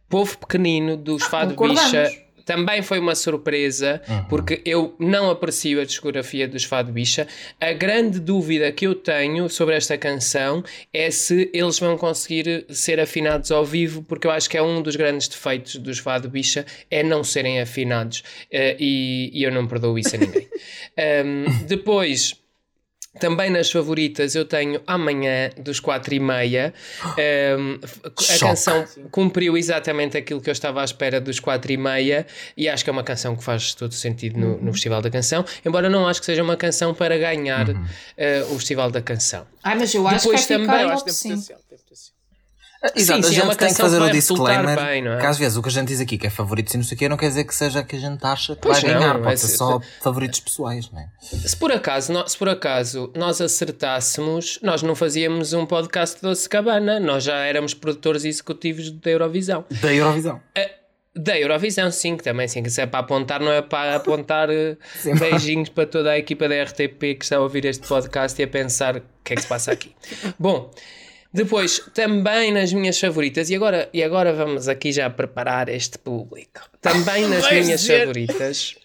Povo 0.10 0.36
Pequenino 0.40 0.98
dos 0.98 1.24
Fado 1.24 1.54
concordamos. 1.54 1.92
Bicha. 1.92 2.27
Também 2.48 2.82
foi 2.82 2.98
uma 2.98 3.14
surpresa, 3.14 4.02
porque 4.30 4.62
eu 4.64 4.96
não 4.98 5.30
aprecio 5.30 5.82
a 5.82 5.84
discografia 5.84 6.48
dos 6.48 6.64
Fado 6.64 6.94
Bicha. 6.94 7.28
A 7.60 7.74
grande 7.74 8.22
dúvida 8.22 8.72
que 8.72 8.88
eu 8.88 8.96
tenho 8.96 9.50
sobre 9.50 9.76
esta 9.76 9.98
canção 9.98 10.64
é 10.94 11.12
se 11.12 11.52
eles 11.54 11.78
vão 11.78 11.98
conseguir 11.98 12.66
ser 12.70 13.02
afinados 13.02 13.52
ao 13.52 13.66
vivo, 13.66 14.02
porque 14.02 14.26
eu 14.26 14.32
acho 14.32 14.50
que 14.50 14.58
é 14.58 14.64
um 14.64 14.82
dos 14.82 14.96
grandes 14.96 15.28
defeitos 15.28 15.76
dos 15.76 16.00
Fado 16.00 16.30
Bicha, 16.30 16.66
é 16.90 17.04
não 17.04 17.22
serem 17.22 17.60
afinados. 17.60 18.24
Eh, 18.50 18.78
e, 18.80 19.30
e 19.34 19.44
eu 19.44 19.52
não 19.52 19.68
perdoo 19.68 20.00
isso 20.00 20.16
a 20.16 20.20
ninguém. 20.20 20.48
Ahm, 20.98 21.66
depois. 21.68 22.47
Também 23.20 23.50
nas 23.50 23.72
favoritas 23.72 24.36
eu 24.36 24.46
tenho 24.46 24.82
Amanhã 24.88 25.50
dos 25.58 25.80
4 25.80 26.14
e 26.14 26.20
meia. 26.20 26.74
Um, 27.58 27.80
a 28.04 28.22
Choque. 28.22 28.40
canção 28.40 28.86
cumpriu 29.12 29.58
exatamente 29.58 30.18
aquilo 30.18 30.42
que 30.42 30.50
eu 30.50 30.54
estava 30.54 30.82
à 30.82 30.84
espera 30.86 31.20
dos 31.20 31.40
4 31.40 31.72
e 31.72 31.78
meia 31.78 32.26
e 32.56 32.68
acho 32.70 32.84
que 32.84 32.90
é 32.90 32.94
uma 32.94 33.04
canção 33.04 33.36
que 33.36 33.44
faz 33.44 33.74
todo 33.74 33.94
sentido 33.94 34.40
no, 34.40 34.58
no 34.62 34.74
Festival 34.74 35.02
da 35.02 35.10
Canção, 35.10 35.44
embora 35.66 35.90
não 35.90 36.08
acho 36.08 36.20
que 36.20 36.26
seja 36.26 36.44
uma 36.44 36.56
canção 36.58 36.94
para 36.94 37.18
ganhar 37.18 37.68
eh, 38.18 38.44
o 38.50 38.56
Festival 38.56 38.92
da 38.92 39.02
Canção. 39.02 39.46
Ai, 39.64 39.76
mas 39.78 39.94
eu 39.94 40.08
acho 40.08 40.24
Depois 40.26 40.46
que 40.46 40.58
vai 40.58 40.66
também- 40.66 40.76
ficar 40.78 40.82
Eu 40.84 40.94
acho 40.94 41.04
que 41.06 41.12
tem 41.12 41.14
5. 41.14 41.34
potencial. 41.36 41.58
Tem 41.58 41.58
potencial. 41.58 41.67
Exato, 42.96 43.24
sim, 43.24 43.28
a 43.28 43.32
é 43.32 43.34
gente 43.34 43.44
uma 43.44 43.56
tem 43.56 43.70
que 43.70 43.76
fazer 43.76 43.98
que 43.98 44.04
o 44.04 44.12
disclaimer 44.12 44.76
bem, 44.80 45.02
não 45.02 45.14
é? 45.14 45.20
que 45.20 45.26
às 45.26 45.38
vezes 45.38 45.58
o 45.58 45.62
que 45.64 45.68
a 45.70 45.72
gente 45.72 45.88
diz 45.88 46.00
aqui 46.00 46.18
que 46.18 46.28
é 46.28 46.30
favorito 46.30 46.72
e 46.74 46.78
não 46.78 46.84
sei 46.84 46.96
o 46.96 47.00
quê 47.00 47.10
não 47.10 47.18
quer 47.18 47.28
dizer 47.30 47.44
que 47.44 47.56
seja 47.56 47.84
que 47.84 47.96
a 47.96 48.00
gente 48.00 48.24
acha 48.24 48.56
que 48.56 48.62
Pois 48.62 48.82
vai 48.82 48.94
não, 48.94 49.00
ganhar, 49.00 49.16
é 49.16 49.24
pode 49.24 49.40
ser 49.40 49.48
se- 49.48 49.58
só 49.58 49.82
favoritos 50.02 50.40
pessoais, 50.40 50.90
não 50.92 51.00
é? 51.00 51.10
Se 51.22 51.56
por 51.58 51.72
acaso, 51.72 52.14
nó- 52.14 52.28
se 52.28 52.38
por 52.38 52.50
acaso 52.50 53.12
nós 53.16 53.42
acertássemos, 53.42 54.60
nós 54.62 54.82
não 54.84 54.96
fazíamos 54.96 55.54
um 55.54 55.66
podcast 55.66 56.22
doce 56.22 56.48
cabana, 56.48 57.00
nós 57.00 57.24
já 57.24 57.38
éramos 57.46 57.74
produtores 57.74 58.26
executivos 58.26 58.92
da 58.92 59.10
Eurovisão. 59.12 59.66
Da 59.82 59.94
Eurovisão. 59.94 60.40
Da 61.16 61.40
Eurovisão, 61.40 61.90
sim, 61.90 62.16
que 62.16 62.24
também 62.24 62.48
sim, 62.48 62.62
que 62.62 62.70
se 62.70 62.80
é 62.80 62.86
para 62.86 63.00
apontar, 63.00 63.40
não 63.40 63.52
é 63.52 63.62
para 63.62 63.96
apontar 63.96 64.52
eh, 64.52 64.78
Sim. 65.02 65.16
beijinhos 65.16 65.70
para 65.70 65.88
toda 65.88 66.12
a 66.12 66.18
equipa 66.20 66.48
da 66.48 66.62
RTP 66.64 67.00
que 67.18 67.24
está 67.24 67.38
a 67.38 67.40
ouvir 67.40 67.66
este 67.66 67.88
podcast 67.88 68.40
e 68.40 68.46
a 68.46 68.48
pensar 68.48 68.98
o 68.98 69.02
que 69.24 69.34
é 69.34 69.36
que 69.36 69.42
se 69.42 69.48
passa 69.48 69.72
aqui. 69.72 69.96
Bom, 70.38 70.70
depois, 71.34 71.80
também 71.94 72.52
nas 72.52 72.72
minhas 72.74 73.00
favoritas, 73.00 73.50
e 73.50 73.56
agora, 73.56 73.90
e 73.94 74.04
agora 74.04 74.34
vamos 74.34 74.68
aqui 74.68 74.92
já 74.92 75.10
preparar 75.10 75.70
este 75.70 75.98
público. 75.98 76.62
Também 76.82 77.28
nas 77.28 77.50
minhas 77.52 77.82
dizer- 77.82 78.00
favoritas, 78.02 78.76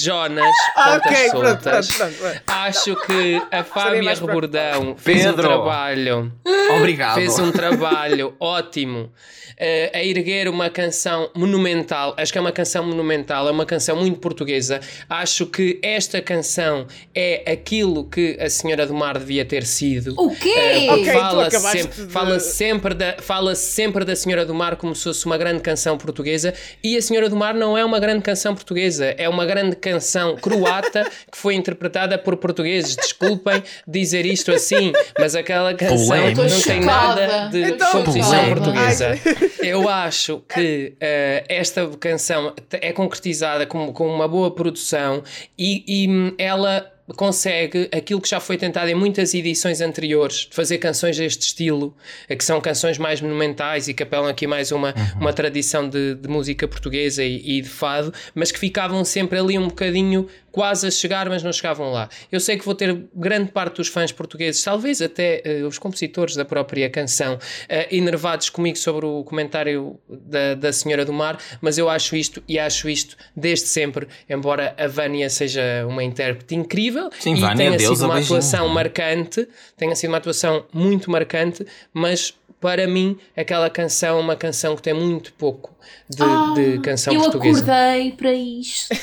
Jonas, 0.00 0.44
Ah, 0.76 0.92
pontas 1.00 1.12
ok, 1.12 1.30
pronto, 1.30 1.44
soltas. 1.62 1.96
pronto, 1.96 2.14
pronto. 2.14 2.32
pronto. 2.32 2.42
Acho 2.46 2.96
que 3.06 3.42
a 3.50 3.64
Fábia 3.64 4.14
Rebordão 4.14 4.96
fez 4.96 5.26
um 5.26 5.32
trabalho 5.34 6.32
Obrigado. 6.76 7.14
fez 7.14 7.38
um 7.38 7.50
trabalho 7.52 8.34
ótimo 8.40 9.10
eh, 9.58 9.90
a 9.94 10.02
erguer 10.02 10.48
uma 10.48 10.70
canção 10.70 11.30
monumental. 11.34 12.14
Acho 12.16 12.32
que 12.32 12.38
é 12.38 12.40
uma 12.40 12.50
canção 12.52 12.84
monumental, 12.84 13.46
é 13.46 13.50
uma 13.50 13.66
canção 13.66 13.96
muito 13.96 14.18
portuguesa. 14.18 14.80
Acho 15.08 15.46
que 15.46 15.78
esta 15.82 16.20
canção 16.22 16.86
é 17.14 17.50
aquilo 17.52 18.04
que 18.08 18.36
a 18.40 18.48
Senhora 18.48 18.86
do 18.86 18.94
Mar 18.94 19.18
devia 19.18 19.44
ter 19.44 19.64
sido. 19.64 20.14
O 20.18 20.34
quê? 20.34 20.48
Eh, 20.56 20.86
Ok, 20.90 21.04
tu 21.04 21.12
fala, 21.12 21.50
sempre, 21.50 22.04
de- 22.06 22.12
fala, 22.12 22.40
sempre 22.40 22.94
da, 22.94 23.16
fala 23.20 23.54
sempre 23.54 24.04
da 24.04 24.16
Senhora 24.16 24.44
do 24.46 24.54
Mar 24.54 24.76
como 24.76 24.94
se 24.94 25.04
fosse 25.04 25.26
uma 25.26 25.36
grande 25.38 25.60
canção 25.60 25.96
portuguesa 25.98 26.54
e 26.82 26.96
a 26.96 27.02
Senhora 27.02 27.28
do 27.28 27.36
Mar 27.36 27.54
não 27.54 27.76
é 27.76 27.84
uma 27.84 28.00
grande 28.00 28.22
canção 28.22 28.54
portuguesa, 28.54 29.14
é 29.18 29.28
uma 29.28 29.44
grande 29.44 29.76
canção 29.82 30.36
croata 30.36 31.04
que 31.30 31.36
foi 31.36 31.54
interpretada 31.54 32.16
por 32.16 32.36
portugueses. 32.36 32.96
Desculpem 32.96 33.62
dizer 33.86 34.24
isto 34.24 34.52
assim, 34.52 34.92
mas 35.18 35.34
aquela 35.34 35.74
canção 35.74 36.16
não 36.30 36.60
tem 36.60 36.80
nada 36.80 37.48
de 37.50 37.62
Então, 37.62 37.90
composição 37.90 38.48
portuguesa. 38.48 39.18
Eu 39.60 39.88
acho 39.88 40.42
que 40.48 40.94
eh, 41.00 41.44
esta 41.48 41.86
canção 41.98 42.54
é 42.70 42.92
concretizada 42.92 43.66
com, 43.66 43.92
com 43.92 44.06
uma 44.06 44.28
boa 44.28 44.50
produção 44.50 45.22
e, 45.58 45.84
e, 45.86 46.08
hum, 46.08 46.34
ela 46.38 46.91
consegue 47.16 47.88
aquilo 47.92 48.20
que 48.20 48.28
já 48.28 48.40
foi 48.40 48.56
tentado 48.56 48.88
em 48.88 48.94
muitas 48.94 49.34
edições 49.34 49.80
anteriores, 49.80 50.46
de 50.48 50.54
fazer 50.54 50.78
canções 50.78 51.16
deste 51.16 51.42
estilo, 51.42 51.94
eh, 52.28 52.36
que 52.36 52.44
são 52.44 52.60
canções 52.60 52.96
mais 52.98 53.20
monumentais 53.20 53.88
e 53.88 53.94
que 53.94 54.02
apelam 54.02 54.28
aqui 54.28 54.46
mais 54.46 54.70
uma, 54.72 54.94
Uhum. 54.96 55.20
uma 55.22 55.32
tradição 55.32 55.88
de, 55.88 56.14
de 56.14 56.28
música 56.28 56.66
portuguesa 56.68 57.22
e, 57.24 57.58
e 57.58 57.60
de 57.60 57.68
fado, 57.68 58.12
mas 58.34 58.52
que 58.52 58.58
ficavam 58.58 59.04
sempre 59.04 59.38
ali 59.38 59.58
um 59.58 59.68
bocadinho 59.68 60.28
quase 60.52 60.86
a 60.86 60.90
chegar, 60.90 61.28
mas 61.28 61.42
não 61.42 61.52
chegavam 61.52 61.90
lá. 61.90 62.08
Eu 62.30 62.38
sei 62.38 62.56
que 62.58 62.64
vou 62.64 62.74
ter 62.74 63.04
grande 63.14 63.50
parte 63.50 63.76
dos 63.76 63.88
fãs 63.88 64.12
portugueses, 64.12 64.62
talvez 64.62 65.00
até 65.02 65.40
eh, 65.44 65.62
os 65.64 65.78
compositores 65.78 66.36
da 66.36 66.44
própria 66.44 66.88
canção, 66.90 67.38
eh, 67.68 67.88
enervados 67.90 68.50
comigo 68.50 68.76
sobre 68.78 69.06
o 69.06 69.24
comentário 69.24 69.98
da, 70.08 70.54
da 70.54 70.72
Senhora 70.72 71.04
do 71.04 71.12
Mar, 71.12 71.38
mas 71.60 71.78
eu 71.78 71.88
acho 71.88 72.14
isto 72.14 72.42
e 72.46 72.58
acho 72.58 72.88
isto 72.88 73.16
desde 73.34 73.66
sempre, 73.66 74.06
embora 74.28 74.74
a 74.78 74.86
Vânia 74.86 75.28
seja 75.30 75.86
uma 75.88 76.04
intérprete 76.04 76.54
incrível 76.54 77.08
Sim, 77.18 77.34
e 77.34 77.40
Vânia, 77.40 77.56
tenha 77.56 77.70
deusa, 77.78 77.94
sido 77.94 78.04
uma 78.04 78.14
beijinho. 78.14 78.36
atuação 78.38 78.68
marcante, 78.68 79.48
tenha 79.76 79.96
sido 79.96 80.10
uma 80.10 80.18
atuação 80.18 80.66
muito 80.72 81.10
marcante, 81.10 81.66
mas 81.94 82.34
para 82.60 82.86
mim 82.86 83.18
aquela 83.36 83.68
canção 83.70 84.18
é 84.18 84.20
uma 84.20 84.36
canção 84.36 84.76
que 84.76 84.82
tem 84.82 84.92
muito 84.94 85.32
pouco 85.32 85.74
de, 86.08 86.22
Ah, 86.22 86.52
de 86.54 86.78
canção 86.80 87.12
eu 87.14 87.22
portuguesa. 87.22 87.62
acordei 87.62 88.12
para 88.12 88.32
isto. 88.32 88.94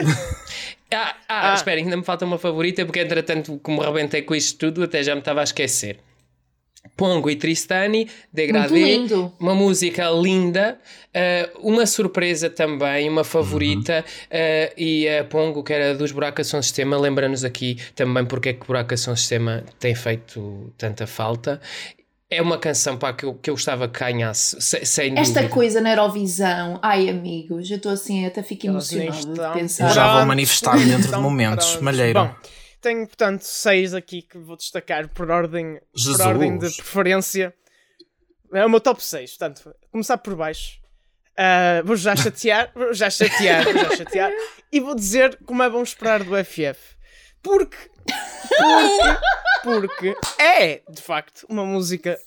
Ah, 0.92 1.14
ah, 1.28 1.50
Ah. 1.52 1.54
espera, 1.54 1.78
ainda 1.80 1.96
me 1.96 2.04
falta 2.04 2.24
uma 2.24 2.38
favorita, 2.38 2.84
porque 2.84 3.00
entretanto, 3.00 3.58
como 3.62 3.80
rebentei 3.82 4.22
com 4.22 4.34
isto 4.34 4.58
tudo, 4.58 4.82
até 4.82 5.02
já 5.02 5.14
me 5.14 5.20
estava 5.20 5.40
a 5.40 5.44
esquecer. 5.44 5.98
Pongo 6.96 7.28
e 7.28 7.36
Tristani, 7.36 8.08
Degradê, 8.32 8.96
lindo. 8.96 9.32
uma 9.38 9.54
música 9.54 10.08
linda, 10.10 10.78
eh, 11.12 11.50
uma 11.58 11.84
surpresa 11.84 12.48
também, 12.48 13.06
uma 13.08 13.22
favorita, 13.22 14.02
eh, 14.30 14.72
e 14.78 15.06
a 15.06 15.24
Pongo, 15.24 15.62
que 15.62 15.74
era 15.74 15.94
dos 15.94 16.10
Buraca 16.10 16.42
Som 16.42 16.62
Sistema, 16.62 16.96
lembra-nos 16.98 17.44
aqui 17.44 17.76
também 17.94 18.24
porque 18.24 18.48
é 18.50 18.52
que 18.54 18.66
Buraca 18.66 18.96
Som 18.96 19.14
Sistema 19.14 19.62
tem 19.78 19.94
feito 19.94 20.72
tanta 20.78 21.06
falta. 21.06 21.60
É 22.32 22.40
uma 22.40 22.58
canção 22.58 22.96
pá, 22.96 23.12
que, 23.12 23.24
eu, 23.24 23.34
que 23.34 23.50
eu 23.50 23.54
gostava 23.54 23.88
que 23.88 23.98
ganhasse, 23.98 24.60
se- 24.60 24.84
sem 24.84 25.18
Esta 25.18 25.34
dúvida. 25.40 25.52
coisa 25.52 25.80
na 25.80 25.90
Eurovisão. 25.90 26.78
Ai, 26.80 27.08
amigos, 27.08 27.68
eu 27.70 27.76
estou 27.78 27.90
assim, 27.90 28.24
até 28.24 28.40
fico 28.42 28.68
estão 28.78 29.34
de 29.34 29.40
Eu 29.40 29.52
pensar. 29.52 29.88
já 29.88 30.04
vou 30.04 30.12
Pronto. 30.14 30.28
manifestar-me 30.28 30.84
dentro 30.86 31.10
de 31.10 31.16
momentos. 31.16 31.76
Malheiro. 31.80 32.20
Bom, 32.20 32.34
tenho, 32.80 33.04
portanto, 33.06 33.42
seis 33.42 33.94
aqui 33.94 34.22
que 34.22 34.38
vou 34.38 34.56
destacar 34.56 35.08
por 35.08 35.28
ordem, 35.30 35.80
Jesus. 35.94 36.18
por 36.18 36.26
ordem 36.28 36.56
de 36.56 36.70
preferência. 36.72 37.52
É 38.52 38.64
o 38.64 38.70
meu 38.70 38.80
top 38.80 39.02
6, 39.02 39.30
portanto, 39.36 39.74
começar 39.90 40.18
por 40.18 40.36
baixo. 40.36 40.78
Ah, 41.36 41.82
vou 41.84 41.96
já 41.96 42.14
chatear, 42.14 42.70
vou 42.74 42.92
já 42.94 43.10
chatear, 43.10 43.64
vou 43.64 43.72
já 43.74 43.96
chatear. 43.96 44.30
E 44.72 44.78
vou 44.78 44.94
dizer 44.94 45.36
como 45.44 45.64
é 45.64 45.68
bom 45.68 45.82
esperar 45.82 46.22
do 46.22 46.30
FF. 46.44 46.78
Porque, 47.42 47.76
porque, 49.62 50.14
porque 50.14 50.16
é, 50.38 50.80
de 50.88 51.02
facto, 51.02 51.46
uma 51.48 51.64
música 51.64 52.18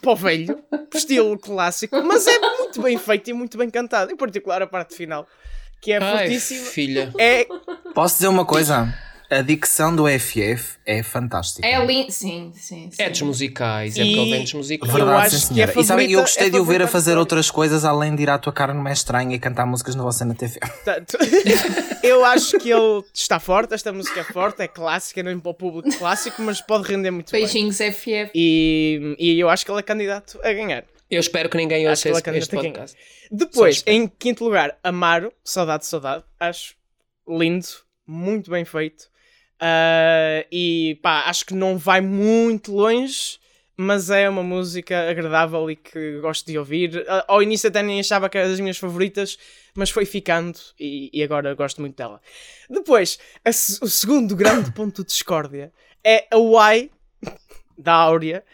para 0.00 0.12
o 0.12 0.16
velho, 0.16 0.62
estilo 0.94 1.38
clássico, 1.38 2.00
mas 2.02 2.26
é 2.26 2.38
muito 2.38 2.80
bem 2.82 2.96
feita 2.96 3.30
e 3.30 3.32
muito 3.32 3.58
bem 3.58 3.68
cantada. 3.70 4.12
Em 4.12 4.16
particular 4.16 4.62
a 4.62 4.66
parte 4.66 4.94
final, 4.94 5.26
que 5.80 5.92
é 5.92 5.98
Ai, 6.02 6.18
fortíssima. 6.18 6.66
filha. 6.66 7.12
É 7.18 7.46
Posso 7.94 8.14
dizer 8.16 8.28
uma 8.28 8.44
coisa? 8.44 8.92
A 9.30 9.42
dicção 9.42 9.94
do 9.94 10.06
FF 10.08 10.76
é 10.84 11.02
fantástica. 11.04 11.64
É 11.66 11.84
lindo. 11.86 12.10
Sim, 12.10 12.52
sim, 12.54 12.90
sim. 12.90 13.02
É 13.02 13.08
dos 13.08 13.22
musicais, 13.22 13.96
é 13.96 14.02
E- 14.02 14.06
porque 14.06 14.20
ele 14.20 14.30
vem 14.32 14.42
dos 14.42 14.52
musicais. 14.54 14.92
Verdade, 14.92 15.30
sim, 15.30 15.54
que 15.54 15.60
é 15.62 15.66
senhora. 15.68 15.80
e 15.80 15.84
sabe, 15.84 16.12
eu 16.12 16.20
gostei 16.22 16.46
é 16.48 16.50
de 16.50 16.58
o 16.58 16.64
ver 16.64 16.82
a 16.82 16.88
fazer 16.88 17.16
outras 17.16 17.48
coisas 17.48 17.84
além 17.84 18.16
de 18.16 18.24
ir 18.24 18.30
à 18.30 18.38
tua 18.38 18.52
cara 18.52 18.74
numa 18.74 18.90
estranha 18.90 19.34
e 19.34 19.38
cantar 19.38 19.66
músicas 19.66 19.94
na 19.94 20.02
vossa 20.02 20.24
na 20.24 20.34
TV. 20.34 20.58
Portanto, 20.58 21.16
eu 22.02 22.24
acho 22.24 22.58
que 22.58 22.70
ele 22.72 23.04
está 23.14 23.38
forte, 23.38 23.72
esta 23.72 23.92
música 23.92 24.18
é 24.20 24.24
forte, 24.24 24.62
é 24.62 24.66
clássica, 24.68 25.22
não 25.22 25.30
é 25.30 25.36
para 25.36 25.50
o 25.50 25.54
público 25.54 25.96
clássico, 25.96 26.42
mas 26.42 26.60
pode 26.60 26.88
render 26.88 27.12
muito 27.12 27.30
bem. 27.30 27.42
Beijinhos, 27.42 27.76
FF. 27.76 28.30
E, 28.34 29.14
e 29.18 29.38
eu 29.38 29.48
acho 29.48 29.64
que 29.64 29.70
ele 29.70 29.78
é 29.78 29.82
candidato 29.82 30.40
a 30.42 30.52
ganhar. 30.52 30.84
Eu 31.08 31.20
espero 31.20 31.48
que 31.48 31.56
ninguém 31.56 31.88
ouça 31.88 32.08
este, 32.08 32.30
este 32.30 32.54
podcast. 32.56 32.96
Depois, 33.30 33.82
em 33.86 34.08
quinto 34.08 34.44
lugar, 34.44 34.76
Amaro, 34.82 35.32
Saudade, 35.44 35.86
Saudade. 35.86 36.24
Acho 36.38 36.74
lindo, 37.28 37.66
muito 38.06 38.50
bem 38.50 38.64
feito. 38.64 39.09
Uh, 39.60 40.46
e 40.50 40.98
pá, 41.02 41.24
acho 41.26 41.44
que 41.44 41.54
não 41.54 41.76
vai 41.76 42.00
muito 42.00 42.72
longe, 42.72 43.38
mas 43.76 44.08
é 44.08 44.28
uma 44.28 44.42
música 44.42 45.10
agradável 45.10 45.70
e 45.70 45.76
que 45.76 46.18
gosto 46.20 46.46
de 46.46 46.58
ouvir. 46.58 46.96
Uh, 46.96 47.24
ao 47.28 47.42
início 47.42 47.68
até 47.68 47.82
nem 47.82 48.00
achava 48.00 48.28
que 48.30 48.38
era 48.38 48.48
das 48.48 48.58
minhas 48.58 48.78
favoritas, 48.78 49.38
mas 49.74 49.90
foi 49.90 50.06
ficando 50.06 50.58
e, 50.78 51.10
e 51.12 51.22
agora 51.22 51.54
gosto 51.54 51.80
muito 51.80 51.96
dela. 51.96 52.20
Depois, 52.68 53.18
a, 53.44 53.50
o 53.50 53.88
segundo 53.88 54.34
grande 54.34 54.72
ponto 54.72 55.02
de 55.02 55.08
discórdia 55.08 55.72
é 56.02 56.26
a 56.30 56.38
Why 56.38 56.90
da 57.80 57.94
Áurea. 57.94 58.44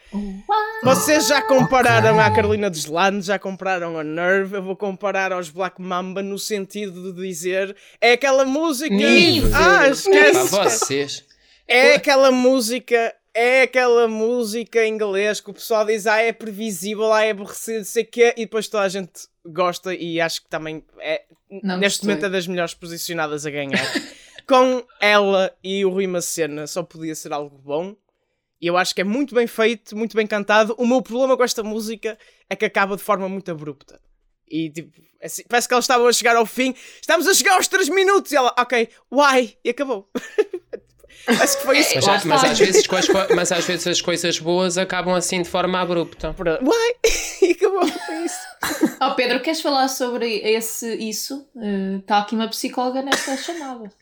Vocês 0.82 1.26
já 1.26 1.42
compararam 1.42 2.14
okay. 2.14 2.26
à 2.26 2.30
Carolina 2.30 2.70
dos 2.70 2.86
Landes, 2.86 3.26
já 3.26 3.38
compararam 3.38 3.98
a 3.98 4.04
Nerve, 4.04 4.56
eu 4.56 4.62
vou 4.62 4.76
comparar 4.76 5.32
aos 5.32 5.50
Black 5.50 5.80
Mamba 5.80 6.22
no 6.22 6.38
sentido 6.38 7.12
de 7.12 7.22
dizer 7.22 7.76
é 8.00 8.12
aquela 8.12 8.44
música. 8.44 8.94
Nível. 8.94 9.50
Ah, 9.54 9.88
esquece. 9.88 10.50
Para 10.50 10.64
vocês. 10.64 11.24
É 11.66 11.94
aquela 11.94 12.30
música. 12.30 13.14
É 13.34 13.62
aquela 13.62 14.08
música 14.08 14.82
em 14.82 14.94
inglês 14.94 15.42
que 15.42 15.50
o 15.50 15.52
pessoal 15.52 15.84
diz, 15.84 16.06
ah, 16.06 16.22
é 16.22 16.32
previsível, 16.32 17.12
ah, 17.12 17.22
é 17.22 17.32
aborrecido, 17.32 17.84
sei 17.84 18.02
o 18.02 18.06
quê, 18.06 18.32
e 18.34 18.46
depois 18.46 18.66
toda 18.66 18.84
a 18.84 18.88
gente 18.88 19.28
gosta 19.44 19.94
e 19.94 20.18
acho 20.18 20.40
que 20.40 20.48
também 20.48 20.82
é, 20.98 21.22
Não 21.50 21.76
neste 21.76 21.98
gostei. 21.98 22.08
momento 22.08 22.24
é 22.24 22.30
das 22.30 22.46
melhores 22.46 22.72
posicionadas 22.72 23.44
a 23.44 23.50
ganhar. 23.50 23.86
Com 24.48 24.82
ela 25.00 25.54
e 25.62 25.84
o 25.84 25.90
Rui 25.90 26.06
Macena 26.06 26.66
só 26.66 26.82
podia 26.82 27.14
ser 27.14 27.32
algo 27.32 27.58
bom. 27.58 27.94
E 28.60 28.66
eu 28.66 28.76
acho 28.76 28.94
que 28.94 29.00
é 29.00 29.04
muito 29.04 29.34
bem 29.34 29.46
feito, 29.46 29.96
muito 29.96 30.16
bem 30.16 30.26
cantado. 30.26 30.74
O 30.78 30.86
meu 30.86 31.02
problema 31.02 31.36
com 31.36 31.44
esta 31.44 31.62
música 31.62 32.18
é 32.48 32.56
que 32.56 32.64
acaba 32.64 32.96
de 32.96 33.02
forma 33.02 33.28
muito 33.28 33.50
abrupta. 33.50 34.00
E 34.48 34.70
tipo, 34.70 34.92
é 35.20 35.26
assim, 35.26 35.42
parece 35.48 35.68
que 35.68 35.74
elas 35.74 35.84
estavam 35.84 36.06
a 36.06 36.12
chegar 36.12 36.36
ao 36.36 36.46
fim. 36.46 36.74
Estamos 37.00 37.26
a 37.26 37.34
chegar 37.34 37.54
aos 37.56 37.68
3 37.68 37.88
minutos. 37.88 38.32
E 38.32 38.36
ela, 38.36 38.54
ok, 38.58 38.88
why? 39.10 39.56
E 39.64 39.70
acabou. 39.70 40.08
Acho 41.26 41.58
que 41.58 41.64
foi 41.64 41.78
isso. 41.80 41.94
Mas, 42.06 42.24
mas, 42.24 42.44
às 42.44 42.58
vezes, 42.58 42.86
mas 43.34 43.50
às 43.50 43.64
vezes 43.64 43.86
as 43.86 44.00
coisas 44.00 44.38
boas 44.38 44.78
acabam 44.78 45.14
assim 45.14 45.42
de 45.42 45.48
forma 45.48 45.80
abrupta. 45.80 46.34
Why? 46.38 46.94
E 47.42 47.50
acabou. 47.52 47.84
Isso. 47.84 48.96
Oh, 49.00 49.14
Pedro, 49.14 49.40
queres 49.40 49.60
falar 49.60 49.88
sobre 49.88 50.38
esse, 50.38 50.94
isso? 50.94 51.46
Está 52.00 52.18
uh, 52.18 52.22
aqui 52.22 52.34
uma 52.34 52.48
psicóloga 52.48 53.02
nesta 53.02 53.36
chamada. 53.36 53.92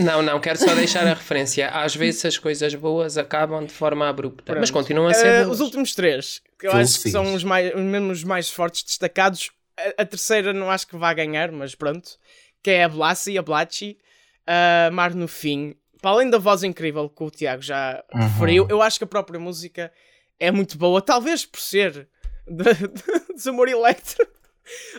Não, 0.00 0.22
não, 0.22 0.40
quero 0.40 0.58
só 0.58 0.74
deixar 0.74 1.06
a 1.06 1.14
referência. 1.14 1.68
Às 1.68 1.94
vezes 1.94 2.24
as 2.24 2.38
coisas 2.38 2.74
boas 2.74 3.18
acabam 3.18 3.64
de 3.64 3.72
forma 3.72 4.08
abrupta, 4.08 4.44
Pronto. 4.44 4.60
mas 4.60 4.70
continuam 4.70 5.08
a 5.08 5.14
ser. 5.14 5.46
Uh, 5.46 5.50
os 5.50 5.60
últimos 5.60 5.94
três, 5.94 6.40
que 6.58 6.66
eu 6.66 6.72
acho 6.72 7.02
que 7.02 7.10
são 7.10 7.34
os 7.34 7.44
mais, 7.44 7.74
mesmo 7.74 8.10
os 8.10 8.24
mais 8.24 8.50
fortes 8.50 8.82
destacados. 8.82 9.50
A, 9.76 10.02
a, 10.02 10.06
terceira 10.06 10.52
não 10.52 10.70
acho 10.70 10.86
que 10.86 10.96
vá 10.96 11.12
ganhar, 11.12 11.52
mas 11.52 11.74
pronto. 11.74 12.18
Que 12.62 12.70
é 12.70 12.84
a 12.84 12.88
Blassi, 12.88 13.38
a 13.38 13.42
Blachi, 13.42 13.98
uh, 14.46 14.92
Mar 14.92 15.14
no 15.14 15.28
Fim. 15.28 15.74
Para 16.00 16.12
além 16.12 16.30
da 16.30 16.38
voz 16.38 16.62
incrível 16.62 17.08
que 17.08 17.22
o 17.22 17.30
Tiago 17.30 17.62
já 17.62 18.02
uhum. 18.14 18.20
referiu, 18.22 18.66
eu 18.70 18.80
acho 18.80 18.98
que 18.98 19.04
a 19.04 19.06
própria 19.06 19.38
música 19.38 19.92
é 20.38 20.50
muito 20.50 20.78
boa, 20.78 21.02
talvez 21.02 21.44
por 21.44 21.60
ser 21.60 22.08
de, 22.46 22.64
de 22.74 23.34
Desamor 23.34 23.68
Electro. 23.68 24.26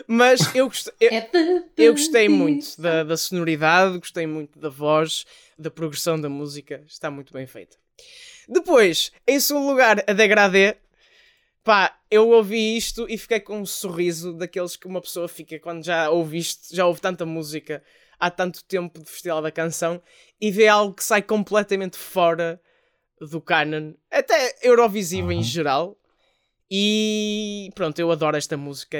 Mas 0.06 0.54
eu 0.54 0.66
gostei, 0.66 0.94
eu, 1.00 1.10
é 1.10 1.30
eu 1.76 1.92
gostei 1.92 2.28
muito 2.28 2.80
da, 2.80 3.04
da 3.04 3.16
sonoridade, 3.16 3.98
gostei 3.98 4.26
muito 4.26 4.58
da 4.58 4.68
voz, 4.68 5.24
da 5.58 5.70
progressão 5.70 6.20
da 6.20 6.28
música, 6.28 6.82
está 6.86 7.10
muito 7.10 7.32
bem 7.32 7.46
feita. 7.46 7.76
Depois, 8.48 9.12
em 9.26 9.38
segundo 9.38 9.66
lugar, 9.66 10.02
a 10.06 10.12
Degradé. 10.12 10.78
Pá, 11.64 11.96
eu 12.10 12.28
ouvi 12.30 12.76
isto 12.76 13.06
e 13.08 13.16
fiquei 13.16 13.38
com 13.38 13.60
um 13.60 13.66
sorriso 13.66 14.32
daqueles 14.32 14.74
que 14.74 14.88
uma 14.88 15.00
pessoa 15.00 15.28
fica 15.28 15.60
quando 15.60 15.84
já 15.84 16.10
ouve 16.10 16.38
isto, 16.38 16.74
já 16.74 16.84
ouve 16.84 17.00
tanta 17.00 17.24
música 17.24 17.80
há 18.18 18.28
tanto 18.30 18.64
tempo 18.64 19.00
de 19.00 19.08
Festival 19.08 19.40
da 19.40 19.52
Canção 19.52 20.02
e 20.40 20.50
vê 20.50 20.66
algo 20.66 20.92
que 20.92 21.04
sai 21.04 21.22
completamente 21.22 21.96
fora 21.96 22.60
do 23.20 23.40
canon, 23.40 23.92
até 24.10 24.56
Eurovisivo 24.62 25.28
uhum. 25.28 25.32
em 25.32 25.42
geral. 25.42 25.96
E 26.70 27.70
pronto, 27.74 27.98
eu 27.98 28.10
adoro 28.10 28.36
esta 28.36 28.56
música 28.56 28.98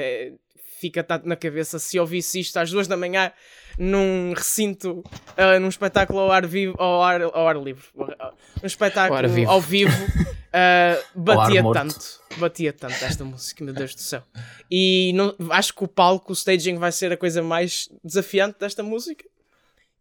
fica 0.79 1.03
tanto 1.03 1.27
na 1.27 1.35
cabeça 1.35 1.79
se 1.79 1.99
ouvisse 1.99 2.39
isto 2.39 2.57
às 2.57 2.71
duas 2.71 2.87
da 2.87 2.97
manhã 2.97 3.31
num 3.77 4.33
recinto, 4.33 4.99
uh, 4.99 5.59
num 5.59 5.67
espetáculo 5.67 6.19
ao 6.19 6.31
ar 6.31 6.45
vivo, 6.45 6.75
ao 6.77 7.03
ar, 7.03 7.21
ao 7.21 7.47
ar 7.47 7.57
livre, 7.57 7.83
um 7.95 8.65
espetáculo 8.65 9.27
vivo. 9.29 9.49
ao 9.49 9.61
vivo, 9.61 9.91
uh, 10.53 11.19
batia 11.19 11.63
tanto, 11.73 12.21
batia 12.37 12.73
tanto 12.73 13.03
esta 13.03 13.23
música, 13.23 13.63
meu 13.63 13.73
Deus 13.73 13.95
do 13.95 14.01
céu. 14.01 14.23
E 14.69 15.11
não, 15.15 15.35
acho 15.49 15.73
que 15.73 15.83
o 15.83 15.87
palco, 15.87 16.31
o 16.31 16.35
staging 16.35 16.77
vai 16.77 16.91
ser 16.91 17.11
a 17.11 17.17
coisa 17.17 17.41
mais 17.41 17.89
desafiante 18.03 18.59
desta 18.59 18.83
música. 18.83 19.25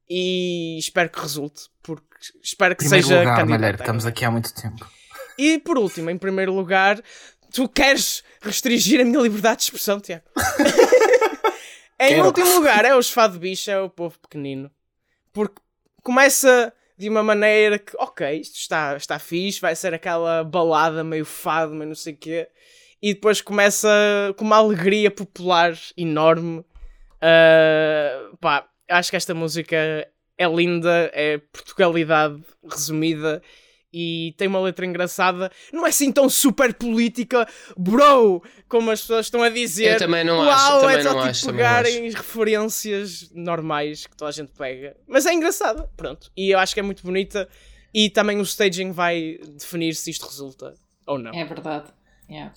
E 0.09 0.77
espero 0.79 1.09
que 1.09 1.19
resulte, 1.19 1.63
porque 1.83 2.05
espero 2.43 2.77
que 2.77 2.83
primeiro 2.85 3.07
seja 3.07 3.21
lugar, 3.21 3.37
candidata. 3.39 3.83
estamos 3.83 4.05
aqui 4.05 4.25
há 4.25 4.31
muito 4.31 4.53
tempo. 4.53 4.87
E 5.39 5.59
por 5.59 5.79
último, 5.79 6.11
em 6.11 6.19
primeiro 6.19 6.53
lugar, 6.53 7.01
tu 7.53 7.69
queres 7.69 8.25
restringir 8.41 9.01
a 9.01 9.05
minha 9.05 9.21
liberdade 9.21 9.59
de 9.59 9.63
expressão, 9.65 10.01
Tiago. 10.01 10.25
em 12.01 12.09
Quero. 12.09 12.27
último 12.27 12.55
lugar, 12.55 12.85
é 12.85 12.95
o 12.95 13.03
Fado 13.03 13.39
Bicho, 13.39 13.71
é 13.71 13.81
o 13.81 13.91
povo 13.91 14.19
pequenino. 14.19 14.71
Porque 15.33 15.61
começa 16.03 16.73
de 16.97 17.09
uma 17.09 17.23
maneira 17.23 17.79
que, 17.79 17.97
ok, 17.97 18.41
isto 18.41 18.57
está, 18.57 18.97
está 18.97 19.19
fixe, 19.19 19.61
vai 19.61 19.75
ser 19.75 19.95
aquela 19.95 20.45
balada 20.45 21.03
meio 21.03 21.25
fado, 21.25 21.75
meio 21.75 21.89
não 21.89 21.95
sei 21.95 22.13
o 22.15 22.17
quê. 22.17 22.49
E 23.01 23.15
depois 23.15 23.41
começa 23.41 23.89
com 24.37 24.45
uma 24.45 24.57
alegria 24.57 25.11
popular 25.11 25.77
enorme. 25.97 26.59
Uh, 27.19 28.37
pá, 28.39 28.69
acho 28.89 29.11
que 29.11 29.17
esta 29.17 29.35
música 29.35 29.77
é 30.39 30.47
linda, 30.47 31.11
é 31.13 31.39
Portugalidade 31.39 32.41
resumida 32.65 33.43
e 33.93 34.35
tem 34.37 34.49
uma 34.49 34.61
letra 34.61 34.87
engraçada. 34.87 35.51
Não 35.73 35.87
é 35.87 35.91
assim 35.91 36.11
tão 36.11 36.29
super 36.29 36.73
política, 36.73 37.47
bro, 37.77 38.43
como 38.69 38.91
as 38.91 39.01
pessoas 39.01 39.27
estão 39.27 39.43
a 39.43 39.49
dizer. 39.49 39.95
Eu 39.95 39.99
também 39.99 40.25
não 40.25 40.39
Uau, 40.39 40.51
acho. 40.51 40.81
Também 40.81 40.97
é 40.97 41.03
só 41.03 41.15
não 41.15 41.33
tipo, 41.33 41.47
pegarem 41.47 42.11
referências 42.11 43.31
normais 43.35 44.07
que 44.07 44.17
toda 44.17 44.31
a 44.31 44.33
gente 44.33 44.53
pega. 44.53 44.97
Mas 45.07 45.27
é 45.27 45.33
engraçada, 45.33 45.89
pronto. 45.97 46.31
E 46.37 46.51
eu 46.51 46.59
acho 46.59 46.75
que 46.75 46.81
é 46.81 46.83
muito 46.83 47.03
bonita. 47.03 47.49
E 47.95 48.09
também 48.09 48.39
o 48.39 48.43
staging 48.43 48.93
vai 48.93 49.39
definir 49.55 49.95
se 49.95 50.11
isto 50.11 50.27
resulta 50.27 50.75
ou 51.07 51.19
não. 51.19 51.33
É 51.33 51.45
verdade. 51.45 51.91
Yeah. 52.31 52.55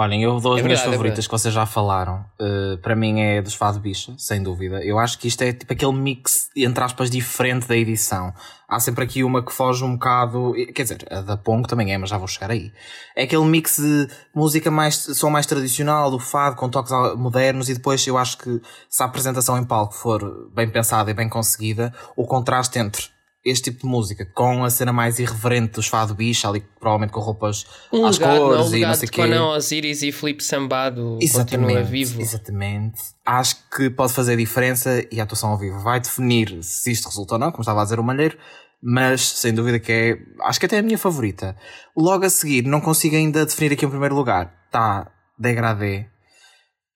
Olhem, 0.00 0.22
eu 0.22 0.38
dou 0.38 0.52
as 0.52 0.60
é 0.60 0.62
minhas 0.62 0.78
verdade, 0.78 0.94
é 0.94 0.96
favoritas 0.96 1.24
é 1.24 1.26
que 1.26 1.32
vocês 1.32 1.52
já 1.52 1.66
falaram. 1.66 2.24
Uh, 2.40 2.78
para 2.78 2.94
mim 2.94 3.20
é 3.20 3.42
dos 3.42 3.54
Fado 3.54 3.80
Bicha, 3.80 4.14
sem 4.16 4.40
dúvida. 4.40 4.80
Eu 4.84 4.96
acho 4.96 5.18
que 5.18 5.26
isto 5.26 5.42
é 5.42 5.52
tipo 5.52 5.72
aquele 5.72 5.92
mix, 5.92 6.48
entre 6.56 6.84
aspas, 6.84 7.10
diferente 7.10 7.66
da 7.66 7.76
edição. 7.76 8.32
Há 8.68 8.78
sempre 8.78 9.02
aqui 9.02 9.24
uma 9.24 9.44
que 9.44 9.52
foge 9.52 9.82
um 9.82 9.94
bocado. 9.94 10.52
Quer 10.72 10.82
dizer, 10.84 11.04
a 11.10 11.20
da 11.20 11.36
Pong 11.36 11.66
também 11.66 11.92
é, 11.92 11.98
mas 11.98 12.10
já 12.10 12.16
vou 12.16 12.28
chegar 12.28 12.48
aí. 12.48 12.70
É 13.16 13.24
aquele 13.24 13.44
mix 13.44 13.78
de 13.78 14.06
música 14.32 14.70
mais, 14.70 14.94
som 14.94 15.30
mais 15.30 15.46
tradicional, 15.46 16.12
do 16.12 16.20
Fado, 16.20 16.54
com 16.54 16.68
toques 16.68 16.92
modernos, 17.16 17.68
e 17.68 17.74
depois 17.74 18.06
eu 18.06 18.16
acho 18.16 18.38
que 18.38 18.60
se 18.88 19.02
a 19.02 19.06
apresentação 19.06 19.58
em 19.58 19.64
palco 19.64 19.94
for 19.94 20.48
bem 20.54 20.70
pensada 20.70 21.10
e 21.10 21.14
bem 21.14 21.28
conseguida, 21.28 21.92
o 22.16 22.24
contraste 22.24 22.78
entre 22.78 23.17
este 23.50 23.70
tipo 23.70 23.82
de 23.82 23.86
música 23.86 24.26
com 24.34 24.64
a 24.64 24.70
cena 24.70 24.92
mais 24.92 25.18
irreverente 25.18 25.74
dos 25.74 25.86
Fado 25.86 26.14
Bicha, 26.14 26.48
ali 26.48 26.60
provavelmente 26.80 27.12
com 27.12 27.20
roupas 27.20 27.66
um 27.92 28.06
às 28.06 28.18
legado, 28.18 28.38
cores 28.38 28.70
não, 28.70 28.78
e 28.78 28.80
não 28.82 28.94
sei 28.94 29.08
o 29.08 29.12
quê. 29.12 29.22
Conan 29.22 29.46
Osiris 29.48 30.02
e 30.02 30.12
Felipe 30.12 30.42
Sambado 30.42 31.18
continua 31.32 31.82
vivo. 31.82 32.20
Exatamente. 32.20 33.00
Acho 33.24 33.56
que 33.74 33.90
pode 33.90 34.12
fazer 34.12 34.36
diferença 34.36 35.04
e 35.10 35.20
a 35.20 35.24
atuação 35.24 35.50
ao 35.50 35.58
vivo 35.58 35.78
vai 35.80 36.00
definir 36.00 36.62
se 36.62 36.92
isto 36.92 37.08
resulta 37.08 37.34
ou 37.34 37.40
não, 37.40 37.50
como 37.50 37.62
estava 37.62 37.80
a 37.80 37.84
dizer 37.84 37.98
o 37.98 38.04
Malheiro, 38.04 38.38
mas 38.82 39.22
sem 39.22 39.52
dúvida 39.52 39.78
que 39.78 39.92
é, 39.92 40.18
acho 40.44 40.60
que 40.60 40.66
até 40.66 40.76
é 40.76 40.78
a 40.80 40.82
minha 40.82 40.98
favorita. 40.98 41.56
Logo 41.96 42.24
a 42.24 42.30
seguir, 42.30 42.62
não 42.62 42.80
consigo 42.80 43.16
ainda 43.16 43.44
definir 43.44 43.72
aqui 43.72 43.84
um 43.84 43.90
primeiro 43.90 44.14
lugar. 44.14 44.54
Tá, 44.70 45.10
degradê. 45.38 46.06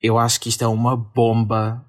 Eu 0.00 0.18
acho 0.18 0.40
que 0.40 0.48
isto 0.48 0.62
é 0.62 0.66
uma 0.66 0.96
bomba 0.96 1.84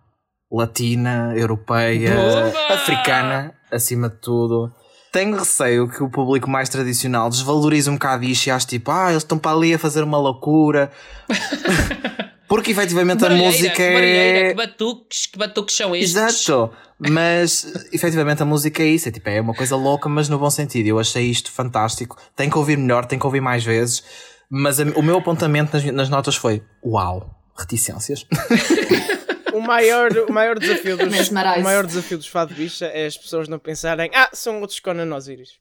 latina, 0.51 1.33
europeia, 1.35 2.13
bomba! 2.15 2.73
africana 2.73 3.55
acima 3.73 4.09
de 4.09 4.17
tudo. 4.17 4.71
Tenho 5.11 5.37
receio 5.37 5.87
que 5.87 6.01
o 6.01 6.09
público 6.09 6.49
mais 6.49 6.69
tradicional 6.69 7.29
desvalorize 7.29 7.89
um 7.89 7.93
bocado 7.93 8.23
isto 8.23 8.47
e 8.47 8.51
ache 8.51 8.65
tipo, 8.65 8.89
ah, 8.91 9.11
eles 9.11 9.23
estão 9.23 9.37
para 9.37 9.55
ali 9.55 9.73
a 9.73 9.79
fazer 9.79 10.03
uma 10.03 10.17
loucura. 10.17 10.91
Porque 12.47 12.71
efetivamente 12.71 13.25
a 13.25 13.29
música 13.29 13.81
é. 13.81 14.49
Que 14.49 14.53
batuques, 14.53 15.25
que 15.25 15.37
batuques 15.37 15.75
são 15.75 15.95
estes? 15.95 16.15
Exato. 16.15 16.71
Mas 16.99 17.87
efetivamente 17.91 18.43
a 18.43 18.45
música 18.45 18.83
é 18.83 18.87
isso, 18.87 19.09
é 19.09 19.11
tipo, 19.11 19.27
é 19.29 19.41
uma 19.41 19.53
coisa 19.53 19.75
louca, 19.75 20.07
mas 20.07 20.29
no 20.29 20.37
bom 20.37 20.49
sentido. 20.49 20.87
Eu 20.87 20.99
achei 20.99 21.25
isto 21.25 21.51
fantástico. 21.51 22.17
Tem 22.35 22.49
que 22.49 22.57
ouvir 22.57 22.77
melhor, 22.77 23.05
tem 23.05 23.17
que 23.17 23.25
ouvir 23.25 23.41
mais 23.41 23.63
vezes. 23.63 24.03
Mas 24.49 24.79
a, 24.79 24.83
o 24.95 25.01
meu 25.01 25.17
apontamento 25.17 25.75
nas, 25.75 25.83
nas 25.85 26.09
notas 26.09 26.35
foi: 26.35 26.61
uau, 26.85 27.29
reticências. 27.57 28.25
o 29.63 29.67
maior, 29.67 30.11
o 30.29 30.33
maior 30.33 30.59
desafio 30.59 30.97
dos, 30.97 31.29
o 31.29 31.63
maior 31.63 31.85
desafio 31.85 32.17
dos 32.17 32.27
Fado 32.27 32.53
Bicha 32.53 32.85
é 32.85 33.05
as 33.05 33.17
pessoas 33.17 33.47
não 33.47 33.59
pensarem, 33.59 34.11
ah, 34.13 34.29
são 34.33 34.59
outros 34.61 34.79
Conan 34.79 35.15
Osiris. 35.15 35.59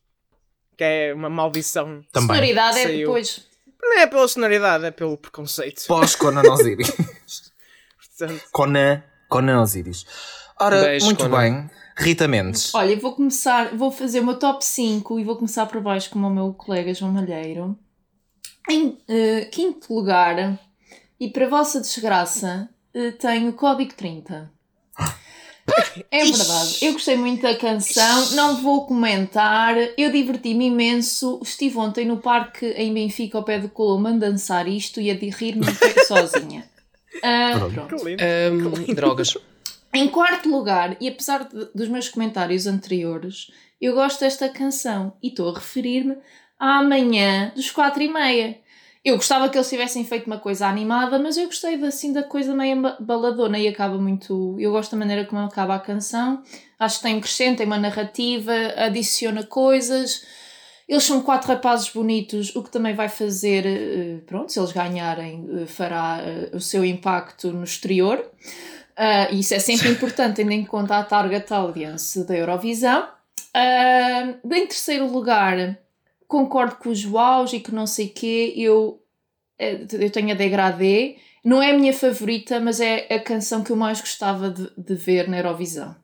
Que 0.76 0.84
é 0.84 1.14
uma 1.14 1.28
maldição. 1.28 2.02
Também. 2.12 2.28
Sonoridade 2.28 2.78
é 2.78 2.88
depois. 2.88 3.46
Não 3.80 3.98
é 3.98 4.06
pela 4.06 4.28
sonoridade, 4.28 4.84
é 4.84 4.90
pelo 4.90 5.16
preconceito. 5.16 5.84
Pós-Conan 5.86 6.42
Osiris. 6.50 6.90
Portanto... 8.18 8.42
Conan, 8.52 9.02
Conan 9.28 9.60
Osiris. 9.60 10.06
Ora, 10.58 10.82
Beijo, 10.82 11.06
muito 11.06 11.24
Conan. 11.24 11.38
bem. 11.38 11.70
Rita 11.96 12.26
Mendes. 12.26 12.74
Olha, 12.74 12.98
vou 12.98 13.14
começar, 13.14 13.76
vou 13.76 13.90
fazer 13.90 14.20
o 14.20 14.24
meu 14.24 14.38
top 14.38 14.64
5 14.64 15.20
e 15.20 15.24
vou 15.24 15.36
começar 15.36 15.66
por 15.66 15.80
baixo 15.80 16.10
com 16.10 16.18
o 16.18 16.30
meu 16.30 16.52
colega 16.54 16.94
João 16.94 17.12
Malheiro. 17.12 17.78
Em 18.68 18.88
uh, 18.88 19.50
quinto 19.50 19.92
lugar, 19.92 20.58
e 21.18 21.28
para 21.28 21.46
a 21.46 21.50
vossa 21.50 21.80
desgraça, 21.80 22.68
tenho 23.18 23.50
o 23.50 23.52
Código 23.52 23.92
30. 23.94 24.50
É 26.10 26.24
verdade, 26.24 26.78
eu 26.82 26.92
gostei 26.92 27.16
muito 27.16 27.42
da 27.42 27.56
canção, 27.56 28.32
não 28.32 28.60
vou 28.60 28.84
comentar, 28.84 29.76
eu 29.96 30.10
diverti-me 30.10 30.66
imenso. 30.66 31.40
Estive 31.42 31.78
ontem 31.78 32.04
no 32.04 32.18
parque 32.18 32.66
em 32.66 32.92
Benfica, 32.92 33.38
ao 33.38 33.44
pé 33.44 33.58
de 33.60 33.68
Colombo, 33.68 34.08
a 34.08 34.12
dançar 34.12 34.66
isto 34.66 35.00
e 35.00 35.10
a 35.10 35.14
rir-me 35.14 35.64
sozinha. 36.06 36.68
Uh, 37.18 37.70
pronto. 37.72 37.96
Um, 38.04 38.94
drogas. 38.94 39.38
Em 39.94 40.08
quarto 40.08 40.48
lugar, 40.48 40.96
e 41.00 41.08
apesar 41.08 41.48
de, 41.48 41.68
dos 41.74 41.88
meus 41.88 42.08
comentários 42.08 42.66
anteriores, 42.66 43.50
eu 43.80 43.94
gosto 43.94 44.20
desta 44.20 44.48
canção 44.48 45.12
e 45.22 45.28
estou 45.28 45.50
a 45.50 45.54
referir-me 45.54 46.16
à 46.58 46.78
Amanhã 46.78 47.52
dos 47.54 47.70
quatro 47.70 48.02
e 48.02 48.08
meia. 48.08 48.58
Eu 49.04 49.16
gostava 49.16 49.48
que 49.48 49.58
eles 49.58 49.68
tivessem 49.68 50.04
feito 50.04 50.26
uma 50.26 50.38
coisa 50.38 50.66
animada, 50.68 51.18
mas 51.18 51.36
eu 51.36 51.46
gostei 51.46 51.74
assim 51.84 52.12
da 52.12 52.22
coisa 52.22 52.54
meio 52.54 52.80
baladona 53.00 53.58
e 53.58 53.66
acaba 53.66 53.98
muito. 53.98 54.56
Eu 54.60 54.70
gosto 54.70 54.92
da 54.92 54.96
maneira 54.96 55.24
como 55.24 55.42
acaba 55.42 55.74
a 55.74 55.80
canção. 55.80 56.40
Acho 56.78 56.98
que 56.98 57.02
tem 57.02 57.16
um 57.16 57.20
crescente, 57.20 57.58
tem 57.58 57.66
uma 57.66 57.78
narrativa, 57.78 58.52
adiciona 58.76 59.42
coisas. 59.44 60.24
Eles 60.88 61.02
são 61.02 61.20
quatro 61.20 61.48
rapazes 61.48 61.88
bonitos, 61.88 62.54
o 62.54 62.62
que 62.62 62.70
também 62.70 62.94
vai 62.94 63.08
fazer, 63.08 63.64
eh, 63.66 64.20
pronto, 64.26 64.52
se 64.52 64.58
eles 64.58 64.72
ganharem, 64.72 65.48
eh, 65.62 65.66
fará 65.66 66.20
eh, 66.20 66.50
o 66.54 66.60
seu 66.60 66.84
impacto 66.84 67.50
no 67.50 67.64
exterior. 67.64 68.18
Uh, 68.98 69.34
isso 69.34 69.54
é 69.54 69.58
sempre 69.58 69.88
importante, 69.88 70.36
tendo 70.36 70.52
em 70.52 70.64
conta 70.64 70.98
a 70.98 71.04
target 71.04 71.52
audience 71.52 72.24
da 72.26 72.36
Eurovisão. 72.36 73.08
Uh, 73.56 74.54
em 74.54 74.66
terceiro 74.66 75.06
lugar, 75.06 75.78
concordo 76.32 76.76
com 76.76 76.88
o 76.88 76.94
Joaos 76.94 77.52
e 77.52 77.60
que 77.60 77.74
não 77.74 77.86
sei 77.86 78.06
o 78.06 78.10
quê, 78.10 78.54
eu, 78.56 79.04
eh, 79.58 79.84
eu 79.92 80.10
tenho 80.10 80.30
a 80.30 80.34
degradê. 80.34 81.16
Não 81.44 81.62
é 81.62 81.72
a 81.72 81.76
minha 81.78 81.92
favorita, 81.92 82.58
mas 82.58 82.80
é 82.80 83.06
a 83.12 83.20
canção 83.20 83.62
que 83.62 83.70
eu 83.70 83.76
mais 83.76 84.00
gostava 84.00 84.48
de, 84.48 84.70
de 84.78 84.94
ver 84.94 85.28
na 85.28 85.36
Eurovisão. 85.36 85.94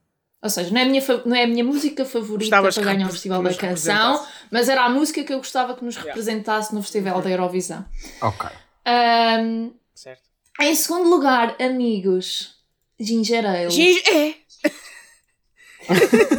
Ou 0.43 0.51
seja, 0.51 0.70
não 0.70 0.81
é 0.81 0.83
a 0.83 0.87
minha, 0.87 1.03
não 1.24 1.35
é 1.35 1.45
a 1.45 1.47
minha 1.47 1.64
música 1.64 2.05
favorita 2.05 2.45
Gostavas 2.45 2.74
para 2.74 2.85
ganhar 2.85 3.09
o 3.09 3.11
Festival 3.11 3.43
da 3.43 3.55
Canção, 3.55 4.24
mas 4.51 4.68
era 4.68 4.85
a 4.85 4.91
música 4.91 5.24
que 5.24 5.33
eu 5.33 5.39
gostava 5.39 5.74
que 5.74 5.85
nos 5.85 5.97
representasse 5.97 6.74
no 6.74 6.83
Festival 6.83 7.22
da 7.22 7.31
Eurovisão. 7.31 7.85
Ok. 8.20 8.51
Um, 8.87 9.72
certo. 9.95 10.22
Em 10.61 10.74
segundo 10.74 11.09
lugar, 11.09 11.57
amigos, 11.61 12.55
Ginger 13.01 13.47
Ale. 13.47 13.70
Ginger... 13.70 14.14
É. 14.14 14.35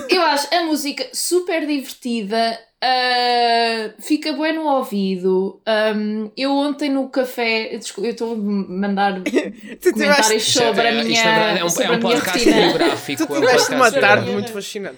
eu 0.09 0.21
acho 0.21 0.53
a 0.53 0.63
música 0.65 1.09
super 1.11 1.65
divertida, 1.65 2.59
Uh, 2.81 4.01
fica 4.01 4.31
bem 4.31 4.55
no 4.55 4.65
ouvido. 4.65 5.61
Um, 5.67 6.31
eu 6.37 6.51
ontem 6.51 6.89
no 6.89 7.09
café, 7.09 7.73
eu 7.73 7.79
estou 7.79 8.33
a 8.33 8.35
mandar 8.37 9.15
comentários 9.83 10.43
sobre 10.43 10.87
a 10.87 11.03
minha. 11.03 11.21
É, 11.21 11.59
é 11.59 11.65
um, 11.65 11.67
é 11.67 11.91
um 11.91 11.99
podcast 11.99 12.49
biográfico. 12.49 13.27
Tu 13.27 13.33
tiveste 13.33 13.73
é 13.73 13.75
um 13.75 13.79
uma 13.79 13.91
tarde 13.91 14.31
muito 14.31 14.53
fascinante. 14.53 14.97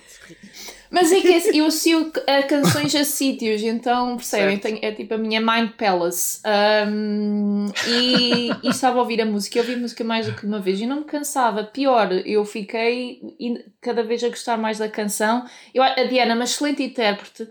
Mas 0.91 1.09
é 1.11 1.21
que 1.21 1.27
é, 1.29 1.57
eu 1.57 1.65
associo 1.65 2.11
a 2.27 2.43
canções 2.43 2.93
a 2.93 3.05
sítios, 3.05 3.63
então 3.63 4.17
percebem? 4.17 4.57
Tenho, 4.59 4.77
é 4.81 4.91
tipo 4.91 5.13
a 5.13 5.17
minha 5.17 5.39
Mind 5.39 5.71
Palace. 5.71 6.41
Um, 6.85 7.65
e, 7.87 8.51
e 8.61 8.69
estava 8.69 8.99
a 8.99 9.01
ouvir 9.01 9.21
a 9.21 9.25
música. 9.25 9.57
Eu 9.57 9.63
ouvi 9.63 9.73
a 9.73 9.77
música 9.77 10.03
mais 10.03 10.27
do 10.27 10.35
que 10.35 10.45
uma 10.45 10.59
vez 10.59 10.79
e 10.81 10.85
não 10.85 10.97
me 10.97 11.05
cansava. 11.05 11.63
Pior, 11.63 12.11
eu 12.25 12.45
fiquei 12.45 13.21
cada 13.79 14.03
vez 14.03 14.23
a 14.23 14.27
gostar 14.27 14.57
mais 14.57 14.77
da 14.77 14.89
canção. 14.89 15.45
Eu, 15.73 15.81
a 15.81 16.03
Diana, 16.03 16.35
uma 16.35 16.43
excelente 16.43 16.83
intérprete 16.83 17.47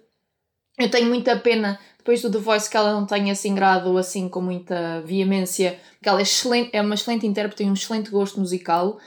eu 0.82 0.90
tenho 0.90 1.08
muita 1.08 1.36
pena 1.36 1.78
depois 1.98 2.22
do 2.22 2.30
The 2.30 2.38
Voice 2.38 2.68
que 2.68 2.76
ela 2.76 2.92
não 2.92 3.06
tenha 3.06 3.32
assim 3.32 3.54
grado 3.54 3.96
assim 3.98 4.28
com 4.28 4.40
muita 4.40 5.00
veemência, 5.02 5.78
porque 5.94 6.08
ela 6.08 6.20
é, 6.20 6.22
excelente, 6.22 6.70
é 6.72 6.80
uma 6.80 6.94
excelente 6.94 7.26
intérprete, 7.26 7.58
tem 7.58 7.70
um 7.70 7.74
excelente 7.74 8.10
gosto 8.10 8.40
musical 8.40 8.98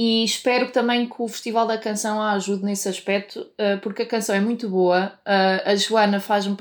e 0.00 0.22
espero 0.22 0.70
também 0.70 1.08
que 1.08 1.16
o 1.18 1.26
Festival 1.26 1.66
da 1.66 1.76
Canção 1.76 2.22
a 2.22 2.30
ajude 2.34 2.64
nesse 2.64 2.88
aspecto, 2.88 3.44
eh, 3.58 3.78
porque 3.78 4.02
a 4.02 4.06
canção 4.06 4.32
é 4.32 4.40
muito 4.40 4.68
boa. 4.68 5.18
Eh, 5.26 5.62
a 5.66 5.74
Joana 5.74 6.20
faz 6.20 6.46
um, 6.46 6.56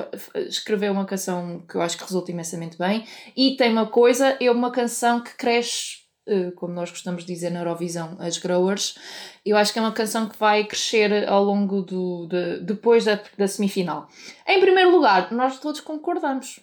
escreveu 0.47 0.91
uma 0.91 1.05
canção 1.05 1.63
que 1.70 1.76
eu 1.76 1.82
acho 1.84 1.95
que 1.95 2.03
resulta 2.03 2.32
imensamente 2.32 2.80
bem 2.80 3.05
e 3.36 3.55
tem 3.55 3.72
uma 3.72 3.86
coisa, 3.86 4.36
é 4.41 4.49
uma 4.49 4.72
canção 4.72 5.22
que 5.22 5.36
cresce 5.36 6.07
como 6.55 6.73
nós 6.73 6.89
gostamos 6.89 7.23
de 7.25 7.34
dizer 7.34 7.49
na 7.49 7.59
Eurovisão, 7.59 8.15
as 8.19 8.38
growers. 8.38 8.97
Eu 9.45 9.57
acho 9.57 9.71
que 9.71 9.80
é 9.80 9.82
uma 9.82 9.91
canção 9.91 10.28
que 10.28 10.38
vai 10.38 10.63
crescer 10.63 11.28
ao 11.28 11.43
longo 11.43 11.82
do. 11.82 12.28
De, 12.28 12.59
depois 12.59 13.05
da, 13.05 13.19
da 13.38 13.47
semifinal. 13.47 14.07
Em 14.47 14.59
primeiro 14.59 14.91
lugar, 14.91 15.32
nós 15.32 15.59
todos 15.59 15.82
concordamos, 15.82 16.59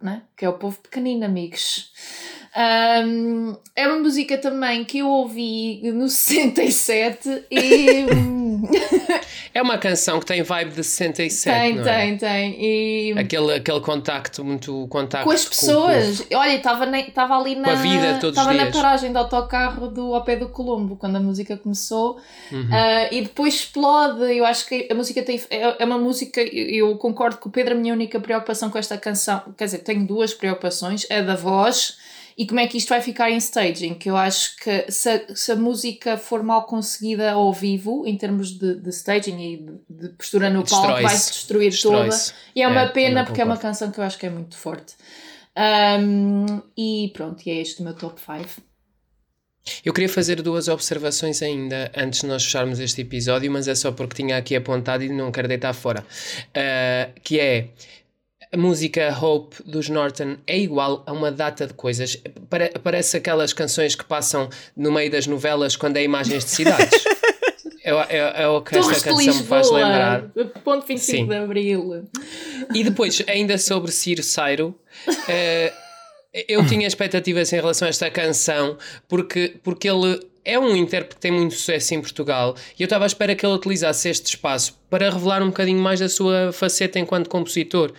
né? 0.00 0.22
que 0.36 0.44
é 0.44 0.48
o 0.48 0.58
povo 0.58 0.78
pequenino, 0.78 1.24
amigos. 1.24 1.92
Um, 2.56 3.54
é 3.74 3.86
uma 3.86 3.98
música 3.98 4.38
também 4.38 4.82
que 4.82 5.00
eu 5.00 5.08
ouvi 5.08 5.82
no 5.92 6.08
67 6.08 7.44
e. 7.50 8.06
é 9.52 9.60
uma 9.60 9.76
canção 9.76 10.18
que 10.18 10.24
tem 10.24 10.42
vibe 10.42 10.70
de 10.70 10.82
67. 10.82 11.54
Tem, 11.54 11.74
não 11.74 11.84
tem, 11.84 12.14
é? 12.14 12.16
tem. 12.16 12.56
E... 12.58 13.14
Aquele, 13.18 13.52
aquele 13.52 13.80
contacto, 13.80 14.42
muito 14.42 14.86
contacto 14.88 15.26
com 15.26 15.32
as 15.32 15.44
pessoas. 15.44 16.22
Com 16.22 16.34
Olha, 16.34 16.54
estava 16.56 17.36
ali 17.36 17.56
na. 17.56 17.64
Com 17.64 17.70
a 17.72 17.74
vida 17.74 18.18
todos 18.20 18.38
Estava 18.38 18.54
na 18.54 18.70
paragem 18.70 19.12
do 19.12 19.18
autocarro 19.18 19.88
do 19.88 20.14
ao 20.14 20.24
pé 20.24 20.36
do 20.36 20.48
Colombo, 20.48 20.96
quando 20.96 21.16
a 21.16 21.20
música 21.20 21.58
começou. 21.58 22.18
Uhum. 22.50 22.62
Uh, 22.62 23.08
e 23.12 23.20
depois 23.20 23.52
explode. 23.52 24.34
Eu 24.34 24.46
acho 24.46 24.66
que 24.66 24.88
a 24.90 24.94
música 24.94 25.22
tem. 25.22 25.38
É, 25.50 25.82
é 25.82 25.84
uma 25.84 25.98
música. 25.98 26.40
Eu 26.40 26.96
concordo 26.96 27.36
que 27.36 27.48
o 27.48 27.50
Pedro, 27.50 27.74
a 27.74 27.76
minha 27.76 27.92
única 27.92 28.18
preocupação 28.18 28.70
com 28.70 28.78
esta 28.78 28.96
canção. 28.96 29.42
Quer 29.58 29.66
dizer, 29.66 29.78
tenho 29.80 30.06
duas 30.06 30.32
preocupações. 30.32 31.06
É 31.10 31.22
da 31.22 31.36
voz 31.36 31.98
e 32.36 32.46
como 32.46 32.60
é 32.60 32.66
que 32.66 32.76
isto 32.76 32.90
vai 32.90 33.00
ficar 33.00 33.30
em 33.30 33.38
staging, 33.38 33.94
que 33.94 34.10
eu 34.10 34.16
acho 34.16 34.56
que 34.56 34.90
se 34.92 35.08
a, 35.08 35.34
se 35.34 35.52
a 35.52 35.56
música 35.56 36.18
for 36.18 36.42
mal 36.42 36.66
conseguida 36.66 37.32
ao 37.32 37.50
vivo, 37.52 38.06
em 38.06 38.16
termos 38.16 38.58
de, 38.58 38.74
de 38.74 38.90
staging 38.90 39.40
e 39.40 39.56
de, 39.56 40.08
de 40.08 40.08
postura 40.10 40.50
no 40.50 40.62
palco, 40.62 41.00
vai-se 41.00 41.32
destruir 41.32 41.80
toda. 41.80 42.10
E 42.54 42.60
é 42.60 42.68
uma 42.68 42.82
é, 42.82 42.88
pena 42.88 43.24
porque 43.24 43.40
é 43.40 43.44
uma 43.44 43.56
canção 43.56 43.90
que 43.90 43.98
eu 43.98 44.04
acho 44.04 44.18
que 44.18 44.26
é 44.26 44.30
muito 44.30 44.56
forte. 44.56 44.94
Um, 45.56 46.60
e 46.76 47.10
pronto, 47.14 47.42
e 47.46 47.50
é 47.50 47.60
este 47.62 47.80
o 47.80 47.84
meu 47.84 47.94
top 47.94 48.20
5. 48.20 48.60
Eu 49.84 49.94
queria 49.94 50.08
fazer 50.08 50.42
duas 50.42 50.68
observações 50.68 51.42
ainda 51.42 51.90
antes 51.96 52.20
de 52.20 52.26
nós 52.26 52.44
fecharmos 52.44 52.78
este 52.78 53.00
episódio, 53.00 53.50
mas 53.50 53.66
é 53.66 53.74
só 53.74 53.90
porque 53.90 54.14
tinha 54.14 54.36
aqui 54.36 54.54
apontado 54.54 55.02
e 55.02 55.08
não 55.08 55.32
quero 55.32 55.48
deitar 55.48 55.72
fora. 55.72 56.04
Uh, 56.50 57.20
que 57.22 57.40
é 57.40 57.70
a 58.56 58.58
música 58.58 59.14
Hope 59.20 59.56
dos 59.66 59.90
Norton 59.90 60.38
é 60.46 60.58
igual 60.58 61.04
a 61.06 61.12
uma 61.12 61.30
data 61.30 61.66
de 61.66 61.74
coisas. 61.74 62.16
Parece 62.82 63.18
aquelas 63.18 63.52
canções 63.52 63.94
que 63.94 64.04
passam 64.04 64.48
no 64.74 64.90
meio 64.90 65.10
das 65.10 65.26
novelas 65.26 65.76
quando 65.76 65.98
é 65.98 66.02
imagens 66.02 66.42
de 66.42 66.50
cidades. 66.50 67.04
é, 67.84 67.90
é, 67.90 68.42
é 68.42 68.48
o 68.48 68.62
que 68.62 68.72
Torres 68.72 68.96
esta 68.96 69.10
canção 69.10 69.34
me 69.34 69.42
faz 69.42 69.70
lembrar. 69.70 70.22
Ponto 70.64 70.86
25 70.86 70.98
Sim. 70.98 71.28
de 71.28 71.34
Abril. 71.36 72.08
E 72.74 72.82
depois, 72.82 73.22
ainda 73.28 73.58
sobre 73.58 73.92
Ciro 73.92 74.22
Sairo, 74.22 74.74
uh, 75.06 75.74
eu 76.48 76.66
tinha 76.66 76.86
expectativas 76.86 77.52
em 77.52 77.56
relação 77.56 77.84
a 77.84 77.90
esta 77.90 78.10
canção 78.10 78.78
porque, 79.06 79.56
porque 79.62 79.86
ele 79.86 80.18
é 80.46 80.58
um 80.58 80.74
intérprete 80.74 81.16
que 81.16 81.20
tem 81.20 81.32
muito 81.32 81.54
sucesso 81.54 81.94
em 81.94 82.00
Portugal 82.00 82.56
e 82.78 82.82
eu 82.82 82.86
estava 82.86 83.04
à 83.04 83.06
espera 83.06 83.34
que 83.34 83.44
ele 83.44 83.54
utilizasse 83.54 84.08
este 84.08 84.26
espaço 84.26 84.78
para 84.88 85.10
revelar 85.10 85.42
um 85.42 85.48
bocadinho 85.48 85.80
mais 85.80 86.00
da 86.00 86.08
sua 86.08 86.52
faceta 86.52 86.98
enquanto 86.98 87.28
compositor 87.28 87.92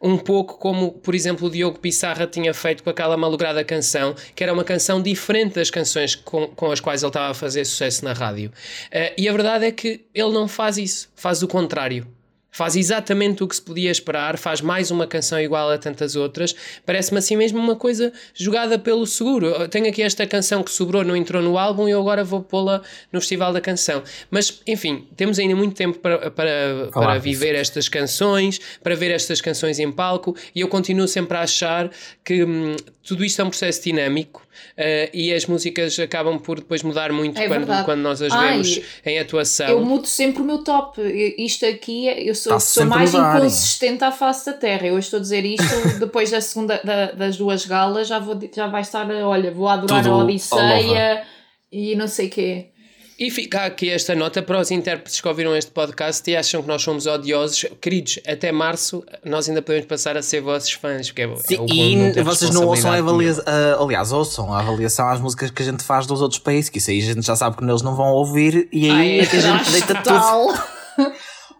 um 0.00 0.16
pouco 0.16 0.58
como, 0.58 0.92
por 0.92 1.14
exemplo, 1.14 1.48
o 1.48 1.50
Diogo 1.50 1.78
Pissarra 1.78 2.26
tinha 2.26 2.52
feito 2.52 2.82
com 2.82 2.90
aquela 2.90 3.16
malograda 3.16 3.64
canção, 3.64 4.14
que 4.34 4.42
era 4.42 4.52
uma 4.52 4.64
canção 4.64 5.02
diferente 5.02 5.54
das 5.54 5.70
canções 5.70 6.14
com, 6.14 6.48
com 6.48 6.70
as 6.70 6.80
quais 6.80 7.02
ele 7.02 7.10
estava 7.10 7.30
a 7.30 7.34
fazer 7.34 7.64
sucesso 7.64 8.04
na 8.04 8.12
rádio. 8.12 8.50
Uh, 8.86 9.14
e 9.16 9.28
a 9.28 9.32
verdade 9.32 9.66
é 9.66 9.72
que 9.72 10.04
ele 10.14 10.32
não 10.32 10.48
faz 10.48 10.78
isso, 10.78 11.08
faz 11.14 11.42
o 11.42 11.48
contrário 11.48 12.06
faz 12.54 12.76
exatamente 12.76 13.42
o 13.42 13.48
que 13.48 13.56
se 13.56 13.60
podia 13.60 13.90
esperar, 13.90 14.38
faz 14.38 14.60
mais 14.60 14.92
uma 14.92 15.08
canção 15.08 15.40
igual 15.40 15.68
a 15.70 15.76
tantas 15.76 16.14
outras. 16.14 16.54
Parece-me 16.86 17.18
assim 17.18 17.36
mesmo 17.36 17.58
uma 17.58 17.74
coisa 17.74 18.12
jogada 18.32 18.78
pelo 18.78 19.04
seguro. 19.08 19.46
Eu 19.46 19.68
tenho 19.68 19.88
aqui 19.88 20.00
esta 20.00 20.24
canção 20.24 20.62
que 20.62 20.70
sobrou, 20.70 21.02
não 21.02 21.16
entrou 21.16 21.42
no 21.42 21.58
álbum 21.58 21.88
e 21.88 21.90
eu 21.90 22.00
agora 22.00 22.22
vou 22.22 22.40
pô-la 22.40 22.80
no 23.12 23.20
Festival 23.20 23.52
da 23.52 23.60
Canção. 23.60 24.04
Mas, 24.30 24.60
enfim, 24.68 25.04
temos 25.16 25.40
ainda 25.40 25.56
muito 25.56 25.74
tempo 25.74 25.98
para, 25.98 26.30
para, 26.30 26.90
para 26.92 27.18
viver 27.18 27.56
estas 27.56 27.88
canções, 27.88 28.60
para 28.80 28.94
ver 28.94 29.10
estas 29.10 29.40
canções 29.40 29.80
em 29.80 29.90
palco 29.90 30.36
e 30.54 30.60
eu 30.60 30.68
continuo 30.68 31.08
sempre 31.08 31.36
a 31.36 31.40
achar 31.40 31.90
que 32.24 32.44
hum, 32.44 32.76
tudo 33.02 33.24
isto 33.24 33.42
é 33.42 33.44
um 33.44 33.50
processo 33.50 33.82
dinâmico 33.82 34.43
Uh, 34.76 35.10
e 35.12 35.32
as 35.32 35.46
músicas 35.46 35.98
acabam 35.98 36.38
por 36.38 36.58
depois 36.60 36.82
mudar 36.82 37.12
muito 37.12 37.38
é 37.38 37.46
quando, 37.48 37.84
quando 37.84 38.00
nós 38.00 38.20
as 38.22 38.32
Ai, 38.32 38.52
vemos 38.52 38.80
em 39.04 39.18
atuação. 39.18 39.68
Eu 39.68 39.84
mudo 39.84 40.06
sempre 40.06 40.42
o 40.42 40.44
meu 40.44 40.64
top. 40.64 41.00
Isto 41.38 41.66
aqui, 41.66 42.06
eu 42.06 42.34
sou 42.34 42.52
a 42.52 42.56
pessoa 42.56 42.86
mais 42.86 43.14
inconsistente 43.14 44.04
à 44.04 44.12
face 44.12 44.46
da 44.46 44.52
Terra. 44.52 44.86
Eu 44.86 44.98
estou 44.98 45.18
a 45.18 45.22
dizer 45.22 45.44
isto 45.44 45.98
depois 46.00 46.30
da 46.30 46.40
segunda, 46.40 46.80
da, 46.84 47.12
das 47.12 47.36
duas 47.36 47.64
galas, 47.66 48.08
já, 48.08 48.18
vou, 48.18 48.38
já 48.54 48.66
vai 48.66 48.82
estar, 48.82 49.08
olha, 49.10 49.50
vou 49.50 49.68
adorar 49.68 50.02
Tudo 50.02 50.14
a 50.14 50.18
Odisseia 50.18 51.24
e 51.70 51.96
não 51.96 52.06
sei 52.06 52.28
o 52.28 52.30
quê. 52.30 52.73
E 53.16 53.30
fica 53.30 53.64
aqui 53.64 53.90
esta 53.90 54.12
nota 54.14 54.42
para 54.42 54.58
os 54.58 54.72
intérpretes 54.72 55.20
que 55.20 55.28
ouviram 55.28 55.54
este 55.54 55.70
podcast 55.70 56.28
e 56.28 56.36
acham 56.36 56.60
que 56.62 56.66
nós 56.66 56.82
somos 56.82 57.06
odiosos. 57.06 57.64
Queridos, 57.80 58.18
até 58.26 58.50
março 58.50 59.04
nós 59.24 59.48
ainda 59.48 59.62
podemos 59.62 59.86
passar 59.86 60.16
a 60.16 60.22
ser 60.22 60.40
vossos 60.40 60.72
fãs. 60.72 61.06
Porque 61.12 61.22
é, 61.22 61.36
Sim, 61.36 62.02
é 62.02 62.18
e 62.18 62.22
vocês 62.22 62.50
não 62.50 62.66
ouçam 62.66 62.90
a 62.90 62.96
avaliação, 62.96 63.44
uh, 63.44 63.82
aliás, 63.84 64.10
ouçam 64.10 64.52
a 64.52 64.58
avaliação 64.58 65.08
às 65.08 65.20
músicas 65.20 65.52
que 65.52 65.62
a 65.62 65.64
gente 65.64 65.84
faz 65.84 66.06
dos 66.06 66.20
outros 66.20 66.40
países, 66.40 66.68
que 66.68 66.78
isso 66.78 66.90
aí 66.90 66.98
a 66.98 67.02
gente 67.02 67.24
já 67.24 67.36
sabe 67.36 67.56
que 67.56 67.62
eles 67.62 67.82
não 67.82 67.94
vão 67.94 68.08
ouvir 68.08 68.68
e 68.72 68.90
aí 68.90 68.90
Ai, 68.90 69.20
é 69.20 69.26
que 69.26 69.36
a 69.36 69.40
gente 69.40 69.70
deita 69.70 69.94
tudo. 70.02 71.14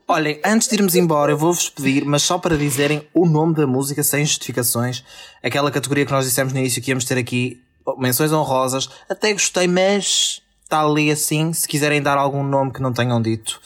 Olhem, 0.08 0.40
antes 0.44 0.68
de 0.68 0.74
irmos 0.74 0.96
embora, 0.96 1.32
eu 1.32 1.38
vou-vos 1.38 1.70
pedir, 1.70 2.04
mas 2.04 2.22
só 2.22 2.36
para 2.36 2.58
dizerem 2.58 3.06
o 3.14 3.26
nome 3.26 3.54
da 3.54 3.66
música 3.66 4.02
sem 4.02 4.24
justificações, 4.24 5.02
aquela 5.42 5.70
categoria 5.70 6.04
que 6.04 6.12
nós 6.12 6.26
dissemos 6.26 6.52
no 6.52 6.58
início 6.58 6.82
que 6.82 6.90
íamos 6.90 7.04
ter 7.04 7.16
aqui, 7.16 7.62
menções 7.96 8.32
honrosas. 8.32 8.90
Até 9.08 9.32
gostei, 9.32 9.66
mas 9.66 10.42
está 10.74 10.80
ali 10.80 11.10
assim, 11.10 11.52
se 11.52 11.68
quiserem 11.68 12.02
dar 12.02 12.18
algum 12.18 12.42
nome 12.42 12.72
que 12.72 12.82
não 12.82 12.92
tenham 12.92 13.22
dito. 13.22 13.60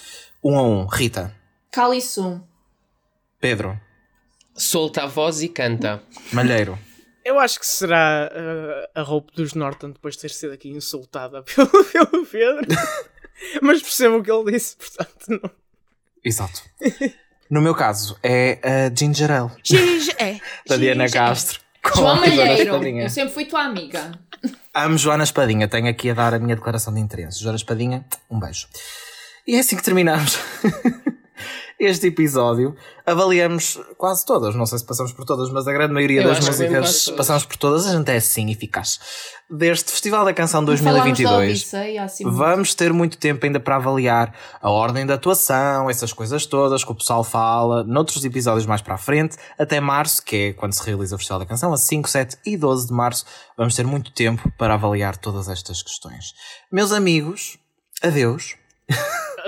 Um 0.44 0.58
a 0.58 0.62
um. 0.62 0.86
Rita. 0.86 1.34
Calisum. 1.72 2.42
Pedro. 3.40 3.80
Solta 4.54 5.04
a 5.04 5.06
voz 5.06 5.40
e 5.40 5.48
canta. 5.48 6.02
Malheiro. 6.32 6.78
Eu 7.24 7.38
acho 7.38 7.58
que 7.58 7.66
será 7.66 8.30
uh, 8.30 8.88
a 8.94 9.02
roupa 9.02 9.32
dos 9.34 9.54
Norton 9.54 9.90
depois 9.90 10.16
de 10.16 10.22
ter 10.22 10.30
sido 10.30 10.52
aqui 10.52 10.68
insultada 10.68 11.42
pelo, 11.54 11.84
pelo 11.84 12.26
Pedro. 12.26 12.66
Mas 13.62 13.80
percebo 13.80 14.18
o 14.18 14.22
que 14.22 14.30
ele 14.30 14.52
disse, 14.52 14.76
portanto 14.76 15.40
não. 15.42 15.50
Exato. 16.22 16.62
No 17.48 17.62
meu 17.62 17.74
caso 17.74 18.18
é 18.22 18.58
a 18.62 18.94
Ginger 18.94 19.30
Ale. 19.30 19.50
Ginger, 19.62 20.16
é. 20.18 20.40
da 20.68 20.76
Diana 20.76 21.08
Castro. 21.08 21.60
João 21.94 22.16
Malheiro. 22.16 22.84
Eu 22.84 23.08
sempre 23.08 23.32
fui 23.32 23.46
tua 23.46 23.62
amiga. 23.62 24.12
Amo 24.80 24.96
Joana 24.96 25.24
Espadinha, 25.24 25.66
tenho 25.66 25.88
aqui 25.88 26.10
a 26.10 26.14
dar 26.14 26.34
a 26.34 26.38
minha 26.38 26.54
declaração 26.54 26.94
de 26.94 27.00
interesse. 27.00 27.42
Joana 27.42 27.56
Espadinha, 27.56 28.04
um 28.30 28.38
beijo. 28.38 28.68
E 29.44 29.56
é 29.56 29.58
assim 29.58 29.76
que 29.76 29.82
terminamos 29.82 30.38
este 31.78 32.08
episódio. 32.08 32.74
Avaliamos 33.06 33.80
quase 33.96 34.24
todas, 34.26 34.54
não 34.54 34.66
sei 34.66 34.78
se 34.78 34.84
passamos 34.84 35.12
por 35.12 35.24
todas, 35.24 35.50
mas 35.50 35.66
a 35.66 35.72
grande 35.72 35.94
maioria 35.94 36.22
Eu 36.22 36.28
das 36.28 36.44
músicas 36.44 37.08
passamos 37.10 37.44
por 37.44 37.56
todas. 37.56 37.86
A 37.86 37.96
gente 37.96 38.10
é 38.10 38.16
assim 38.16 38.50
eficaz. 38.50 38.98
Deste 39.50 39.90
Festival 39.90 40.26
da 40.26 40.34
Canção 40.34 40.62
2022, 40.62 41.72
assim 42.02 42.24
vamos 42.24 42.74
ter 42.74 42.92
muito 42.92 43.16
tempo 43.16 43.46
ainda 43.46 43.58
para 43.58 43.76
avaliar 43.76 44.34
a 44.60 44.70
ordem 44.70 45.06
da 45.06 45.14
atuação, 45.14 45.88
essas 45.88 46.12
coisas 46.12 46.44
todas 46.44 46.84
que 46.84 46.92
o 46.92 46.94
pessoal 46.94 47.24
fala, 47.24 47.82
noutros 47.82 48.22
episódios 48.26 48.66
mais 48.66 48.82
para 48.82 48.94
a 48.94 48.98
frente, 48.98 49.38
até 49.58 49.80
março, 49.80 50.22
que 50.22 50.36
é 50.36 50.52
quando 50.52 50.74
se 50.74 50.84
realiza 50.84 51.14
o 51.14 51.18
Festival 51.18 51.38
da 51.38 51.46
Canção, 51.46 51.72
a 51.72 51.78
5, 51.78 52.08
7 52.08 52.36
e 52.44 52.58
12 52.58 52.88
de 52.88 52.92
março, 52.92 53.24
vamos 53.56 53.74
ter 53.74 53.86
muito 53.86 54.12
tempo 54.12 54.52
para 54.58 54.74
avaliar 54.74 55.16
todas 55.16 55.48
estas 55.48 55.82
questões. 55.82 56.34
Meus 56.70 56.92
amigos, 56.92 57.58
adeus. 58.02 58.54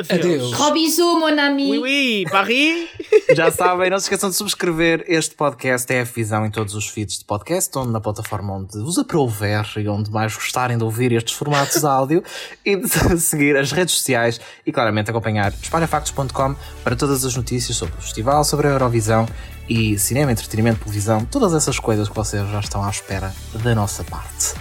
Adeus. 0.08 0.52
Robisou, 0.54 1.18
mon 1.18 1.38
ami. 1.38 1.70
Oui, 1.70 1.78
oui, 1.78 2.24
Paris. 2.30 2.88
Já 3.34 3.50
sabem, 3.50 3.90
não 3.90 3.98
se 3.98 4.04
esqueçam 4.04 4.30
de 4.30 4.36
subscrever 4.36 5.04
este 5.06 5.34
podcast 5.34 5.92
é 5.92 6.00
a 6.00 6.04
Visão 6.04 6.46
em 6.46 6.50
todos 6.50 6.74
os 6.74 6.88
feeds 6.88 7.18
de 7.18 7.24
podcast, 7.24 7.76
onde 7.76 7.90
na 7.90 8.00
plataforma 8.00 8.54
onde 8.54 8.78
vos 8.78 8.98
aprouver 8.98 9.66
e 9.76 9.88
onde 9.88 10.10
mais 10.10 10.34
gostarem 10.34 10.78
de 10.78 10.84
ouvir 10.84 11.12
estes 11.12 11.34
formatos 11.34 11.80
de 11.80 11.86
áudio 11.86 12.22
e 12.64 12.76
de 12.76 12.88
seguir 13.20 13.56
as 13.56 13.72
redes 13.72 13.94
sociais 13.94 14.40
e 14.64 14.72
claramente 14.72 15.10
acompanhar 15.10 15.52
espalhafactos.com 15.52 16.54
para 16.82 16.96
todas 16.96 17.24
as 17.24 17.36
notícias 17.36 17.76
sobre 17.76 17.94
o 17.98 18.00
festival, 18.00 18.44
sobre 18.44 18.68
a 18.68 18.70
Eurovisão 18.70 19.26
e 19.68 19.98
cinema, 19.98 20.32
entretenimento, 20.32 20.80
televisão, 20.80 21.24
todas 21.24 21.52
essas 21.52 21.78
coisas 21.78 22.08
que 22.08 22.14
vocês 22.14 22.48
já 22.48 22.60
estão 22.60 22.82
à 22.82 22.90
espera 22.90 23.34
da 23.62 23.74
nossa 23.74 24.02
parte. 24.04 24.54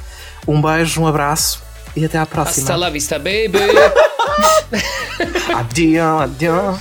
Um 0.47 0.61
beijo, 0.61 1.01
um 1.01 1.07
abraço 1.07 1.61
e 1.95 2.03
até 2.03 2.17
à 2.17 2.25
próxima. 2.25 2.63
Hasta 2.63 2.75
la 2.75 2.89
vista, 2.89 3.17
baby! 3.17 3.59
adieu, 5.55 6.19
adieu. 6.19 6.79